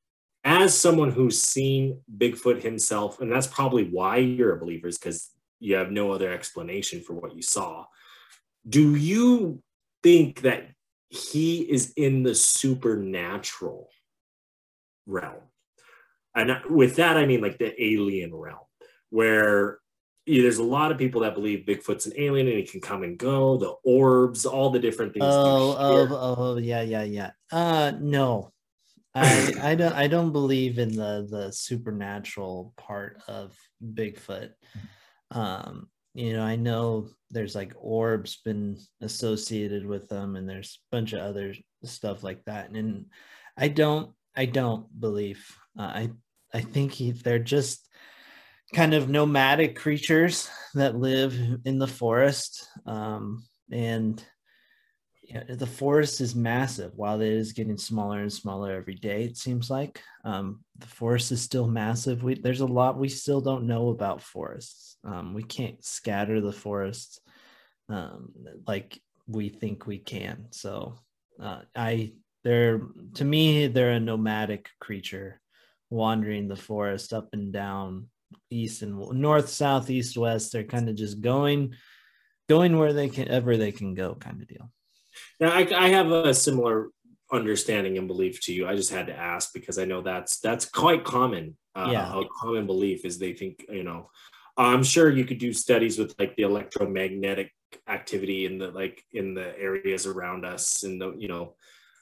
as 0.43 0.78
someone 0.78 1.12
who's 1.12 1.41
seen 1.41 1.99
Bigfoot 2.18 2.62
himself, 2.62 3.20
and 3.20 3.32
that's 3.32 3.47
probably 3.47 3.86
why 3.86 4.18
you're 4.18 4.55
a 4.55 4.60
believer, 4.60 4.88
is 4.88 4.97
because 4.97 5.30
you 5.60 5.76
have 5.76 5.91
no 5.91 6.12
other 6.12 6.32
explanation 6.32 7.01
for 7.01 7.14
what 7.14 7.36
you 7.36 7.41
saw. 7.41 7.86
Do 8.68 8.95
you 8.95 9.62
think 10.03 10.41
that 10.41 10.70
he 11.10 11.62
is 11.62 11.93
in 11.95 12.24
the 12.24 12.36
supernatural 12.36 13.89
realm? 15.05 15.41
And 16.36 16.55
with 16.70 16.95
that, 16.97 17.18
I 17.18 17.26
mean 17.26 17.41
like 17.41 17.57
the 17.57 17.82
alien 17.84 18.34
realm, 18.34 18.60
where 19.10 19.80
yeah, 20.26 20.43
there's 20.43 20.60
a 20.60 20.64
lot 20.64 20.91
of 20.91 20.97
people 20.99 21.22
that 21.22 21.34
believe 21.34 21.66
Bigfoot's 21.66 22.05
an 22.05 22.14
alien 22.16 22.47
and 22.47 22.57
he 22.57 22.64
can 22.64 22.82
come 22.82 23.01
and 23.01 23.18
go, 23.18 23.57
the 23.57 23.74
orbs, 23.84 24.45
all 24.45 24.70
the 24.70 24.78
different 24.80 25.14
things. 25.14 25.26
you 25.26 25.30
Oh, 25.32 25.76
oh, 25.80 26.36
oh, 26.38 26.57
yeah, 26.57 26.82
yeah, 26.82 27.01
yeah. 27.01 27.32
Uh, 27.51 27.93
no, 27.99 28.53
I, 29.16 29.55
I 29.60 29.76
don't, 29.76 29.93
I 29.93 30.07
don't 30.07 30.32
believe 30.32 30.78
in 30.78 30.95
the 30.95 31.28
the 31.28 31.51
supernatural 31.51 32.74
part 32.78 33.24
of 33.28 33.57
Bigfoot. 33.84 34.51
Um, 35.32 35.90
you 36.14 36.34
know, 36.34 36.44
I 36.44 36.56
know 36.56 37.10
there's 37.30 37.56
like 37.56 37.74
orbs 37.78 38.40
been 38.44 38.78
associated 39.02 39.86
with 39.86 40.10
them, 40.10 40.36
and 40.36 40.50
there's 40.50 40.80
a 40.92 40.96
bunch 40.96 41.14
of 41.14 41.20
other 41.20 41.54
stuff 41.84 42.24
like 42.24 42.44
that, 42.46 42.72
and 42.72 43.06
I 43.58 43.68
don't, 43.68 44.12
I 44.36 44.46
don't 44.46 44.88
believe. 45.00 45.46
Uh, 45.78 45.84
I, 45.84 46.10
I 46.54 46.62
think 46.62 46.94
he, 46.94 47.12
they're 47.12 47.40
just 47.40 47.88
kind 48.74 48.94
of 48.94 49.10
nomadic 49.10 49.76
creatures 49.76 50.50
that 50.74 50.96
live 50.96 51.38
in 51.66 51.80
the 51.80 51.88
forest, 51.88 52.68
um, 52.86 53.44
and 53.72 54.24
yeah, 55.30 55.44
the 55.48 55.68
forest 55.68 56.22
is 56.22 56.34
massive. 56.34 56.92
While 56.96 57.22
it 57.22 57.32
is 57.32 57.54
getting 57.54 57.78
smaller 57.78 58.20
and 58.20 58.34
smaller 58.34 58.74
every 58.74 58.96
day, 58.96 59.26
it 59.26 59.38
seems 59.38 59.70
like 59.70 60.02
um, 60.26 60.62
the 60.80 60.88
forest 60.88 61.32
is 61.32 61.40
still 61.40 61.68
massive. 61.68 62.24
We, 62.24 62.34
there's 62.34 62.62
a 62.62 62.66
lot 62.66 62.98
we 62.98 63.10
still 63.10 63.40
don't 63.40 63.68
know 63.68 63.90
about 63.90 64.24
forests. 64.24 64.98
Um, 65.04 65.36
we 65.36 65.44
can't 65.44 65.86
scatter 65.86 66.42
the 66.42 66.52
forests 66.52 67.20
um, 67.90 68.32
like 68.66 69.00
we 69.28 69.50
think 69.50 69.86
we 69.86 70.00
can. 70.00 70.48
So 70.50 70.96
uh, 71.40 71.62
I, 71.76 72.14
they're 72.44 72.82
to 73.16 73.24
me, 73.24 73.68
they're 73.68 73.92
a 73.92 74.00
nomadic 74.00 74.68
creature 74.80 75.40
wandering 75.92 76.48
the 76.48 76.56
forest 76.56 77.14
up 77.14 77.30
and 77.34 77.54
down, 77.54 78.08
east 78.50 78.82
and 78.82 78.98
north, 79.12 79.50
south, 79.50 79.92
east, 79.92 80.18
west. 80.18 80.52
They're 80.52 80.64
kind 80.64 80.90
of 80.90 80.96
just 80.96 81.22
going, 81.22 81.76
going 82.48 82.80
where 82.80 82.94
they 82.94 83.10
can 83.10 83.28
ever 83.28 83.58
they 83.58 83.72
can 83.72 83.94
go, 83.94 84.16
kind 84.16 84.42
of 84.42 84.48
deal. 84.48 84.72
Now, 85.39 85.51
I, 85.51 85.67
I 85.76 85.89
have 85.89 86.11
a 86.11 86.34
similar 86.34 86.89
understanding 87.32 87.97
and 87.97 88.07
belief 88.07 88.41
to 88.41 88.53
you. 88.53 88.67
I 88.67 88.76
just 88.76 88.91
had 88.91 89.07
to 89.07 89.15
ask 89.15 89.53
because 89.53 89.78
I 89.78 89.86
know 89.86 90.01
that's 90.01 90.39
that's 90.39 90.65
quite 90.65 91.03
common. 91.03 91.57
Uh, 91.76 91.89
Yeah. 91.91 92.20
A 92.20 92.24
common 92.41 92.65
belief 92.65 93.05
is 93.05 93.17
they 93.17 93.34
think 93.34 93.65
you 93.70 93.84
know. 93.84 94.09
I'm 94.57 94.84
sure 94.84 95.09
you 95.09 95.24
could 95.24 95.38
do 95.38 95.53
studies 95.53 95.97
with 95.97 96.13
like 96.20 96.36
the 96.36 96.43
electromagnetic 96.43 97.53
activity 97.88 98.45
in 98.45 98.57
the 98.57 98.72
like 98.72 99.01
in 99.13 99.34
the 99.34 99.57
areas 99.57 100.05
around 100.05 100.43
us 100.43 100.84
in 100.84 100.99
the 100.99 101.13
you 101.17 101.28
know 101.28 101.55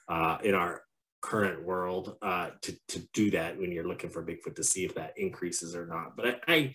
uh, 0.08 0.38
in 0.42 0.54
our 0.54 0.82
current 1.20 1.62
world 1.62 2.16
uh, 2.22 2.50
to 2.62 2.72
to 2.88 2.98
do 3.12 3.30
that 3.32 3.58
when 3.58 3.70
you're 3.70 3.86
looking 3.86 4.10
for 4.10 4.24
Bigfoot 4.24 4.56
to 4.56 4.64
see 4.64 4.84
if 4.84 4.94
that 4.94 5.12
increases 5.16 5.76
or 5.76 5.86
not. 5.86 6.16
But 6.16 6.26
I. 6.26 6.54
I 6.54 6.74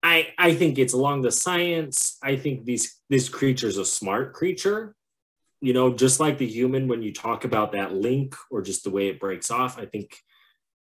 I, 0.00 0.28
I 0.38 0.54
think 0.54 0.78
it's 0.78 0.92
along 0.92 1.22
the 1.22 1.32
science. 1.32 2.18
I 2.22 2.36
think 2.36 2.64
these 2.64 3.00
this 3.10 3.28
creature's 3.28 3.78
a 3.78 3.84
smart 3.84 4.32
creature 4.32 4.94
you 5.60 5.72
know, 5.72 5.92
just 5.92 6.20
like 6.20 6.38
the 6.38 6.46
human, 6.46 6.88
when 6.88 7.02
you 7.02 7.12
talk 7.12 7.44
about 7.44 7.72
that 7.72 7.94
link 7.94 8.34
or 8.50 8.62
just 8.62 8.84
the 8.84 8.90
way 8.90 9.08
it 9.08 9.20
breaks 9.20 9.50
off, 9.50 9.78
I 9.78 9.86
think 9.86 10.16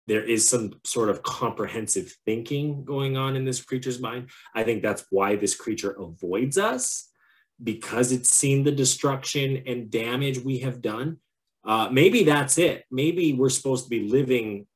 there 0.07 0.23
is 0.23 0.47
some 0.47 0.73
sort 0.85 1.09
of 1.09 1.23
comprehensive 1.23 2.15
thinking 2.25 2.85
going 2.85 3.17
on 3.17 3.35
in 3.35 3.43
this 3.43 3.61
creature's 3.61 3.99
mind. 3.99 4.29
I 4.55 4.63
think 4.63 4.81
that's 4.81 5.05
why 5.09 5.35
this 5.35 5.55
creature 5.55 5.91
avoids 5.91 6.57
us 6.57 7.09
because 7.61 8.11
it's 8.11 8.33
seen 8.33 8.63
the 8.63 8.71
destruction 8.71 9.63
and 9.65 9.89
damage 9.89 10.39
we 10.39 10.59
have 10.59 10.81
done. 10.81 11.17
Uh, 11.65 11.89
maybe 11.91 12.23
that's 12.23 12.57
it. 12.57 12.85
Maybe 12.89 13.33
we're 13.33 13.49
supposed 13.49 13.85
to 13.85 13.89
be 13.89 14.07
living 14.07 14.67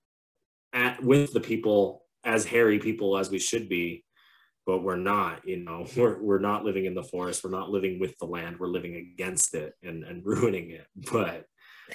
at 0.73 1.01
with 1.01 1.31
the 1.31 1.39
people 1.39 2.03
as 2.23 2.45
hairy 2.45 2.79
people 2.79 3.17
as 3.17 3.29
we 3.29 3.39
should 3.39 3.69
be, 3.69 4.03
but 4.65 4.83
we're 4.83 4.95
not. 4.95 5.47
You 5.47 5.57
know, 5.57 5.85
we're 5.97 6.21
we're 6.21 6.39
not 6.39 6.63
living 6.63 6.85
in 6.85 6.93
the 6.93 7.03
forest. 7.03 7.43
We're 7.43 7.51
not 7.51 7.69
living 7.69 7.99
with 7.99 8.17
the 8.19 8.25
land. 8.25 8.59
We're 8.59 8.67
living 8.67 8.95
against 8.95 9.53
it 9.55 9.73
and 9.83 10.03
and 10.03 10.25
ruining 10.25 10.71
it. 10.71 10.87
But 11.11 11.45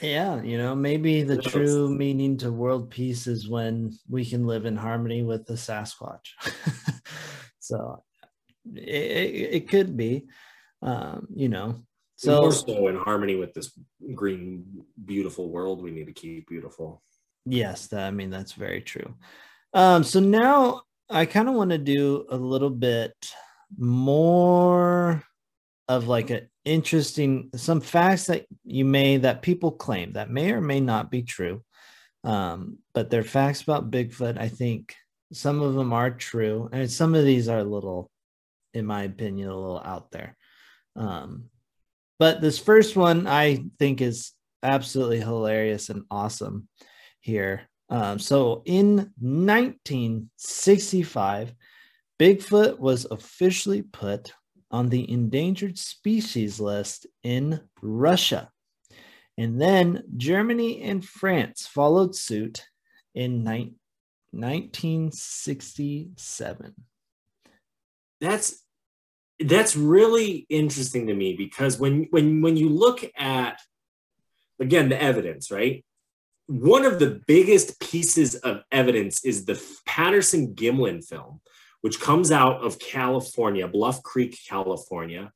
Yeah, 0.03 0.43
you 0.43 0.59
know, 0.59 0.75
maybe 0.75 1.23
the 1.23 1.41
true 1.41 1.89
meaning 1.89 2.37
to 2.39 2.53
world 2.53 2.91
peace 2.91 3.27
is 3.27 3.49
when 3.49 3.93
we 4.09 4.25
can 4.25 4.47
live 4.47 4.67
in 4.67 4.77
harmony 4.77 5.23
with 5.23 5.47
the 5.47 5.55
Sasquatch. 5.55 6.29
so 7.59 8.03
it, 8.75 8.83
it, 8.89 9.55
it 9.55 9.69
could 9.69 9.97
be, 9.97 10.27
um, 10.83 11.27
you 11.35 11.49
know. 11.49 11.77
so 12.17 12.41
more 12.43 12.53
So 12.53 12.89
in 12.89 12.97
harmony 12.97 13.37
with 13.37 13.55
this 13.55 13.73
green, 14.15 14.65
beautiful 15.05 15.51
world 15.51 15.83
we 15.83 15.91
need 15.91 16.07
to 16.07 16.13
keep 16.13 16.49
beautiful. 16.49 17.03
yes, 17.47 17.87
that, 17.89 18.05
I 18.07 18.11
mean 18.11 18.31
that's 18.31 18.53
very 18.53 18.83
true. 18.83 19.15
Um, 19.73 20.05
so 20.05 20.21
now 20.21 20.83
I 21.09 21.27
kind 21.27 21.49
of 21.49 21.55
want 21.55 21.71
to 21.71 21.79
do 21.79 22.27
a 22.31 22.37
little 22.37 22.71
bit 22.71 23.13
more 23.77 25.23
of 25.89 26.09
like 26.09 26.31
an 26.31 26.49
interesting 26.65 27.51
some 27.55 27.81
facts 27.81 28.27
that 28.27 28.47
you 28.65 28.85
may 28.85 29.19
that 29.19 29.43
people 29.43 29.71
claim 29.71 30.13
that 30.15 30.31
may 30.31 30.51
or 30.51 30.61
may 30.61 30.81
not 30.81 31.11
be 31.11 31.23
true 31.23 31.63
um, 32.25 32.79
but 32.93 33.09
they're 33.09 33.23
facts 33.23 33.63
about 33.63 33.91
bigfoot. 33.91 34.37
I 34.37 34.49
think 34.49 34.97
some 35.33 35.63
of 35.63 35.75
them 35.75 35.93
are 35.93 36.11
true 36.11 36.69
and 36.73 36.91
some 36.91 37.15
of 37.15 37.25
these 37.25 37.49
are 37.49 37.59
a 37.59 37.65
little 37.65 38.11
in 38.75 38.85
my 38.85 39.05
opinion 39.05 39.49
a 39.49 39.55
little 39.57 39.81
out 39.85 40.11
there. 40.11 40.37
Um, 40.97 41.51
but 42.19 42.41
this 42.41 42.59
first 42.59 42.97
one 42.97 43.27
i 43.27 43.65
think 43.79 44.01
is 44.01 44.33
absolutely 44.63 45.19
hilarious 45.19 45.89
and 45.89 46.05
awesome 46.11 46.69
here 47.21 47.69
um, 47.89 48.19
so 48.19 48.63
in 48.65 49.13
1965 49.21 51.55
bigfoot 52.19 52.79
was 52.79 53.07
officially 53.11 53.83
put 53.83 54.33
on 54.71 54.89
the 54.89 55.11
endangered 55.11 55.77
species 55.79 56.59
list 56.59 57.07
in 57.23 57.61
Russia. 57.81 58.51
And 59.39 59.61
then 59.61 60.03
Germany 60.17 60.81
and 60.83 61.05
France 61.05 61.67
followed 61.67 62.17
suit 62.17 62.65
in 63.15 63.45
ni- 63.45 63.75
1967. 64.33 66.75
That's 68.21 68.63
that's 69.39 69.77
really 69.77 70.47
interesting 70.49 71.09
to 71.09 71.15
me 71.15 71.35
because 71.37 71.79
when 71.79 72.07
when 72.11 72.41
when 72.41 72.57
you 72.57 72.71
look 72.71 73.05
at 73.17 73.61
again 74.59 74.89
the 74.89 74.99
evidence, 75.01 75.51
right? 75.51 75.85
One 76.47 76.85
of 76.85 76.99
the 76.99 77.21
biggest 77.27 77.81
pieces 77.81 78.37
of 78.37 78.63
evidence 78.71 79.25
is 79.25 79.45
the 79.45 79.61
Patterson 79.85 80.55
Gimlin 80.55 81.05
film, 81.05 81.41
which 81.81 82.01
comes 82.01 82.31
out 82.31 82.65
of 82.65 82.79
California, 82.79 83.67
Bluff 83.67 84.03
Creek, 84.03 84.39
California, 84.49 85.33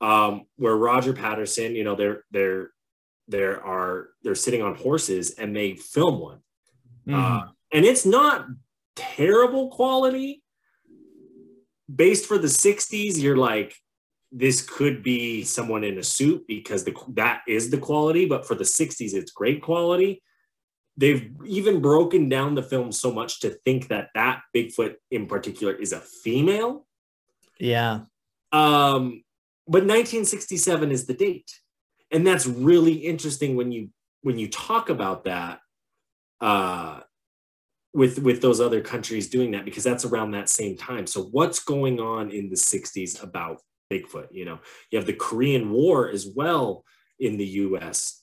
um, 0.00 0.46
where 0.56 0.76
Roger 0.76 1.12
Patterson, 1.12 1.74
you 1.74 1.84
know, 1.84 1.94
they're 1.94 2.24
they're 2.30 2.70
there 3.26 3.62
are 3.64 4.10
they're 4.22 4.34
sitting 4.34 4.62
on 4.62 4.74
horses 4.74 5.32
and 5.32 5.54
they 5.54 5.74
film 5.74 6.20
one, 6.20 6.38
mm. 7.06 7.14
uh, 7.14 7.48
and 7.72 7.84
it's 7.84 8.06
not 8.06 8.46
terrible 8.96 9.70
quality. 9.70 10.42
Based 11.94 12.26
for 12.26 12.38
the 12.38 12.48
'60s, 12.48 13.18
you're 13.18 13.36
like, 13.36 13.74
this 14.30 14.62
could 14.62 15.02
be 15.02 15.42
someone 15.42 15.84
in 15.84 15.98
a 15.98 16.02
suit 16.02 16.46
because 16.46 16.84
the 16.84 16.94
that 17.14 17.42
is 17.48 17.70
the 17.70 17.78
quality. 17.78 18.26
But 18.26 18.46
for 18.46 18.54
the 18.54 18.64
'60s, 18.64 19.14
it's 19.14 19.32
great 19.32 19.62
quality. 19.62 20.22
They've 20.98 21.30
even 21.46 21.80
broken 21.80 22.28
down 22.28 22.54
the 22.54 22.62
film 22.62 22.92
so 22.92 23.10
much 23.10 23.40
to 23.40 23.50
think 23.64 23.88
that 23.88 24.10
that 24.14 24.42
Bigfoot 24.54 24.96
in 25.10 25.26
particular 25.26 25.72
is 25.72 25.92
a 25.92 26.00
female. 26.00 26.86
Yeah. 27.58 28.00
Um, 28.52 29.22
but 29.66 29.84
1967 29.84 30.90
is 30.90 31.06
the 31.06 31.14
date 31.14 31.50
and 32.10 32.26
that's 32.26 32.46
really 32.46 32.92
interesting 32.92 33.56
when 33.56 33.72
you 33.72 33.90
when 34.22 34.38
you 34.38 34.48
talk 34.48 34.88
about 34.88 35.24
that 35.24 35.60
uh, 36.40 37.00
with 37.94 38.18
with 38.20 38.40
those 38.40 38.60
other 38.60 38.80
countries 38.80 39.28
doing 39.28 39.52
that 39.52 39.64
because 39.64 39.84
that's 39.84 40.04
around 40.04 40.32
that 40.32 40.48
same 40.48 40.76
time. 40.76 41.06
So 41.06 41.24
what's 41.24 41.60
going 41.60 42.00
on 42.00 42.30
in 42.30 42.48
the 42.48 42.56
60s 42.56 43.22
about 43.22 43.60
Bigfoot? 43.92 44.28
You 44.30 44.44
know, 44.46 44.58
you 44.90 44.98
have 44.98 45.06
the 45.06 45.12
Korean 45.12 45.70
War 45.70 46.08
as 46.08 46.26
well 46.34 46.84
in 47.18 47.36
the 47.36 47.46
U.S. 47.46 48.22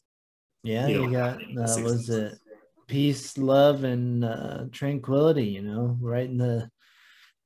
Yeah, 0.64 0.88
you, 0.88 0.96
know, 0.96 1.04
you 1.04 1.12
got 1.12 1.42
uh, 1.42 1.84
was 1.84 2.10
it 2.10 2.40
peace, 2.88 3.38
love, 3.38 3.84
and 3.84 4.26
uh, 4.26 4.66
tranquility? 4.72 5.46
You 5.46 5.62
know, 5.62 5.98
right 6.00 6.30
in 6.30 6.38
the 6.38 6.70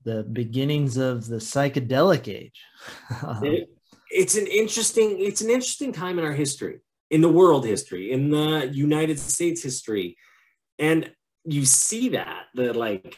the 0.06 0.24
beginnings 0.24 0.98
of 0.98 1.28
the 1.28 1.38
psychedelic 1.38 2.28
age. 2.34 2.64
it, 3.44 3.70
it's 4.10 4.36
an 4.36 4.48
interesting 4.48 5.20
it's 5.20 5.42
an 5.42 5.50
interesting 5.50 5.92
time 5.92 6.20
in 6.20 6.26
our 6.26 6.34
history 6.34 6.80
in 7.10 7.22
the 7.22 7.30
world 7.30 7.66
history 7.66 8.12
in 8.12 8.30
the 8.30 8.70
united 8.74 9.20
states 9.20 9.62
history 9.62 10.18
and 10.78 11.12
you 11.46 11.66
see 11.66 12.10
that 12.10 12.46
the 12.56 12.74
like 12.74 13.18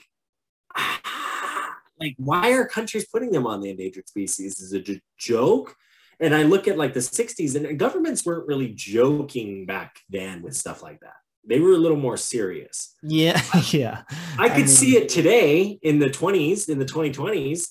like 2.00 2.16
why 2.18 2.52
are 2.54 2.66
countries 2.66 3.08
putting 3.12 3.32
them 3.32 3.48
on 3.48 3.62
the 3.62 3.70
endangered 3.70 4.08
species 4.08 4.60
is 4.60 4.74
it 4.74 4.90
a 4.90 5.02
joke 5.18 5.76
and 6.20 6.36
i 6.36 6.44
look 6.44 6.68
at 6.68 6.78
like 6.78 6.94
the 6.94 7.00
60s 7.00 7.56
and 7.56 7.80
governments 7.80 8.26
weren't 8.26 8.48
really 8.48 8.74
joking 8.74 9.66
back 9.66 10.00
then 10.10 10.42
with 10.42 10.56
stuff 10.56 10.84
like 10.84 11.00
that 11.00 11.16
they 11.48 11.60
were 11.60 11.74
a 11.74 11.78
little 11.78 11.98
more 11.98 12.18
serious 12.18 12.96
yeah 13.04 13.42
yeah 13.72 14.04
i 14.38 14.48
could 14.48 14.54
I 14.54 14.58
mean, 14.58 14.68
see 14.68 14.98
it 14.98 15.10
today 15.10 15.80
in 15.82 16.00
the 16.00 16.10
20s 16.10 16.70
in 16.70 16.80
the 16.80 16.86
2020s 16.86 17.68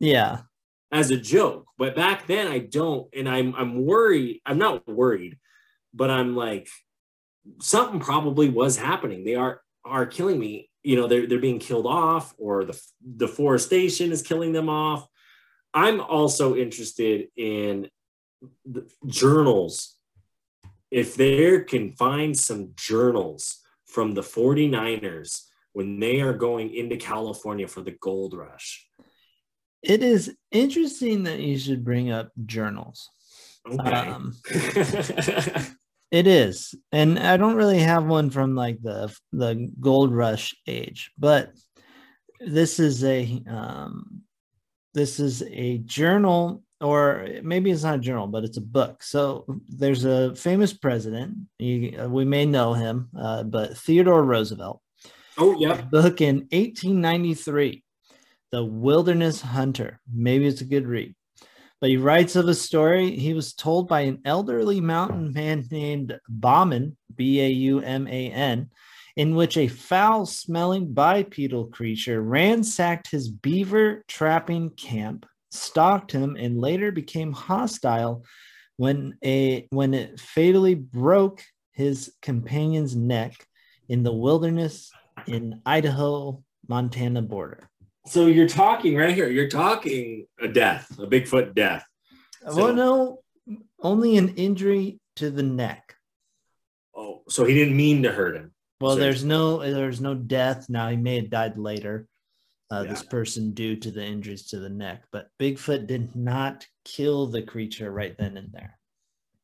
yeah 0.00 0.40
as 0.90 1.10
a 1.10 1.16
joke. 1.16 1.66
But 1.76 1.94
back 1.94 2.26
then 2.26 2.46
I 2.46 2.58
don't, 2.58 3.08
and 3.14 3.28
I'm 3.28 3.54
I'm 3.54 3.84
worried. 3.84 4.40
I'm 4.46 4.58
not 4.58 4.86
worried, 4.88 5.38
but 5.94 6.10
I'm 6.10 6.36
like 6.36 6.68
something 7.60 8.00
probably 8.00 8.48
was 8.48 8.76
happening. 8.76 9.24
They 9.24 9.34
are 9.34 9.60
are 9.84 10.06
killing 10.06 10.38
me. 10.38 10.70
You 10.82 10.96
know, 10.96 11.06
they're 11.06 11.26
they're 11.26 11.38
being 11.38 11.58
killed 11.58 11.86
off, 11.86 12.34
or 12.38 12.64
the 12.64 12.80
deforestation 13.16 14.12
is 14.12 14.22
killing 14.22 14.52
them 14.52 14.68
off. 14.68 15.06
I'm 15.74 16.00
also 16.00 16.56
interested 16.56 17.28
in 17.36 17.88
journals. 19.06 19.94
If 20.90 21.16
there 21.16 21.64
can 21.64 21.92
find 21.92 22.36
some 22.36 22.72
journals 22.76 23.60
from 23.86 24.12
the 24.12 24.22
49ers 24.22 25.42
when 25.72 26.00
they 26.00 26.20
are 26.20 26.32
going 26.32 26.74
into 26.74 26.96
California 26.96 27.68
for 27.68 27.82
the 27.82 27.96
gold 28.00 28.34
rush, 28.34 28.88
it 29.82 30.02
is 30.02 30.34
interesting 30.50 31.24
that 31.24 31.40
you 31.40 31.58
should 31.58 31.84
bring 31.84 32.10
up 32.10 32.30
journals. 32.46 33.08
Okay. 33.70 33.90
Um, 33.90 34.34
it 36.10 36.26
is, 36.26 36.74
and 36.90 37.18
I 37.18 37.36
don't 37.36 37.56
really 37.56 37.78
have 37.78 38.04
one 38.06 38.30
from 38.30 38.54
like 38.54 38.80
the 38.82 39.14
the 39.32 39.70
gold 39.78 40.14
rush 40.14 40.54
age, 40.66 41.12
but 41.18 41.52
this 42.40 42.80
is 42.80 43.04
a 43.04 43.42
um, 43.48 44.22
this 44.94 45.20
is 45.20 45.42
a 45.42 45.78
journal, 45.78 46.62
or 46.80 47.28
maybe 47.42 47.70
it's 47.70 47.82
not 47.82 47.96
a 47.96 48.00
journal, 48.00 48.26
but 48.26 48.44
it's 48.44 48.56
a 48.56 48.62
book. 48.62 49.02
So 49.02 49.44
there's 49.68 50.04
a 50.04 50.34
famous 50.36 50.72
president. 50.72 51.36
You, 51.58 52.08
we 52.08 52.24
may 52.24 52.46
know 52.46 52.74
him, 52.74 53.08
uh, 53.18 53.42
but 53.42 53.76
Theodore 53.76 54.24
Roosevelt. 54.24 54.80
Oh 55.36 55.58
yeah. 55.58 55.80
Book 55.80 56.20
in 56.20 56.48
1893 56.50 57.82
the 58.50 58.64
Wilderness 58.64 59.40
Hunter. 59.40 60.00
Maybe 60.12 60.46
it's 60.46 60.60
a 60.60 60.66
good 60.66 60.86
read. 60.86 61.14
But 61.80 61.90
he 61.90 61.96
writes 61.96 62.34
of 62.34 62.48
a 62.48 62.54
story 62.54 63.16
he 63.16 63.34
was 63.34 63.52
told 63.52 63.88
by 63.88 64.00
an 64.00 64.20
elderly 64.24 64.80
mountain 64.80 65.32
man 65.32 65.64
named 65.70 66.18
Bauman, 66.28 66.96
B 67.14 67.40
A 67.40 67.48
U 67.48 67.80
M 67.80 68.08
A 68.08 68.30
N, 68.30 68.70
in 69.16 69.36
which 69.36 69.56
a 69.56 69.68
foul 69.68 70.26
smelling 70.26 70.92
bipedal 70.92 71.66
creature 71.66 72.20
ransacked 72.20 73.10
his 73.10 73.28
beaver 73.30 74.04
trapping 74.08 74.70
camp, 74.70 75.26
stalked 75.50 76.12
him, 76.12 76.36
and 76.36 76.60
later 76.60 76.92
became 76.92 77.32
hostile 77.32 78.24
when, 78.76 79.16
a, 79.24 79.66
when 79.70 79.94
it 79.94 80.20
fatally 80.20 80.74
broke 80.74 81.42
his 81.72 82.12
companion's 82.22 82.94
neck 82.94 83.34
in 83.88 84.02
the 84.02 84.12
wilderness 84.12 84.90
in 85.26 85.60
Idaho 85.64 86.42
Montana 86.68 87.22
border. 87.22 87.68
So 88.06 88.26
you're 88.26 88.48
talking 88.48 88.96
right 88.96 89.14
here. 89.14 89.28
You're 89.28 89.48
talking 89.48 90.26
a 90.40 90.48
death, 90.48 90.90
a 90.98 91.06
Bigfoot 91.06 91.54
death. 91.54 91.84
Uh, 92.44 92.52
so, 92.52 92.56
well, 92.56 92.74
no, 92.74 93.18
only 93.82 94.16
an 94.16 94.34
injury 94.36 95.00
to 95.16 95.30
the 95.30 95.42
neck. 95.42 95.94
Oh, 96.96 97.22
so 97.28 97.44
he 97.44 97.54
didn't 97.54 97.76
mean 97.76 98.02
to 98.04 98.12
hurt 98.12 98.36
him. 98.36 98.52
Well, 98.80 98.94
so 98.94 99.00
there's 99.00 99.24
no 99.24 99.58
there's 99.58 100.00
no 100.00 100.14
death. 100.14 100.68
Now 100.68 100.88
he 100.88 100.96
may 100.96 101.16
have 101.16 101.30
died 101.30 101.58
later. 101.58 102.06
Uh, 102.70 102.82
yeah. 102.84 102.90
This 102.90 103.02
person 103.02 103.52
due 103.52 103.76
to 103.76 103.90
the 103.90 104.04
injuries 104.04 104.46
to 104.48 104.58
the 104.58 104.68
neck, 104.68 105.04
but 105.10 105.30
Bigfoot 105.40 105.86
did 105.86 106.14
not 106.14 106.66
kill 106.84 107.26
the 107.26 107.40
creature 107.40 107.90
right 107.90 108.14
then 108.18 108.36
and 108.36 108.52
there. 108.52 108.78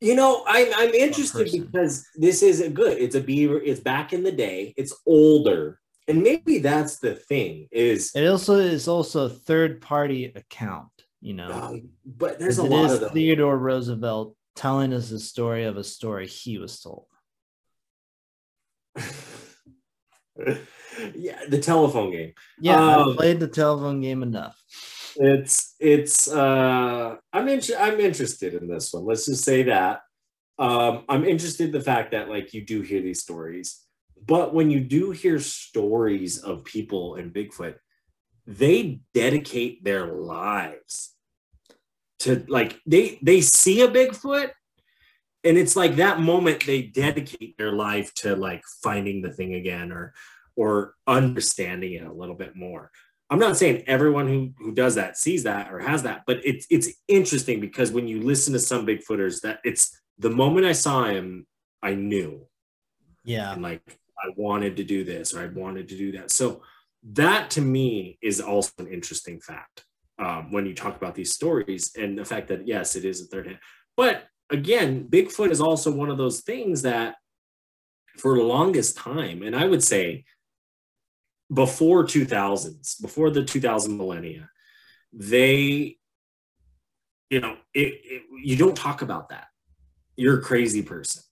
You 0.00 0.14
know, 0.14 0.44
I'm 0.46 0.68
I'm 0.76 0.90
interested 0.90 1.50
because 1.50 2.06
this 2.16 2.42
is 2.42 2.60
a 2.60 2.68
good. 2.68 2.98
It's 2.98 3.14
a 3.14 3.22
beaver. 3.22 3.58
It's 3.62 3.80
back 3.80 4.12
in 4.12 4.22
the 4.22 4.32
day. 4.32 4.74
It's 4.76 4.94
older 5.06 5.80
and 6.08 6.22
maybe 6.22 6.58
that's 6.58 6.98
the 6.98 7.14
thing 7.14 7.68
is 7.70 8.12
it 8.14 8.26
also 8.26 8.54
is 8.54 8.88
also 8.88 9.26
a 9.26 9.30
third 9.30 9.80
party 9.80 10.26
account 10.26 10.88
you 11.20 11.34
know 11.34 11.50
um, 11.50 11.88
but 12.04 12.38
there's 12.38 12.58
a 12.58 12.62
lot 12.62 12.90
of 12.90 13.12
theodore 13.12 13.56
roosevelt 13.58 14.36
telling 14.56 14.92
us 14.92 15.08
the 15.10 15.18
story 15.18 15.64
of 15.64 15.76
a 15.76 15.84
story 15.84 16.26
he 16.26 16.58
was 16.58 16.80
told 16.80 17.06
yeah 21.14 21.40
the 21.48 21.58
telephone 21.58 22.10
game. 22.10 22.32
Yeah 22.60 22.76
um, 22.76 23.12
i 23.12 23.16
played 23.16 23.40
the 23.40 23.48
telephone 23.48 24.00
game 24.00 24.22
enough. 24.22 24.60
It's 25.16 25.74
it's 25.78 26.28
uh 26.28 27.16
i'm 27.32 27.48
in, 27.48 27.60
i'm 27.78 28.00
interested 28.00 28.54
in 28.54 28.68
this 28.68 28.92
one 28.92 29.04
let's 29.04 29.26
just 29.26 29.44
say 29.44 29.64
that. 29.64 30.00
Um 30.58 31.04
i'm 31.08 31.24
interested 31.24 31.66
in 31.66 31.72
the 31.72 31.80
fact 31.80 32.12
that 32.12 32.28
like 32.28 32.54
you 32.54 32.64
do 32.64 32.82
hear 32.82 33.00
these 33.00 33.22
stories 33.22 33.84
but 34.26 34.54
when 34.54 34.70
you 34.70 34.80
do 34.80 35.10
hear 35.10 35.38
stories 35.38 36.38
of 36.38 36.64
people 36.64 37.16
in 37.16 37.30
Bigfoot, 37.30 37.76
they 38.46 39.00
dedicate 39.12 39.84
their 39.84 40.06
lives 40.06 41.14
to 42.20 42.44
like 42.48 42.80
they 42.86 43.18
they 43.22 43.40
see 43.40 43.82
a 43.82 43.88
Bigfoot 43.88 44.50
and 45.44 45.58
it's 45.58 45.76
like 45.76 45.96
that 45.96 46.20
moment 46.20 46.64
they 46.66 46.82
dedicate 46.82 47.56
their 47.58 47.72
life 47.72 48.14
to 48.14 48.36
like 48.36 48.62
finding 48.82 49.20
the 49.20 49.32
thing 49.32 49.54
again 49.54 49.92
or 49.92 50.14
or 50.56 50.94
understanding 51.06 51.94
it 51.94 52.06
a 52.06 52.12
little 52.12 52.34
bit 52.34 52.56
more. 52.56 52.90
I'm 53.30 53.38
not 53.38 53.56
saying 53.56 53.84
everyone 53.86 54.28
who 54.28 54.52
who 54.58 54.72
does 54.72 54.94
that 54.96 55.16
sees 55.16 55.44
that 55.44 55.72
or 55.72 55.80
has 55.80 56.02
that, 56.02 56.22
but 56.26 56.38
it's 56.44 56.66
it's 56.70 56.90
interesting 57.08 57.60
because 57.60 57.90
when 57.90 58.06
you 58.06 58.20
listen 58.20 58.52
to 58.52 58.58
some 58.58 58.86
Bigfooters, 58.86 59.40
that 59.40 59.60
it's 59.64 59.98
the 60.18 60.30
moment 60.30 60.66
I 60.66 60.72
saw 60.72 61.04
him, 61.04 61.46
I 61.82 61.94
knew. 61.94 62.46
Yeah. 63.24 63.52
And 63.52 63.62
like 63.62 63.82
I 64.22 64.30
wanted 64.36 64.76
to 64.76 64.84
do 64.84 65.04
this 65.04 65.34
or 65.34 65.40
I 65.40 65.46
wanted 65.46 65.88
to 65.88 65.96
do 65.96 66.12
that. 66.12 66.30
So 66.30 66.62
that 67.12 67.50
to 67.50 67.60
me 67.60 68.18
is 68.22 68.40
also 68.40 68.72
an 68.78 68.86
interesting 68.86 69.40
fact 69.40 69.84
um, 70.18 70.52
when 70.52 70.66
you 70.66 70.74
talk 70.74 70.96
about 70.96 71.14
these 71.14 71.32
stories 71.32 71.92
and 71.96 72.16
the 72.16 72.24
fact 72.24 72.48
that 72.48 72.66
yes, 72.66 72.96
it 72.96 73.04
is 73.04 73.22
a 73.22 73.26
third 73.26 73.46
hand. 73.46 73.58
But 73.96 74.24
again, 74.50 75.08
Bigfoot 75.08 75.50
is 75.50 75.60
also 75.60 75.90
one 75.90 76.10
of 76.10 76.18
those 76.18 76.40
things 76.40 76.82
that 76.82 77.16
for 78.18 78.36
the 78.36 78.44
longest 78.44 78.96
time, 78.96 79.42
and 79.42 79.56
I 79.56 79.66
would 79.66 79.82
say 79.82 80.24
before 81.52 82.04
2000s, 82.04 83.00
before 83.00 83.30
the 83.30 83.44
2000 83.44 83.96
millennia, 83.96 84.48
they, 85.12 85.96
you 87.30 87.40
know, 87.40 87.56
it, 87.72 87.94
it, 88.04 88.22
you 88.42 88.56
don't 88.56 88.76
talk 88.76 89.02
about 89.02 89.28
that. 89.28 89.46
You're 90.16 90.38
a 90.38 90.42
crazy 90.42 90.82
person. 90.82 91.22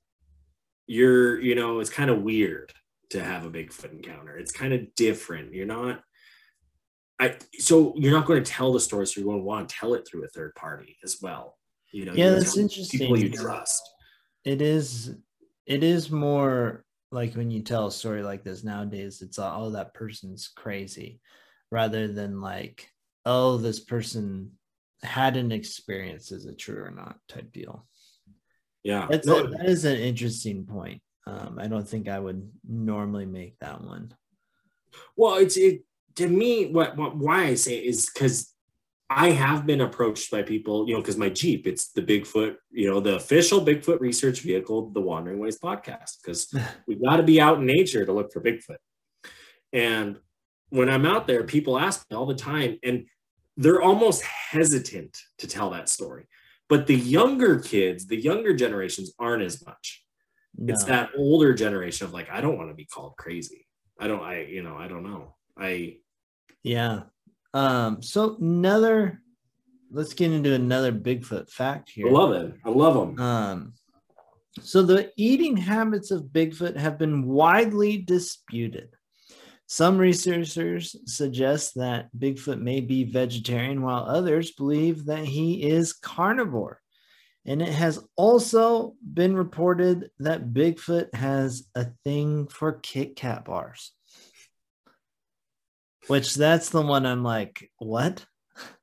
You're, 0.86 1.40
you 1.40 1.54
know, 1.54 1.80
it's 1.80 1.90
kind 1.90 2.10
of 2.10 2.22
weird 2.22 2.72
to 3.10 3.22
have 3.22 3.44
a 3.44 3.50
Bigfoot 3.50 3.92
encounter. 3.92 4.36
It's 4.36 4.52
kind 4.52 4.72
of 4.72 4.94
different. 4.94 5.54
You're 5.54 5.66
not, 5.66 6.02
I, 7.20 7.36
so 7.58 7.94
you're 7.96 8.12
not 8.12 8.26
going 8.26 8.42
to 8.42 8.50
tell 8.50 8.72
the 8.72 8.80
story, 8.80 9.06
so 9.06 9.20
you're 9.20 9.28
going 9.28 9.40
to 9.40 9.44
want 9.44 9.68
to 9.68 9.74
tell 9.74 9.94
it 9.94 10.06
through 10.06 10.24
a 10.24 10.28
third 10.28 10.54
party 10.54 10.96
as 11.04 11.18
well. 11.22 11.56
You 11.92 12.06
know, 12.06 12.14
yeah, 12.14 12.30
you 12.30 12.34
that's 12.36 12.56
interesting. 12.56 13.00
People 13.00 13.18
you 13.18 13.30
trust. 13.30 13.82
It 14.44 14.62
is. 14.62 15.14
It 15.66 15.84
is 15.84 16.10
more 16.10 16.84
like 17.12 17.34
when 17.34 17.50
you 17.50 17.62
tell 17.62 17.86
a 17.86 17.92
story 17.92 18.22
like 18.22 18.42
this 18.42 18.64
nowadays. 18.64 19.22
It's 19.22 19.38
all, 19.38 19.66
oh, 19.66 19.70
that 19.70 19.94
person's 19.94 20.48
crazy, 20.48 21.20
rather 21.70 22.08
than 22.08 22.40
like, 22.40 22.88
oh, 23.26 23.58
this 23.58 23.80
person 23.80 24.52
had 25.02 25.36
an 25.36 25.52
experience. 25.52 26.32
Is 26.32 26.46
it 26.46 26.58
true 26.58 26.82
or 26.82 26.90
not? 26.90 27.16
Type 27.28 27.52
deal. 27.52 27.86
Yeah, 28.82 29.06
That's 29.08 29.26
no, 29.26 29.44
a, 29.44 29.48
that 29.48 29.66
is 29.66 29.84
an 29.84 29.98
interesting 29.98 30.66
point. 30.66 31.02
Um, 31.26 31.58
I 31.60 31.68
don't 31.68 31.88
think 31.88 32.08
I 32.08 32.18
would 32.18 32.50
normally 32.68 33.26
make 33.26 33.56
that 33.60 33.80
one. 33.80 34.12
Well, 35.16 35.36
it's 35.36 35.56
it 35.56 35.84
to 36.16 36.26
me. 36.26 36.72
What, 36.72 36.96
what 36.96 37.16
why 37.16 37.44
I 37.44 37.54
say 37.54 37.78
it 37.78 37.84
is 37.84 38.10
because 38.12 38.51
I 39.14 39.30
have 39.30 39.66
been 39.66 39.82
approached 39.82 40.30
by 40.30 40.42
people, 40.42 40.88
you 40.88 40.94
know, 40.94 41.00
because 41.00 41.16
my 41.16 41.28
Jeep, 41.28 41.66
it's 41.66 41.90
the 41.90 42.02
Bigfoot, 42.02 42.56
you 42.70 42.90
know, 42.90 43.00
the 43.00 43.16
official 43.16 43.60
Bigfoot 43.60 44.00
research 44.00 44.40
vehicle, 44.40 44.90
the 44.90 45.00
Wandering 45.00 45.38
Ways 45.38 45.58
podcast, 45.58 46.18
because 46.22 46.52
we 46.86 46.96
got 46.96 47.16
to 47.16 47.22
be 47.22 47.40
out 47.40 47.58
in 47.58 47.66
nature 47.66 48.06
to 48.06 48.12
look 48.12 48.32
for 48.32 48.40
Bigfoot. 48.40 48.76
And 49.72 50.18
when 50.70 50.88
I'm 50.88 51.04
out 51.04 51.26
there, 51.26 51.44
people 51.44 51.78
ask 51.78 52.04
me 52.10 52.16
all 52.16 52.26
the 52.26 52.34
time, 52.34 52.78
and 52.82 53.06
they're 53.56 53.82
almost 53.82 54.22
hesitant 54.22 55.18
to 55.38 55.46
tell 55.46 55.70
that 55.70 55.88
story. 55.88 56.26
But 56.68 56.86
the 56.86 56.96
younger 56.96 57.60
kids, 57.60 58.06
the 58.06 58.16
younger 58.16 58.54
generations 58.54 59.12
aren't 59.18 59.42
as 59.42 59.64
much. 59.66 60.04
It's 60.66 60.84
that 60.84 61.10
older 61.16 61.54
generation 61.54 62.06
of 62.06 62.12
like, 62.12 62.30
I 62.30 62.40
don't 62.40 62.56
want 62.56 62.70
to 62.70 62.74
be 62.74 62.84
called 62.84 63.16
crazy. 63.16 63.66
I 63.98 64.06
don't, 64.06 64.22
I, 64.22 64.42
you 64.42 64.62
know, 64.62 64.76
I 64.76 64.88
don't 64.88 65.02
know. 65.02 65.34
I, 65.56 65.98
Yeah. 66.62 67.00
Um, 67.54 68.02
so 68.02 68.36
another 68.40 69.20
let's 69.90 70.14
get 70.14 70.32
into 70.32 70.54
another 70.54 70.92
Bigfoot 70.92 71.50
fact 71.50 71.90
here. 71.90 72.08
I 72.08 72.10
love 72.10 72.32
it. 72.32 72.54
I 72.64 72.70
love 72.70 72.94
them. 72.94 73.20
Um 73.20 73.72
so 74.60 74.82
the 74.82 75.10
eating 75.16 75.56
habits 75.56 76.10
of 76.10 76.24
Bigfoot 76.24 76.76
have 76.76 76.98
been 76.98 77.26
widely 77.26 77.98
disputed. 77.98 78.90
Some 79.66 79.96
researchers 79.96 80.94
suggest 81.06 81.76
that 81.76 82.10
Bigfoot 82.16 82.60
may 82.60 82.80
be 82.80 83.04
vegetarian, 83.04 83.80
while 83.80 84.04
others 84.04 84.50
believe 84.50 85.06
that 85.06 85.24
he 85.24 85.62
is 85.62 85.94
carnivore. 85.94 86.78
And 87.46 87.62
it 87.62 87.70
has 87.72 87.98
also 88.14 88.94
been 89.02 89.34
reported 89.34 90.10
that 90.18 90.52
Bigfoot 90.52 91.14
has 91.14 91.66
a 91.74 91.86
thing 92.04 92.48
for 92.48 92.74
Kit 92.74 93.16
Kat 93.16 93.46
bars. 93.46 93.92
Which 96.08 96.34
that's 96.34 96.70
the 96.70 96.82
one 96.82 97.06
I'm 97.06 97.22
like, 97.22 97.70
what? 97.78 98.24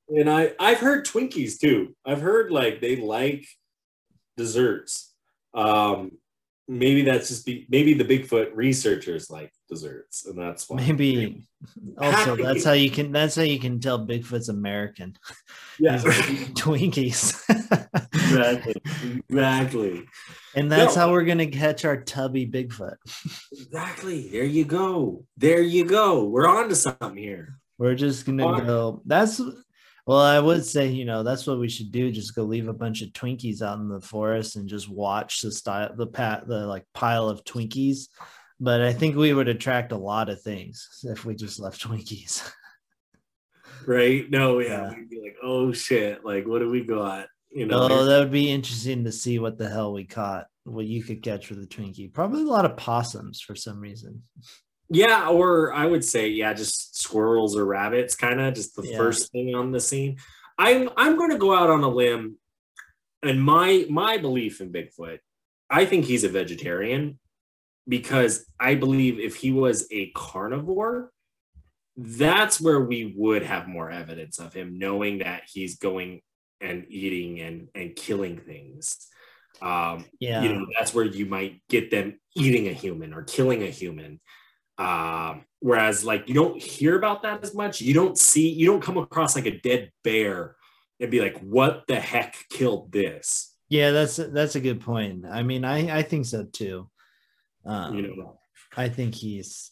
And 0.09 0.29
I 0.29 0.53
I've 0.59 0.79
heard 0.79 1.05
Twinkies 1.05 1.59
too. 1.59 1.95
I've 2.05 2.21
heard 2.21 2.51
like 2.51 2.81
they 2.81 2.95
like 2.95 3.45
desserts. 4.37 5.13
Um 5.53 6.11
maybe 6.67 7.01
that's 7.01 7.29
just 7.29 7.45
be 7.45 7.65
maybe 7.69 7.93
the 7.95 8.05
Bigfoot 8.05 8.51
researchers 8.53 9.29
like 9.29 9.51
desserts 9.67 10.27
and 10.27 10.37
that's 10.37 10.69
why 10.69 10.77
Maybe 10.77 11.43
also 11.97 12.35
that's 12.35 12.63
how 12.63 12.73
you 12.73 12.91
can 12.91 13.11
that's 13.11 13.35
how 13.35 13.41
you 13.41 13.59
can 13.59 13.79
tell 13.79 14.05
Bigfoot's 14.05 14.49
American. 14.49 15.17
yeah 15.79 15.97
Twinkies. 16.53 17.35
exactly 18.29 18.75
exactly 19.29 20.05
and 20.55 20.71
that's 20.71 20.95
No. 20.95 21.01
how 21.01 21.11
we're 21.11 21.23
gonna 21.25 21.47
catch 21.47 21.85
our 21.85 22.01
tubby 22.01 22.45
Bigfoot. 22.47 22.95
exactly 23.51 24.29
there 24.29 24.43
you 24.43 24.65
go 24.65 25.25
there 25.37 25.61
you 25.61 25.85
go 25.85 26.25
we're 26.25 26.47
on 26.47 26.69
to 26.69 26.75
something 26.75 27.15
here 27.17 27.55
We're 27.77 27.95
just 27.95 28.25
gonna 28.25 28.45
Or- 28.45 28.61
go. 28.61 29.01
That's 29.05 29.39
well, 30.05 30.19
I 30.19 30.39
would 30.39 30.65
say, 30.65 30.87
you 30.87 31.05
know, 31.05 31.21
that's 31.21 31.45
what 31.45 31.59
we 31.59 31.69
should 31.69 31.91
do. 31.91 32.11
Just 32.11 32.33
go 32.33 32.43
leave 32.43 32.67
a 32.67 32.73
bunch 32.73 33.03
of 33.03 33.09
Twinkies 33.09 33.61
out 33.61 33.77
in 33.77 33.87
the 33.89 34.01
forest 34.01 34.55
and 34.55 34.67
just 34.67 34.89
watch 34.89 35.41
the 35.41 35.51
style, 35.51 35.93
the 35.95 36.07
pat, 36.07 36.47
the 36.47 36.65
like 36.65 36.83
pile 36.95 37.29
of 37.29 37.43
Twinkies. 37.43 38.07
But 38.59 38.81
I 38.81 38.91
think 38.91 39.15
we 39.15 39.33
would 39.33 39.47
attract 39.47 39.91
a 39.91 39.97
lot 39.97 40.27
of 40.29 40.41
things 40.41 40.87
if 41.03 41.25
we 41.25 41.35
just 41.35 41.59
left 41.59 41.81
Twinkies. 41.81 42.51
right 43.85 44.29
no 44.29 44.59
yeah, 44.59 44.89
Yeah. 44.89 44.95
we'd 44.97 45.09
be 45.09 45.21
like 45.21 45.37
oh 45.43 45.71
shit 45.71 46.25
like 46.25 46.45
what 46.47 46.59
do 46.59 46.69
we 46.69 46.83
got 46.83 47.27
you 47.51 47.65
know 47.65 47.87
Oh, 47.89 48.05
that 48.05 48.19
would 48.19 48.31
be 48.31 48.49
interesting 48.51 49.03
to 49.05 49.11
see 49.11 49.39
what 49.39 49.57
the 49.57 49.69
hell 49.69 49.93
we 49.93 50.05
caught, 50.05 50.47
what 50.63 50.85
you 50.85 51.03
could 51.03 51.21
catch 51.23 51.49
with 51.49 51.61
a 51.63 51.67
Twinkie. 51.67 52.13
Probably 52.13 52.41
a 52.41 52.45
lot 52.45 52.65
of 52.65 52.77
possums 52.77 53.41
for 53.41 53.55
some 53.55 53.79
reason. 53.79 54.23
Yeah, 54.89 55.29
or 55.29 55.73
I 55.73 55.85
would 55.85 56.03
say, 56.03 56.29
yeah, 56.29 56.53
just 56.53 56.99
squirrels 56.99 57.55
or 57.55 57.65
rabbits, 57.65 58.15
kind 58.15 58.41
of 58.41 58.55
just 58.55 58.75
the 58.75 58.87
Yeah. 58.87 58.97
first 58.97 59.31
thing 59.31 59.53
on 59.53 59.71
the 59.71 59.79
scene. 59.79 60.17
I'm 60.57 60.89
I'm 60.97 61.17
going 61.17 61.31
to 61.31 61.37
go 61.37 61.55
out 61.55 61.69
on 61.69 61.83
a 61.83 61.89
limb, 61.89 62.37
and 63.23 63.41
my 63.41 63.85
my 63.89 64.17
belief 64.17 64.61
in 64.61 64.71
Bigfoot, 64.71 65.19
I 65.69 65.85
think 65.85 66.05
he's 66.05 66.23
a 66.23 66.29
vegetarian 66.29 67.19
because 67.87 68.45
I 68.59 68.75
believe 68.75 69.19
if 69.19 69.35
he 69.35 69.51
was 69.51 69.87
a 69.91 70.11
carnivore, 70.11 71.11
that's 71.95 72.59
where 72.61 72.81
we 72.81 73.13
would 73.17 73.43
have 73.43 73.67
more 73.67 73.89
evidence 73.91 74.39
of 74.39 74.53
him 74.53 74.77
knowing 74.77 75.19
that 75.19 75.43
he's 75.51 75.77
going 75.77 76.21
and 76.61 76.85
eating 76.89 77.39
and 77.39 77.67
and 77.75 77.95
killing 77.95 78.39
things. 78.39 79.07
Um, 79.61 80.05
Yeah. 80.19 80.43
you 80.43 80.53
know 80.53 80.65
that's 80.77 80.93
where 80.93 81.05
you 81.05 81.25
might 81.25 81.61
get 81.69 81.91
them 81.91 82.19
eating 82.35 82.67
a 82.67 82.73
human 82.73 83.13
or 83.13 83.23
killing 83.23 83.63
a 83.63 83.67
human 83.67 84.19
um 84.77 85.43
whereas 85.59 86.05
like 86.05 86.29
you 86.29 86.33
don't 86.33 86.61
hear 86.61 86.95
about 86.95 87.23
that 87.23 87.43
as 87.43 87.53
much 87.53 87.81
you 87.81 87.93
don't 87.93 88.17
see 88.17 88.47
you 88.47 88.65
don't 88.65 88.81
come 88.81 88.97
across 88.97 89.35
like 89.35 89.45
a 89.45 89.59
dead 89.59 89.91
bear 90.05 90.55
and 91.01 91.11
be 91.11 91.19
like 91.19 91.37
what 91.39 91.83
the 91.87 91.99
heck 91.99 92.35
killed 92.49 92.89
this 92.93 93.53
Yeah, 93.67 93.91
that's 93.91 94.15
that's 94.15 94.55
a 94.55 94.59
good 94.61 94.81
point. 94.81 95.25
I 95.25 95.43
mean, 95.43 95.63
I 95.65 95.99
I 95.99 96.01
think 96.01 96.25
so 96.25 96.43
too. 96.45 96.89
Um, 97.65 97.95
you 97.95 98.01
know 98.01 98.39
I 98.77 98.89
think 98.89 99.13
he's 99.13 99.71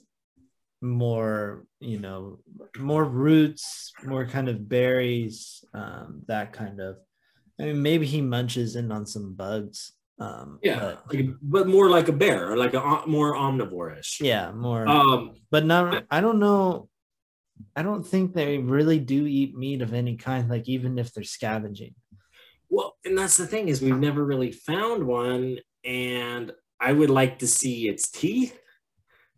more, 0.87 1.65
you 1.79 1.99
know, 1.99 2.39
more 2.77 3.03
roots, 3.05 3.91
more 4.03 4.25
kind 4.25 4.49
of 4.49 4.67
berries, 4.69 5.63
um, 5.73 6.21
that 6.27 6.53
kind 6.53 6.79
of. 6.79 6.97
I 7.59 7.63
mean, 7.65 7.81
maybe 7.81 8.05
he 8.05 8.21
munches 8.21 8.75
in 8.75 8.91
on 8.91 9.05
some 9.05 9.33
bugs. 9.33 9.93
Um, 10.19 10.57
yeah 10.63 10.79
but- 10.79 11.13
like, 11.15 11.25
but 11.43 11.67
more 11.67 11.89
like 11.91 12.07
a 12.07 12.11
bear 12.11 12.51
or 12.51 12.57
like 12.57 12.73
a 12.73 13.03
more 13.05 13.35
omnivore-ish 13.35 14.19
yeah, 14.19 14.51
more. 14.51 14.87
um 14.87 15.35
but 15.51 15.63
not. 15.63 16.05
I 16.09 16.21
don't 16.21 16.39
know. 16.39 16.89
I 17.75 17.83
don't 17.83 18.03
think 18.03 18.33
they 18.33 18.57
really 18.57 18.99
do 18.99 19.27
eat 19.27 19.55
meat 19.55 19.81
of 19.83 19.93
any 19.93 20.15
kind. 20.15 20.49
Like 20.49 20.67
even 20.67 20.97
if 20.97 21.13
they're 21.13 21.23
scavenging. 21.23 21.93
well 22.69 22.95
and 23.05 23.15
that's 23.17 23.37
the 23.37 23.45
thing 23.45 23.69
is 23.69 23.79
we've 23.81 23.97
never 23.99 24.25
really 24.25 24.51
found 24.51 25.05
one 25.05 25.57
and 25.85 26.51
i 26.81 26.91
would 26.91 27.09
like 27.09 27.39
to 27.39 27.47
see 27.47 27.87
its 27.87 28.09
teeth 28.09 28.59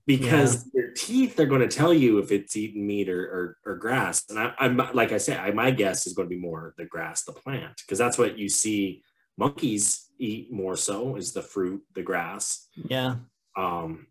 because 0.09 0.63
their 0.71 0.91
teeth 0.97 1.39
are 1.39 1.45
going 1.45 1.61
to 1.61 1.67
tell 1.67 1.93
you 1.93 2.17
if 2.17 2.31
it's 2.31 2.55
eating 2.55 2.87
meat 2.87 3.09
or, 3.09 3.21
or, 3.21 3.57
or 3.73 3.75
grass. 3.75 4.25
And 4.29 4.39
I, 4.39 4.53
I'm 4.57 4.75
like 4.95 5.11
I 5.11 5.19
said, 5.19 5.39
I, 5.39 5.51
my 5.51 5.69
guess 5.69 6.07
is 6.07 6.13
going 6.13 6.27
to 6.27 6.35
be 6.35 6.41
more 6.41 6.73
the 6.77 6.85
grass, 6.85 7.23
the 7.25 7.31
plant, 7.31 7.75
because 7.77 7.99
that's 7.99 8.17
what 8.17 8.35
you 8.35 8.49
see 8.49 9.03
monkeys 9.37 10.07
eat 10.17 10.51
more 10.51 10.75
so 10.75 11.15
is 11.15 11.31
the 11.31 11.43
fruit, 11.43 11.83
the 11.93 12.01
grass. 12.01 12.67
Yeah. 12.75 13.17
Um, 13.55 14.07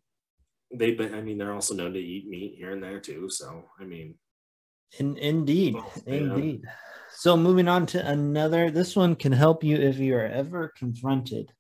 they, 0.73 0.95
but 0.95 1.13
I 1.15 1.21
mean, 1.21 1.37
they're 1.37 1.53
also 1.53 1.75
known 1.75 1.95
to 1.95 1.99
eat 1.99 2.29
meat 2.29 2.55
here 2.57 2.71
and 2.71 2.83
there 2.83 3.01
too. 3.01 3.29
So, 3.29 3.65
I 3.81 3.85
mean, 3.85 4.15
In, 5.01 5.17
indeed, 5.17 5.75
Yeah. 6.07 6.15
indeed. 6.15 6.63
So 7.17 7.37
moving 7.37 7.67
on 7.67 7.87
to 7.87 8.07
another, 8.07 8.71
this 8.71 8.95
one 8.95 9.17
can 9.17 9.33
help 9.33 9.65
you 9.65 9.77
if 9.77 9.99
you 9.99 10.15
are 10.15 10.27
ever 10.27 10.73
confronted 10.79 11.53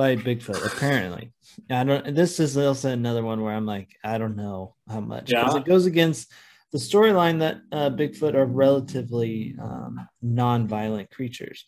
by 0.00 0.16
Bigfoot. 0.16 0.64
Apparently, 0.64 1.30
I 1.68 1.84
don't. 1.84 2.14
This 2.14 2.40
is 2.40 2.56
also 2.56 2.88
another 2.90 3.22
one 3.22 3.42
where 3.42 3.52
I'm 3.54 3.66
like, 3.66 3.90
I 4.02 4.16
don't 4.16 4.34
know 4.34 4.74
how 4.88 5.00
much 5.00 5.26
because 5.26 5.54
Yeah. 5.54 5.60
it 5.60 5.66
goes 5.66 5.84
against 5.84 6.32
the 6.72 6.78
storyline 6.78 7.40
that 7.40 7.58
uh, 7.70 7.90
Bigfoot 7.90 8.34
are 8.34 8.46
relatively 8.46 9.54
um, 9.60 10.08
non-violent 10.22 11.10
creatures. 11.10 11.66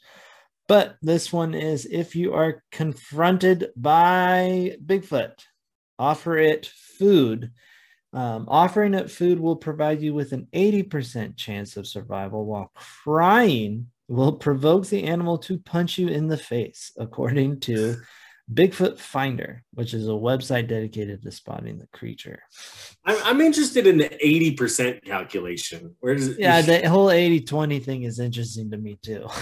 But 0.66 0.96
this 1.02 1.30
one 1.30 1.52
is 1.52 1.84
if 1.84 2.16
you 2.16 2.32
are 2.32 2.62
confronted 2.72 3.68
by 3.76 4.76
Bigfoot, 4.82 5.34
offer 5.98 6.38
it 6.38 6.70
food. 6.98 7.50
Um, 8.14 8.46
offering 8.48 8.94
it 8.94 9.10
food 9.10 9.40
will 9.40 9.56
provide 9.56 10.00
you 10.00 10.14
with 10.14 10.32
an 10.32 10.46
80% 10.54 11.36
chance 11.36 11.76
of 11.76 11.86
survival, 11.86 12.46
while 12.46 12.70
crying 12.74 13.88
will 14.08 14.32
provoke 14.32 14.86
the 14.86 15.04
animal 15.04 15.36
to 15.38 15.58
punch 15.58 15.98
you 15.98 16.08
in 16.08 16.28
the 16.28 16.38
face, 16.38 16.92
according 16.98 17.60
to 17.60 17.96
Bigfoot 18.52 18.98
Finder, 18.98 19.62
which 19.74 19.94
is 19.94 20.08
a 20.08 20.12
website 20.12 20.68
dedicated 20.68 21.22
to 21.22 21.30
spotting 21.30 21.78
the 21.78 21.86
creature. 21.88 22.42
I'm, 23.04 23.16
I'm 23.24 23.40
interested 23.40 23.86
in 23.86 23.98
the 23.98 24.08
80% 24.08 25.04
calculation. 25.04 25.94
Where 26.00 26.14
does 26.14 26.28
it, 26.28 26.38
Yeah, 26.38 26.60
the 26.62 26.88
whole 26.88 27.10
80 27.10 27.40
20 27.40 27.78
thing 27.80 28.02
is 28.02 28.18
interesting 28.18 28.70
to 28.70 28.76
me 28.78 28.98
too. 29.02 29.26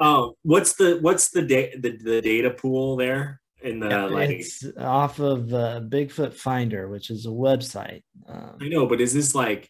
Oh, 0.00 0.36
what's 0.42 0.74
the 0.74 0.98
what's 1.00 1.30
the, 1.30 1.42
da- 1.42 1.74
the 1.76 1.96
the 1.96 2.22
data 2.22 2.50
pool 2.50 2.96
there 2.96 3.40
in 3.62 3.80
the 3.80 3.88
like? 4.08 4.30
it's 4.30 4.64
off 4.78 5.18
of 5.18 5.52
uh, 5.52 5.80
Bigfoot 5.80 6.34
Finder, 6.34 6.88
which 6.88 7.10
is 7.10 7.26
a 7.26 7.30
website. 7.30 8.02
Um, 8.28 8.58
I 8.60 8.68
know, 8.68 8.86
but 8.86 9.00
is 9.00 9.12
this 9.12 9.34
like 9.34 9.68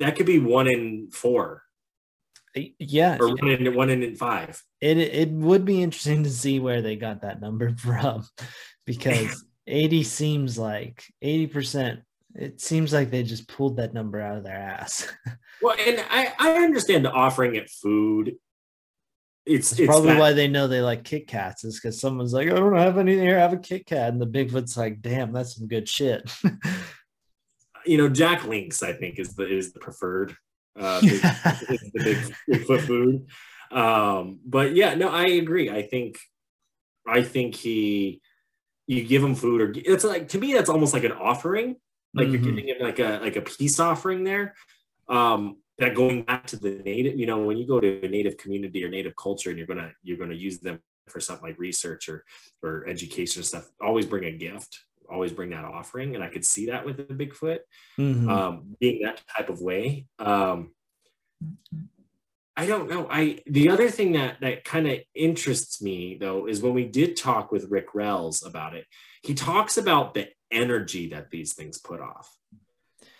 that 0.00 0.16
could 0.16 0.26
be 0.26 0.40
one 0.40 0.66
in 0.66 1.10
four 1.12 1.62
yeah, 2.78 3.16
or 3.20 3.34
one 3.34 3.48
in 3.48 3.74
one 3.74 3.90
in 3.90 4.14
five? 4.16 4.62
it 4.80 4.98
it 4.98 5.30
would 5.30 5.64
be 5.64 5.82
interesting 5.82 6.24
to 6.24 6.30
see 6.30 6.60
where 6.60 6.82
they 6.82 6.96
got 6.96 7.22
that 7.22 7.40
number 7.40 7.74
from 7.76 8.24
because 8.86 9.44
80 9.66 10.02
seems 10.02 10.58
like 10.58 11.04
80% 11.22 12.02
it 12.34 12.60
seems 12.60 12.92
like 12.92 13.10
they 13.10 13.22
just 13.22 13.48
pulled 13.48 13.76
that 13.78 13.94
number 13.94 14.20
out 14.20 14.36
of 14.36 14.44
their 14.44 14.56
ass 14.56 15.08
Well, 15.62 15.76
and 15.78 16.04
I 16.10 16.32
I 16.38 16.50
understand 16.64 17.06
offering 17.06 17.54
it 17.54 17.70
food. 17.70 18.36
It's 19.46 19.72
it's 19.72 19.86
probably 19.86 20.10
that- 20.10 20.18
why 20.20 20.32
they 20.34 20.48
know 20.48 20.66
they 20.66 20.82
like 20.82 21.04
Kit 21.04 21.26
Kats 21.26 21.64
is 21.64 21.80
because 21.80 22.00
someone's 22.00 22.34
like, 22.34 22.48
I 22.48 22.54
don't 22.54 22.76
have 22.76 22.98
anything 22.98 23.24
here, 23.24 23.38
I 23.38 23.42
have 23.42 23.52
a 23.54 23.58
Kit 23.58 23.86
Kat. 23.86 24.12
And 24.12 24.20
the 24.20 24.26
Bigfoot's 24.26 24.76
like, 24.76 25.00
damn, 25.00 25.32
that's 25.32 25.56
some 25.56 25.66
good 25.68 25.88
shit. 25.88 26.30
you 27.86 27.96
know 27.98 28.08
Jack 28.08 28.44
Links. 28.46 28.82
I 28.82 28.92
think 28.92 29.18
is 29.18 29.34
the 29.34 29.46
is 29.46 29.72
the 29.72 29.80
preferred 29.80 30.36
uh, 30.78 31.00
big, 31.00 31.22
the 31.92 32.00
big 32.02 32.18
Bigfoot 32.50 32.86
food. 32.86 33.26
Um, 33.70 34.40
but 34.44 34.74
yeah, 34.74 34.94
no, 34.94 35.08
I 35.08 35.26
agree. 35.26 35.70
I 35.70 35.82
think 35.82 36.18
I 37.06 37.22
think 37.22 37.54
he 37.54 38.20
you 38.86 39.02
give 39.04 39.22
him 39.24 39.34
food 39.34 39.60
or 39.60 39.72
it's 39.74 40.04
like 40.04 40.28
to 40.28 40.38
me 40.38 40.52
that's 40.52 40.68
almost 40.70 40.92
like 40.94 41.04
an 41.04 41.12
offering. 41.12 41.76
Like 42.14 42.28
you're 42.28 42.40
Mhm. 42.40 42.44
giving 42.44 42.68
him 42.68 42.76
like 42.80 42.98
a 42.98 43.18
like 43.22 43.36
a 43.36 43.42
peace 43.42 43.80
offering 43.80 44.24
there. 44.24 44.54
Um, 45.08 45.58
that 45.78 45.94
going 45.94 46.22
back 46.22 46.46
to 46.48 46.56
the 46.56 46.80
native, 46.84 47.18
you 47.18 47.26
know, 47.26 47.42
when 47.44 47.56
you 47.56 47.66
go 47.66 47.80
to 47.80 48.04
a 48.04 48.08
native 48.08 48.36
community 48.36 48.84
or 48.84 48.88
native 48.88 49.16
culture 49.16 49.50
and 49.50 49.58
you're 49.58 49.66
gonna 49.66 49.92
you're 50.02 50.16
gonna 50.16 50.34
use 50.34 50.60
them 50.60 50.80
for 51.08 51.18
something 51.20 51.48
like 51.48 51.58
research 51.58 52.08
or 52.08 52.24
or 52.62 52.86
education 52.86 53.42
stuff, 53.42 53.68
always 53.80 54.06
bring 54.06 54.24
a 54.24 54.30
gift, 54.30 54.84
always 55.10 55.32
bring 55.32 55.50
that 55.50 55.64
offering. 55.64 56.14
And 56.14 56.24
I 56.24 56.28
could 56.28 56.44
see 56.44 56.66
that 56.66 56.84
with 56.84 56.96
the 56.96 57.14
Bigfoot 57.14 57.60
Mhm. 57.98 58.28
um, 58.28 58.76
being 58.80 59.02
that 59.02 59.22
type 59.36 59.48
of 59.48 59.60
way. 59.60 60.06
Um, 60.18 60.74
I 62.56 62.66
don't 62.66 62.88
know. 62.88 63.08
I 63.10 63.40
the 63.46 63.68
other 63.70 63.90
thing 63.90 64.12
that 64.12 64.40
that 64.40 64.64
kind 64.64 64.86
of 64.86 65.00
interests 65.14 65.82
me 65.82 66.16
though 66.20 66.46
is 66.46 66.62
when 66.62 66.72
we 66.72 66.84
did 66.84 67.16
talk 67.16 67.50
with 67.50 67.70
Rick 67.70 67.88
Rells 67.94 68.46
about 68.46 68.74
it. 68.74 68.86
He 69.22 69.34
talks 69.34 69.76
about 69.76 70.14
the 70.14 70.28
energy 70.52 71.08
that 71.08 71.30
these 71.30 71.54
things 71.54 71.78
put 71.78 72.00
off, 72.00 72.32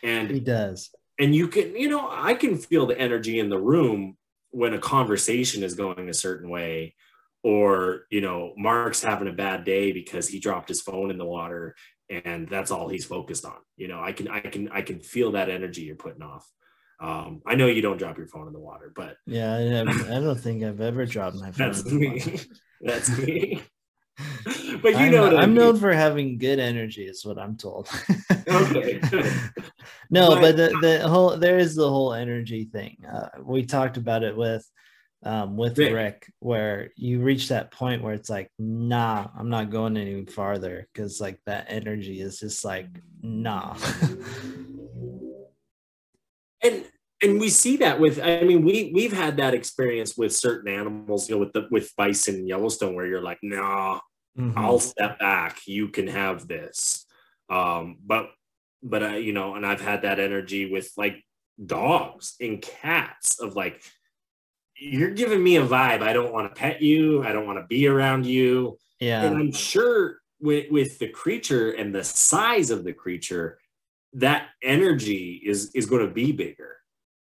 and 0.04 0.30
he 0.30 0.38
does. 0.38 0.94
and 1.18 1.34
you 1.34 1.48
can 1.48 1.74
you 1.74 1.88
know 1.88 2.08
i 2.10 2.34
can 2.34 2.56
feel 2.56 2.86
the 2.86 2.96
energy 2.98 3.40
in 3.40 3.48
the 3.48 3.58
room 3.58 4.16
when 4.50 4.72
a 4.72 4.78
conversation 4.78 5.64
is 5.64 5.74
going 5.74 6.08
a 6.08 6.14
certain 6.14 6.48
way 6.48 6.94
or 7.44 8.06
you 8.10 8.20
know 8.20 8.52
mark's 8.56 9.02
having 9.02 9.28
a 9.28 9.32
bad 9.32 9.64
day 9.64 9.92
because 9.92 10.26
he 10.26 10.40
dropped 10.40 10.68
his 10.68 10.80
phone 10.80 11.10
in 11.10 11.18
the 11.18 11.24
water 11.24 11.76
and 12.10 12.48
that's 12.48 12.70
all 12.72 12.88
he's 12.88 13.04
focused 13.04 13.44
on 13.44 13.56
you 13.76 13.86
know 13.86 14.00
i 14.00 14.10
can 14.12 14.26
i 14.28 14.40
can 14.40 14.68
i 14.72 14.82
can 14.82 14.98
feel 14.98 15.32
that 15.32 15.48
energy 15.48 15.82
you're 15.82 15.94
putting 15.94 16.22
off 16.22 16.50
um 17.00 17.40
i 17.46 17.54
know 17.54 17.66
you 17.66 17.82
don't 17.82 17.98
drop 17.98 18.16
your 18.18 18.26
phone 18.26 18.46
in 18.46 18.52
the 18.52 18.58
water 18.58 18.92
but 18.96 19.16
Yeah, 19.26 19.54
I, 19.54 19.80
I 20.16 20.20
don't 20.20 20.40
think 20.40 20.64
I've 20.64 20.80
ever 20.80 21.04
dropped 21.06 21.36
my 21.36 21.50
phone. 21.52 21.68
that's 21.68 21.82
in 21.82 21.98
the 21.98 22.08
me 22.08 22.40
that's 22.80 23.18
me 23.18 23.62
but 24.82 24.92
you 24.92 25.06
I'm, 25.06 25.10
know 25.10 25.36
I'm 25.36 25.50
mean. 25.50 25.54
known 25.54 25.76
for 25.76 25.92
having 25.92 26.38
good 26.38 26.60
energy, 26.60 27.02
is 27.04 27.24
what 27.24 27.36
I'm 27.36 27.56
told. 27.56 27.88
Okay. 28.46 29.00
no, 30.08 30.30
But- 30.30 30.40
but 30.40 30.56
the, 30.56 30.78
the 30.80 31.08
whole 31.08 31.36
there 31.36 31.58
is 31.58 31.74
the 31.74 31.88
whole 31.88 32.14
energy 32.14 32.64
thing. 32.64 32.96
Uh, 33.12 33.28
we 33.42 33.64
talked 33.66 33.96
about 33.96 34.22
it 34.22 34.36
with 34.36 34.64
um, 35.24 35.56
with 35.56 35.78
Rick. 35.78 35.92
Rick, 35.92 36.32
where 36.40 36.90
you 36.96 37.20
reach 37.20 37.48
that 37.48 37.70
point 37.72 38.02
where 38.02 38.14
it's 38.14 38.30
like, 38.30 38.50
nah, 38.58 39.26
I'm 39.36 39.48
not 39.48 39.70
going 39.70 39.96
any 39.96 40.24
farther 40.26 40.86
because 40.92 41.20
like 41.20 41.40
that 41.46 41.66
energy 41.68 42.20
is 42.20 42.38
just 42.38 42.64
like, 42.64 42.88
nah. 43.22 43.76
and 46.62 46.84
and 47.22 47.40
we 47.40 47.48
see 47.48 47.76
that 47.76 48.00
with 48.00 48.20
i 48.20 48.40
mean 48.42 48.64
we 48.64 48.90
we've 48.94 49.12
had 49.12 49.36
that 49.36 49.54
experience 49.54 50.16
with 50.16 50.34
certain 50.34 50.72
animals 50.72 51.28
you 51.28 51.34
know 51.34 51.38
with 51.38 51.52
the 51.52 51.66
with 51.70 51.92
bison 51.96 52.36
in 52.36 52.48
yellowstone 52.48 52.94
where 52.94 53.06
you're 53.06 53.22
like 53.22 53.38
no 53.42 54.00
Mhm. 54.36 54.56
i'll 54.56 54.80
step 54.80 55.20
back 55.20 55.60
you 55.66 55.88
can 55.88 56.08
have 56.08 56.48
this 56.48 57.06
um 57.48 57.98
but 58.04 58.30
but 58.82 59.02
uh, 59.02 59.08
you 59.10 59.32
know 59.32 59.54
and 59.54 59.64
i've 59.64 59.80
had 59.80 60.02
that 60.02 60.18
energy 60.18 60.68
with 60.68 60.90
like 60.96 61.22
dogs 61.64 62.34
and 62.40 62.60
cats 62.60 63.38
of 63.38 63.54
like 63.54 63.80
you're 64.76 65.10
giving 65.10 65.42
me 65.42 65.56
a 65.56 65.66
vibe 65.66 66.02
i 66.02 66.12
don't 66.12 66.32
want 66.32 66.48
to 66.52 66.58
pet 66.60 66.82
you 66.82 67.22
i 67.24 67.32
don't 67.32 67.46
want 67.46 67.58
to 67.58 67.66
be 67.66 67.86
around 67.86 68.26
you 68.26 68.78
Yeah. 69.00 69.22
and 69.24 69.36
I'm 69.36 69.52
sure 69.52 70.18
with, 70.40 70.70
with 70.70 70.98
the 70.98 71.08
creature 71.08 71.70
and 71.70 71.94
the 71.94 72.04
size 72.04 72.70
of 72.70 72.84
the 72.84 72.92
creature, 72.92 73.58
that 74.14 74.48
energy 74.62 75.40
is 75.44 75.70
is 75.74 75.86
going 75.86 76.06
to 76.06 76.12
be 76.12 76.32
bigger 76.32 76.76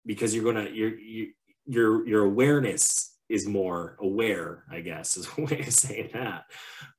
because 0.05 0.33
you're 0.33 0.43
going 0.43 0.65
to 0.65 0.71
your 0.73 0.97
you, 0.97 1.33
your 1.65 2.07
your 2.07 2.23
awareness 2.25 3.15
is 3.27 3.45
more 3.45 3.97
aware. 3.99 4.63
I 4.71 4.79
guess 4.81 5.17
is 5.17 5.27
a 5.37 5.41
way 5.41 5.59
of 5.59 5.73
saying 5.73 6.11
that. 6.13 6.45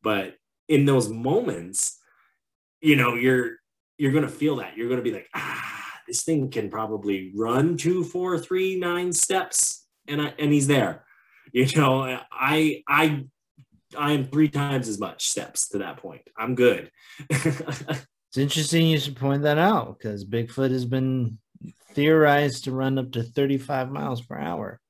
But 0.03 0.34
in 0.68 0.84
those 0.84 1.09
moments, 1.09 1.98
you 2.82 2.96
know, 2.96 3.14
you're 3.14 3.57
you're 3.96 4.12
going 4.12 4.24
to 4.26 4.30
feel 4.30 4.57
that. 4.57 4.76
You're 4.76 4.88
going 4.88 5.03
to 5.03 5.11
be 5.11 5.12
like, 5.12 5.28
ah, 5.34 6.01
this 6.07 6.22
thing 6.22 6.51
can 6.51 6.70
probably 6.70 7.32
run 7.34 7.76
two, 7.76 8.05
four, 8.05 8.38
three, 8.38 8.78
nine 8.78 9.12
steps, 9.12 9.80
and 10.11 10.20
I 10.20 10.34
and 10.38 10.52
he's 10.52 10.66
there. 10.66 11.04
You 11.52 11.66
know, 11.76 12.02
I 12.30 12.82
I 12.86 13.24
I 13.96 14.12
am 14.12 14.28
three 14.28 14.48
times 14.48 14.88
as 14.88 14.98
much 15.00 15.28
steps 15.28 15.68
to 15.70 15.78
that 15.78 15.96
point. 15.96 16.22
I'm 16.38 16.54
good. 16.54 16.90
it's 17.30 18.36
interesting 18.36 18.86
you 18.86 18.98
should 19.00 19.16
point 19.16 19.42
that 19.42 19.58
out 19.58 19.98
because 19.98 20.24
Bigfoot 20.24 20.70
has 20.70 20.84
been 20.84 21.38
theorized 21.92 22.64
to 22.64 22.72
run 22.72 22.98
up 22.98 23.12
to 23.12 23.22
35 23.22 23.90
miles 23.90 24.22
per 24.22 24.38
hour. 24.38 24.80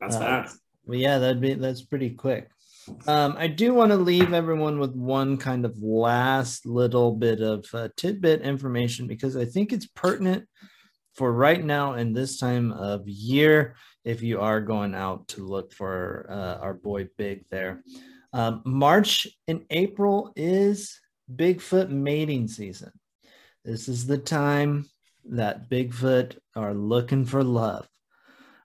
That's 0.00 0.16
Uh, 0.16 0.20
fast. 0.20 0.58
Well, 0.84 0.98
yeah, 0.98 1.18
that'd 1.18 1.40
be 1.40 1.54
that's 1.54 1.82
pretty 1.82 2.10
quick. 2.10 2.50
Um, 3.06 3.36
I 3.38 3.46
do 3.46 3.72
want 3.72 3.92
to 3.92 3.96
leave 3.96 4.32
everyone 4.32 4.80
with 4.80 4.94
one 4.94 5.36
kind 5.36 5.64
of 5.64 5.78
last 5.80 6.66
little 6.66 7.12
bit 7.14 7.40
of 7.40 7.64
uh, 7.72 7.88
tidbit 7.96 8.42
information 8.42 9.06
because 9.06 9.36
I 9.36 9.44
think 9.44 9.72
it's 9.72 9.86
pertinent 9.86 10.48
for 11.14 11.32
right 11.32 11.64
now 11.64 11.92
and 11.92 12.14
this 12.16 12.38
time 12.38 12.72
of 12.72 13.06
year. 13.06 13.76
If 14.04 14.22
you 14.22 14.40
are 14.40 14.60
going 14.60 14.94
out 14.94 15.28
to 15.28 15.46
look 15.46 15.72
for 15.72 16.26
uh, 16.28 16.56
our 16.62 16.74
boy 16.74 17.08
Big 17.16 17.44
there, 17.50 17.82
um, 18.32 18.62
March 18.64 19.28
and 19.46 19.64
April 19.70 20.32
is 20.34 21.00
Bigfoot 21.32 21.88
mating 21.88 22.48
season. 22.48 22.90
This 23.64 23.88
is 23.88 24.06
the 24.06 24.18
time 24.18 24.88
that 25.30 25.70
Bigfoot 25.70 26.36
are 26.56 26.74
looking 26.74 27.24
for 27.24 27.44
love. 27.44 27.86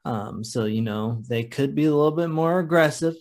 Um, 0.06 0.44
so, 0.44 0.66
you 0.66 0.82
know, 0.82 1.22
they 1.30 1.44
could 1.44 1.76
be 1.76 1.86
a 1.86 1.94
little 1.94 2.12
bit 2.12 2.30
more 2.30 2.60
aggressive 2.60 3.16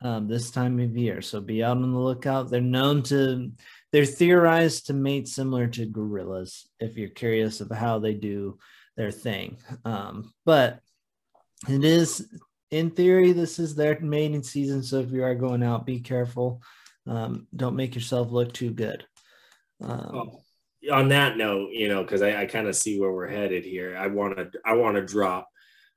um, 0.00 0.28
this 0.28 0.50
time 0.50 0.78
of 0.78 0.96
year. 0.96 1.22
So 1.22 1.40
be 1.40 1.64
out 1.64 1.78
on 1.78 1.92
the 1.92 1.98
lookout. 1.98 2.50
They're 2.50 2.60
known 2.60 3.02
to, 3.04 3.50
they're 3.92 4.04
theorized 4.04 4.86
to 4.86 4.94
mate 4.94 5.26
similar 5.26 5.66
to 5.68 5.86
gorillas, 5.86 6.68
if 6.78 6.96
you're 6.96 7.08
curious 7.08 7.60
of 7.60 7.70
how 7.70 7.98
they 7.98 8.14
do 8.14 8.58
their 8.96 9.10
thing. 9.10 9.56
Um, 9.84 10.32
but 10.44 10.80
it 11.66 11.84
is, 11.84 12.28
in 12.70 12.90
theory, 12.90 13.32
this 13.32 13.58
is 13.58 13.74
their 13.74 13.98
mating 14.00 14.42
season. 14.42 14.82
So 14.82 14.98
if 15.00 15.10
you 15.10 15.24
are 15.24 15.34
going 15.34 15.62
out, 15.62 15.86
be 15.86 16.00
careful. 16.00 16.62
Um, 17.06 17.46
don't 17.56 17.76
make 17.76 17.94
yourself 17.94 18.30
look 18.30 18.52
too 18.52 18.70
good. 18.70 19.04
Um, 19.82 20.10
Oh, 20.12 20.42
on 20.92 21.08
that 21.08 21.36
note, 21.36 21.70
you 21.72 21.88
know, 21.88 22.02
because 22.02 22.22
I, 22.22 22.42
I 22.42 22.46
kind 22.46 22.68
of 22.68 22.76
see 22.76 23.00
where 23.00 23.12
we're 23.12 23.28
headed 23.28 23.64
here. 23.64 23.96
I 23.96 24.06
want 24.06 24.36
to 24.36 24.50
I 24.64 24.74
want 24.74 24.96
to 24.96 25.04
drop. 25.04 25.48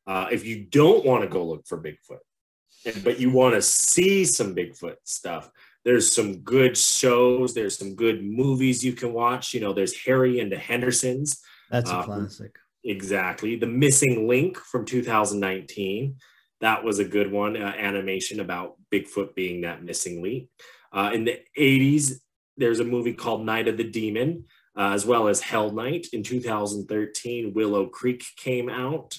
Uh, 0.07 0.27
if 0.31 0.45
you 0.45 0.65
don't 0.65 1.05
want 1.05 1.21
to 1.23 1.29
go 1.29 1.45
look 1.45 1.67
for 1.67 1.81
Bigfoot, 1.81 3.03
but 3.03 3.19
you 3.19 3.29
want 3.29 3.53
to 3.53 3.61
see 3.61 4.25
some 4.25 4.55
Bigfoot 4.55 4.95
stuff, 5.03 5.51
there's 5.85 6.13
some 6.13 6.39
good 6.39 6.77
shows. 6.77 7.53
There's 7.53 7.77
some 7.77 7.95
good 7.95 8.23
movies 8.23 8.83
you 8.83 8.93
can 8.93 9.13
watch. 9.13 9.53
You 9.53 9.61
know, 9.61 9.73
there's 9.73 9.95
Harry 10.05 10.39
and 10.39 10.51
the 10.51 10.57
Hendersons. 10.57 11.41
that's 11.69 11.91
a 11.91 11.97
uh, 11.97 12.03
classic. 12.03 12.55
Exactly. 12.83 13.55
The 13.55 13.67
Missing 13.67 14.27
Link 14.27 14.57
from 14.57 14.85
2019. 14.85 16.15
That 16.61 16.83
was 16.83 16.99
a 16.99 17.05
good 17.05 17.31
one. 17.31 17.55
Uh, 17.57 17.73
animation 17.77 18.39
about 18.39 18.75
Bigfoot 18.91 19.35
being 19.35 19.61
that 19.61 19.83
missing 19.83 20.21
link. 20.21 20.49
Uh, 20.93 21.11
in 21.13 21.25
the 21.25 21.39
80s, 21.57 22.13
there's 22.57 22.79
a 22.79 22.85
movie 22.85 23.13
called 23.13 23.45
Night 23.45 23.67
of 23.67 23.77
the 23.77 23.83
Demon, 23.83 24.45
uh, 24.77 24.91
as 24.91 25.05
well 25.05 25.27
as 25.27 25.41
Hell 25.41 25.71
Night. 25.71 26.07
In 26.13 26.23
2013, 26.23 27.53
Willow 27.53 27.87
Creek 27.87 28.23
came 28.37 28.69
out. 28.69 29.17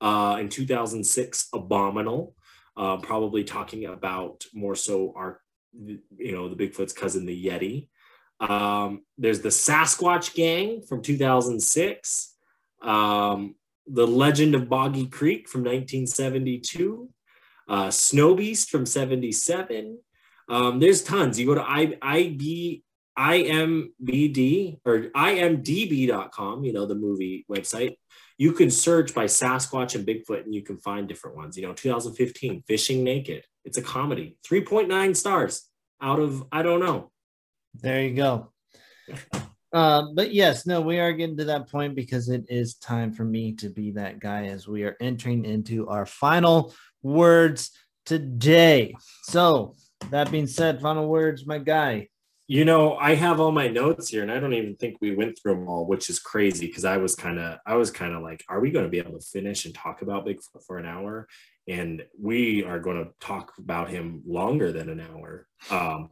Uh, 0.00 0.36
in 0.40 0.48
2006, 0.48 1.48
Abominal, 1.54 2.34
uh, 2.76 2.98
probably 2.98 3.44
talking 3.44 3.86
about 3.86 4.44
more 4.52 4.74
so 4.74 5.14
our, 5.16 5.40
you 5.72 6.32
know, 6.32 6.48
the 6.48 6.56
Bigfoot's 6.56 6.92
cousin, 6.92 7.24
the 7.24 7.46
Yeti. 7.46 7.88
Um, 8.40 9.02
there's 9.16 9.40
the 9.40 9.48
Sasquatch 9.48 10.34
Gang 10.34 10.82
from 10.82 11.00
2006. 11.00 12.33
Um, 12.84 13.54
the 13.86 14.06
Legend 14.06 14.54
of 14.54 14.68
Boggy 14.68 15.06
Creek 15.06 15.48
from 15.48 15.62
1972. 15.62 17.08
Uh, 17.68 17.90
Snow 17.90 18.34
Beast 18.34 18.70
from 18.70 18.86
77. 18.86 19.98
Um, 20.48 20.78
there's 20.78 21.02
tons. 21.02 21.38
You 21.38 21.46
go 21.46 21.54
to 21.54 21.62
I, 21.62 21.96
IMBD 23.18 24.80
or 24.84 24.98
IMDB.com, 25.16 26.64
you 26.64 26.72
know, 26.72 26.86
the 26.86 26.94
movie 26.94 27.46
website. 27.50 27.96
You 28.36 28.52
can 28.52 28.70
search 28.70 29.14
by 29.14 29.26
Sasquatch 29.26 29.94
and 29.94 30.06
Bigfoot 30.06 30.44
and 30.44 30.54
you 30.54 30.62
can 30.62 30.78
find 30.78 31.08
different 31.08 31.36
ones. 31.36 31.56
You 31.56 31.66
know, 31.66 31.72
2015, 31.72 32.64
Fishing 32.66 33.04
Naked. 33.04 33.44
It's 33.64 33.78
a 33.78 33.82
comedy, 33.82 34.36
3.9 34.46 35.16
stars 35.16 35.68
out 36.02 36.18
of, 36.18 36.44
I 36.52 36.62
don't 36.62 36.80
know. 36.80 37.10
There 37.74 38.02
you 38.02 38.14
go. 38.14 38.52
Uh, 39.74 40.04
but 40.14 40.32
yes, 40.32 40.66
no, 40.66 40.80
we 40.80 41.00
are 41.00 41.12
getting 41.12 41.36
to 41.36 41.44
that 41.44 41.68
point 41.68 41.96
because 41.96 42.28
it 42.28 42.44
is 42.48 42.76
time 42.76 43.12
for 43.12 43.24
me 43.24 43.52
to 43.52 43.68
be 43.68 43.90
that 43.90 44.20
guy 44.20 44.46
as 44.46 44.68
we 44.68 44.84
are 44.84 44.96
entering 45.00 45.44
into 45.44 45.88
our 45.88 46.06
final 46.06 46.72
words 47.02 47.72
today. 48.06 48.94
So, 49.24 49.74
that 50.10 50.30
being 50.30 50.46
said, 50.46 50.80
final 50.80 51.08
words, 51.08 51.44
my 51.44 51.58
guy. 51.58 52.08
You 52.46 52.64
know, 52.64 52.94
I 52.96 53.16
have 53.16 53.40
all 53.40 53.50
my 53.50 53.66
notes 53.66 54.10
here, 54.10 54.22
and 54.22 54.30
I 54.30 54.38
don't 54.38 54.52
even 54.52 54.76
think 54.76 54.98
we 55.00 55.16
went 55.16 55.36
through 55.36 55.56
them 55.56 55.66
all, 55.66 55.86
which 55.86 56.08
is 56.08 56.20
crazy 56.20 56.66
because 56.66 56.84
I 56.84 56.98
was 56.98 57.16
kind 57.16 57.40
of, 57.40 57.58
I 57.66 57.74
was 57.74 57.90
kind 57.90 58.14
of 58.14 58.22
like, 58.22 58.44
are 58.48 58.60
we 58.60 58.70
going 58.70 58.84
to 58.84 58.90
be 58.90 58.98
able 58.98 59.18
to 59.18 59.26
finish 59.26 59.64
and 59.64 59.74
talk 59.74 60.02
about 60.02 60.24
Bigfoot 60.24 60.64
for 60.66 60.78
an 60.78 60.86
hour? 60.86 61.26
And 61.66 62.04
we 62.20 62.62
are 62.62 62.78
going 62.78 63.02
to 63.02 63.10
talk 63.18 63.54
about 63.58 63.88
him 63.88 64.22
longer 64.24 64.70
than 64.70 64.88
an 64.88 65.00
hour. 65.00 65.48
Um, 65.70 66.10